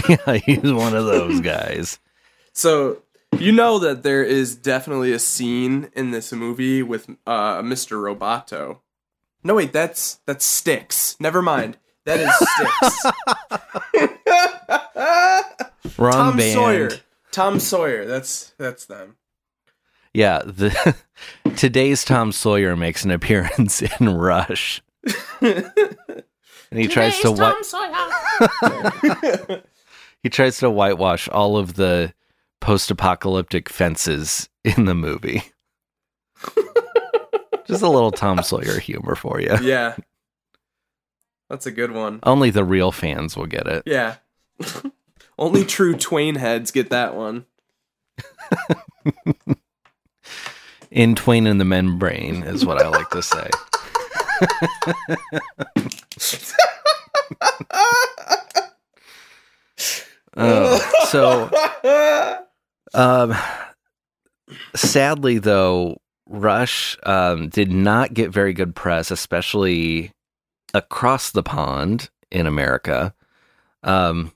yeah, 0.07 0.37
he's 0.45 0.71
one 0.71 0.95
of 0.95 1.07
those 1.07 1.41
guys. 1.41 1.99
So 2.53 3.01
you 3.37 3.51
know 3.51 3.79
that 3.79 4.03
there 4.03 4.23
is 4.23 4.55
definitely 4.55 5.11
a 5.11 5.19
scene 5.19 5.89
in 5.93 6.11
this 6.11 6.31
movie 6.31 6.81
with 6.81 7.09
uh, 7.27 7.61
Mr. 7.61 7.97
Roboto. 8.01 8.79
No, 9.43 9.55
wait, 9.55 9.73
that's 9.73 10.21
that's 10.25 10.45
Styx. 10.45 11.17
Never 11.19 11.41
mind. 11.41 11.77
That 12.05 12.21
is 12.21 12.33
Styx. 12.33 13.05
Wrong 16.03 16.13
Tom 16.13 16.37
band. 16.37 16.53
Sawyer. 16.53 16.89
Tom 17.31 17.59
Sawyer. 17.59 18.05
That's 18.05 18.53
that's 18.57 18.85
them. 18.85 19.15
Yeah, 20.13 20.39
the 20.45 20.95
today's 21.55 22.03
Tom 22.05 22.31
Sawyer 22.31 22.75
makes 22.75 23.03
an 23.03 23.11
appearance 23.11 23.81
in 23.99 24.09
Rush. 24.15 24.81
and 25.41 25.71
he 26.71 26.87
tries 26.87 27.19
to 27.21 27.33
wi- 27.33 27.55
he 30.23 30.29
tries 30.29 30.59
to 30.59 30.69
whitewash 30.69 31.27
all 31.29 31.57
of 31.57 31.73
the 31.75 32.13
post-apocalyptic 32.61 33.69
fences 33.69 34.49
in 34.63 34.85
the 34.85 34.95
movie. 34.95 35.43
Just 37.65 37.81
a 37.81 37.89
little 37.89 38.11
Tom 38.11 38.43
Sawyer 38.43 38.79
humor 38.79 39.15
for 39.15 39.39
you. 39.41 39.57
Yeah. 39.61 39.95
That's 41.49 41.65
a 41.65 41.71
good 41.71 41.91
one. 41.91 42.19
Only 42.23 42.49
the 42.49 42.63
real 42.63 42.91
fans 42.91 43.35
will 43.35 43.45
get 43.47 43.67
it. 43.67 43.83
Yeah. 43.85 44.15
Only 45.37 45.65
true 45.65 45.95
Twain 45.95 46.35
heads 46.35 46.71
get 46.71 46.89
that 46.89 47.15
one. 47.15 47.45
In 50.91 51.15
Twain 51.15 51.47
and 51.47 51.59
the 51.59 51.65
Membrane 51.65 52.43
is 52.43 52.65
what 52.65 52.81
I 52.81 52.87
like 52.87 53.09
to 53.09 53.21
say. 53.23 53.49
Oh, 60.35 60.79
so 61.09 61.49
um 62.93 63.35
sadly 64.75 65.39
though 65.39 65.97
rush 66.27 66.97
um, 67.03 67.49
did 67.49 67.71
not 67.71 68.13
get 68.13 68.31
very 68.31 68.53
good 68.53 68.75
press 68.75 69.11
especially 69.11 70.11
across 70.73 71.31
the 71.31 71.43
pond 71.43 72.09
in 72.31 72.47
america 72.47 73.13
um, 73.83 74.31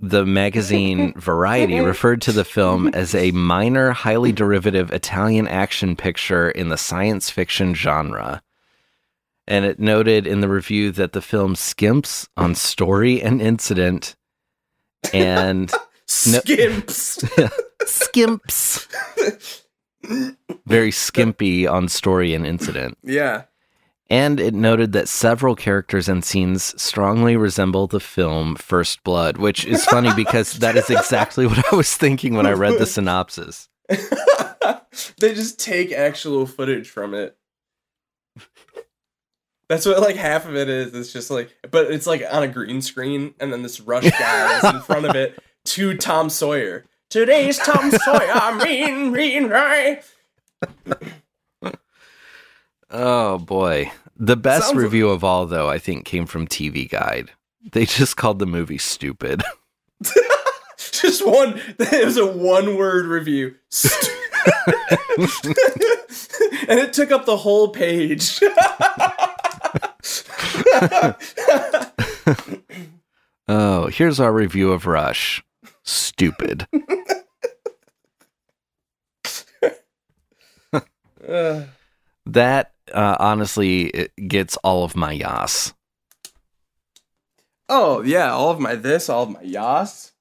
the 0.00 0.26
magazine 0.26 1.14
variety 1.16 1.80
referred 1.80 2.20
to 2.22 2.32
the 2.32 2.44
film 2.44 2.88
as 2.88 3.14
a 3.14 3.30
minor 3.30 3.92
highly 3.92 4.32
derivative 4.32 4.90
italian 4.92 5.46
action 5.48 5.96
picture 5.96 6.50
in 6.50 6.68
the 6.68 6.76
science 6.76 7.30
fiction 7.30 7.74
genre 7.74 8.42
and 9.46 9.64
it 9.64 9.80
noted 9.80 10.26
in 10.26 10.40
the 10.40 10.48
review 10.48 10.90
that 10.92 11.12
the 11.12 11.22
film 11.22 11.54
skimps 11.54 12.28
on 12.36 12.54
story 12.54 13.22
and 13.22 13.40
incident 13.40 14.16
and 15.12 15.72
Skimps. 16.06 17.24
skimps 17.82 19.62
very 20.66 20.90
skimpy 20.90 21.66
on 21.66 21.88
story 21.88 22.34
and 22.34 22.44
incident 22.44 22.98
yeah. 23.02 23.44
And 24.12 24.38
it 24.38 24.52
noted 24.52 24.92
that 24.92 25.08
several 25.08 25.56
characters 25.56 26.06
and 26.06 26.22
scenes 26.22 26.78
strongly 26.80 27.34
resemble 27.34 27.86
the 27.86 27.98
film 27.98 28.56
First 28.56 29.02
Blood, 29.04 29.38
which 29.38 29.64
is 29.64 29.86
funny 29.86 30.12
because 30.16 30.58
that 30.58 30.76
is 30.76 30.90
exactly 30.90 31.46
what 31.46 31.72
I 31.72 31.74
was 31.74 31.96
thinking 31.96 32.34
when 32.34 32.44
I 32.44 32.52
read 32.52 32.78
the 32.78 32.84
synopsis. 32.84 33.70
they 33.88 35.34
just 35.34 35.58
take 35.58 35.92
actual 35.92 36.44
footage 36.44 36.90
from 36.90 37.14
it. 37.14 37.38
That's 39.70 39.86
what 39.86 40.00
like 40.00 40.16
half 40.16 40.46
of 40.46 40.56
it 40.56 40.68
is. 40.68 40.94
It's 40.94 41.10
just 41.10 41.30
like, 41.30 41.50
but 41.70 41.90
it's 41.90 42.06
like 42.06 42.22
on 42.30 42.42
a 42.42 42.48
green 42.48 42.82
screen, 42.82 43.32
and 43.40 43.50
then 43.50 43.62
this 43.62 43.80
Rush 43.80 44.10
guy 44.10 44.58
is 44.58 44.74
in 44.74 44.80
front 44.82 45.06
of 45.06 45.16
it 45.16 45.42
to 45.64 45.96
Tom 45.96 46.28
Sawyer. 46.28 46.84
Today's 47.08 47.56
Tom 47.56 47.90
Sawyer, 47.90 48.62
mean, 48.62 49.10
mean, 49.10 49.48
right? 49.48 50.04
Oh 52.90 53.38
boy. 53.38 53.90
The 54.24 54.36
best 54.36 54.66
Sounds- 54.68 54.78
review 54.78 55.08
of 55.10 55.24
all, 55.24 55.46
though, 55.46 55.68
I 55.68 55.78
think 55.78 56.04
came 56.04 56.26
from 56.26 56.46
TV 56.46 56.88
Guide. 56.88 57.32
They 57.72 57.86
just 57.86 58.16
called 58.16 58.38
the 58.38 58.46
movie 58.46 58.78
stupid. 58.78 59.42
Just 60.92 61.24
one. 61.26 61.60
It 61.78 62.04
was 62.04 62.16
a 62.16 62.26
one-word 62.26 63.06
review, 63.06 63.54
Stu- 63.68 63.88
and 66.68 66.78
it 66.80 66.92
took 66.92 67.10
up 67.12 67.24
the 67.24 67.36
whole 67.36 67.68
page. 67.68 68.40
Oh, 73.48 73.86
here's 73.88 74.20
our 74.20 74.32
review 74.32 74.72
of 74.72 74.86
Rush. 74.86 75.42
Stupid. 75.84 76.66
Ugh. 81.28 81.66
that 82.26 82.71
uh, 82.92 83.16
honestly 83.18 83.86
it 83.88 84.12
gets 84.28 84.56
all 84.58 84.84
of 84.84 84.94
my 84.96 85.12
yas. 85.12 85.74
oh 87.68 88.02
yeah, 88.02 88.30
all 88.32 88.50
of 88.50 88.60
my 88.60 88.74
this, 88.74 89.08
all 89.08 89.24
of 89.24 89.30
my 89.30 89.42
yas. 89.42 90.12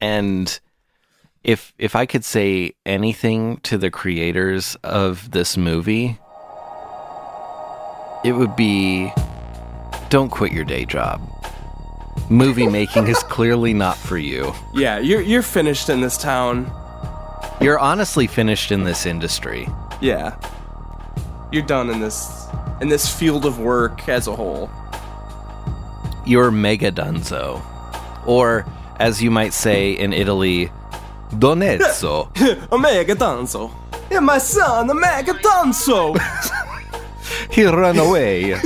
And 0.00 0.58
if 1.44 1.72
if 1.78 1.94
I 1.96 2.06
could 2.06 2.24
say 2.24 2.72
anything 2.86 3.58
to 3.58 3.78
the 3.78 3.90
creators 3.90 4.76
of 4.84 5.30
this 5.30 5.56
movie, 5.56 6.18
it 8.24 8.32
would 8.32 8.56
be 8.56 9.12
don't 10.08 10.30
quit 10.30 10.52
your 10.52 10.64
day 10.64 10.84
job. 10.84 11.20
Movie 12.30 12.66
making 12.66 13.06
is 13.08 13.18
clearly 13.24 13.74
not 13.74 13.96
for 13.96 14.18
you. 14.18 14.52
Yeah, 14.74 14.98
you're 14.98 15.20
you're 15.22 15.42
finished 15.42 15.88
in 15.88 16.00
this 16.00 16.18
town. 16.18 16.70
You're 17.60 17.78
honestly 17.78 18.26
finished 18.26 18.70
in 18.70 18.84
this 18.84 19.04
industry. 19.06 19.68
Yeah, 20.00 20.36
you're 21.52 21.62
done 21.62 21.90
in 21.90 22.00
this 22.00 22.46
in 22.80 22.88
this 22.88 23.08
field 23.12 23.44
of 23.44 23.58
work 23.58 24.08
as 24.08 24.26
a 24.26 24.34
whole. 24.34 24.70
You're 26.26 26.50
mega 26.50 26.92
dunzo. 26.92 27.62
Or 28.26 28.66
as 28.98 29.22
you 29.22 29.30
might 29.30 29.52
say 29.54 29.92
in 29.92 30.12
Italy, 30.12 30.70
donezzo. 31.30 32.28
Omega 32.72 33.14
Danzo. 33.14 33.70
Yeah, 34.10 34.20
my 34.20 34.38
son, 34.38 34.90
Omega 34.90 35.32
Danzo. 35.34 36.16
he 37.50 37.64
ran 37.64 37.98
away. 37.98 38.42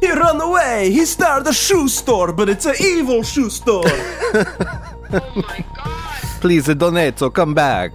he 0.00 0.10
ran 0.10 0.40
away. 0.40 0.90
He 0.90 1.04
started 1.04 1.48
a 1.48 1.52
shoe 1.52 1.88
store, 1.88 2.32
but 2.32 2.48
it's 2.48 2.66
an 2.66 2.74
evil 2.80 3.22
shoe 3.22 3.50
store. 3.50 3.84
Oh 3.86 5.32
my 5.36 5.64
god, 5.74 6.40
Please, 6.40 6.66
donezzo, 6.66 7.32
come 7.32 7.54
back. 7.54 7.92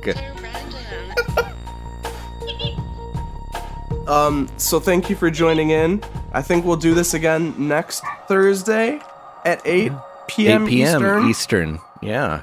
Um, 4.09 4.49
so 4.57 4.79
thank 4.79 5.09
you 5.09 5.15
for 5.15 5.29
joining 5.29 5.69
in. 5.69 6.03
I 6.33 6.41
think 6.41 6.65
we'll 6.65 6.75
do 6.77 6.93
this 6.93 7.13
again 7.13 7.53
next 7.67 8.03
Thursday 8.27 8.99
at 9.45 9.61
8 9.65 9.91
p.m. 10.27 10.63
8 10.63 10.69
p.m. 10.69 10.95
Eastern. 10.95 11.29
Eastern. 11.29 11.79
Yeah. 12.01 12.41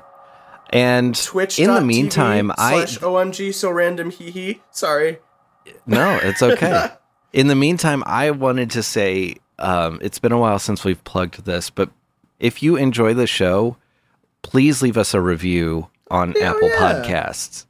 And 0.71 1.15
Twitch. 1.15 1.59
in 1.59 1.73
the 1.73 1.81
meantime, 1.81 2.51
I 2.53 2.75
OMG 2.85 3.55
so 3.55 3.71
random 3.71 4.11
hee 4.11 4.31
hee. 4.31 4.61
Sorry. 4.71 5.19
no, 5.87 6.19
it's 6.23 6.43
okay. 6.43 6.91
in 7.33 7.47
the 7.47 7.55
meantime, 7.55 8.03
I 8.07 8.31
wanted 8.33 8.71
to 8.73 8.83
say 8.83 9.37
um, 9.59 9.99
it's 10.03 10.19
been 10.19 10.33
a 10.33 10.39
while 10.39 10.59
since 10.59 10.85
we've 10.85 11.03
plugged 11.05 11.45
this, 11.45 11.71
but 11.71 11.91
if 12.41 12.63
you 12.63 12.77
enjoy 12.77 13.15
the 13.15 13.27
show, 13.27 13.77
please 14.43 14.83
leave 14.83 14.97
us 14.97 15.15
a 15.15 15.21
review 15.21 15.89
on 16.11 16.35
Yeah, 16.37 16.51
Apple 16.51 16.69
yeah. 16.69 16.77
Podcasts. 16.79 17.67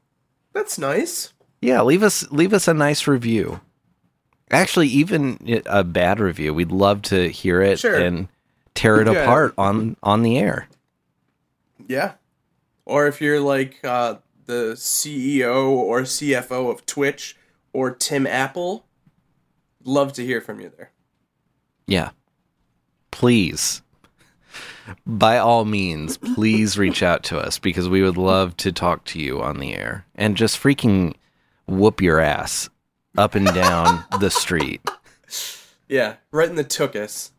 That's 0.52 0.78
nice. 0.78 1.32
Yeah, 1.60 1.82
leave 1.82 2.02
us 2.02 2.30
leave 2.30 2.52
us 2.52 2.66
a 2.68 2.74
nice 2.74 3.06
review. 3.06 3.60
Actually, 4.50 4.88
even 4.88 5.62
a 5.66 5.82
bad 5.82 6.20
review, 6.20 6.54
we'd 6.54 6.70
love 6.70 7.02
to 7.02 7.28
hear 7.30 7.60
it 7.62 7.80
Sure. 7.80 7.96
and 7.98 8.28
tear 8.74 9.00
it 9.00 9.08
Yeah. 9.08 9.22
apart 9.22 9.54
on 9.58 9.96
on 10.02 10.22
the 10.22 10.38
air. 10.38 10.68
Yeah. 11.88 12.12
Or 12.84 13.06
if 13.08 13.20
you're 13.20 13.40
like 13.40 13.78
uh, 13.84 14.16
the 14.46 14.74
CEO 14.76 15.68
or 15.70 16.02
CFO 16.02 16.70
of 16.70 16.86
Twitch 16.86 17.36
or 17.72 17.90
Tim 17.90 18.26
Apple, 18.26 18.86
love 19.84 20.12
to 20.14 20.24
hear 20.24 20.40
from 20.40 20.60
you 20.60 20.70
there. 20.76 20.92
Yeah. 21.86 22.10
Please. 23.10 23.82
By 25.04 25.38
all 25.38 25.64
means, 25.64 26.16
please 26.16 26.78
reach 26.78 27.02
out 27.02 27.24
to 27.24 27.38
us 27.38 27.58
because 27.58 27.88
we 27.88 28.02
would 28.02 28.16
love 28.16 28.56
to 28.58 28.70
talk 28.70 29.04
to 29.06 29.18
you 29.18 29.42
on 29.42 29.58
the 29.58 29.74
air 29.74 30.06
and 30.14 30.36
just 30.36 30.60
freaking 30.62 31.14
whoop 31.66 32.00
your 32.00 32.20
ass 32.20 32.68
up 33.16 33.34
and 33.34 33.46
down 33.46 34.04
the 34.20 34.30
street. 34.30 34.88
Yeah, 35.88 36.16
right 36.32 36.48
in 36.48 36.56
the 36.56 36.64
tookus. 36.64 37.30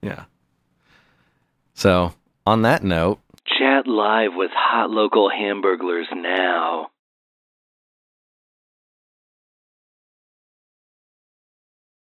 Yeah. 0.00 0.24
So, 1.74 2.14
on 2.46 2.62
that 2.62 2.82
note, 2.82 3.20
chat 3.46 3.86
live 3.86 4.30
with 4.34 4.50
hot 4.54 4.90
local 4.90 5.30
hamburglars 5.30 6.06
now. 6.14 6.91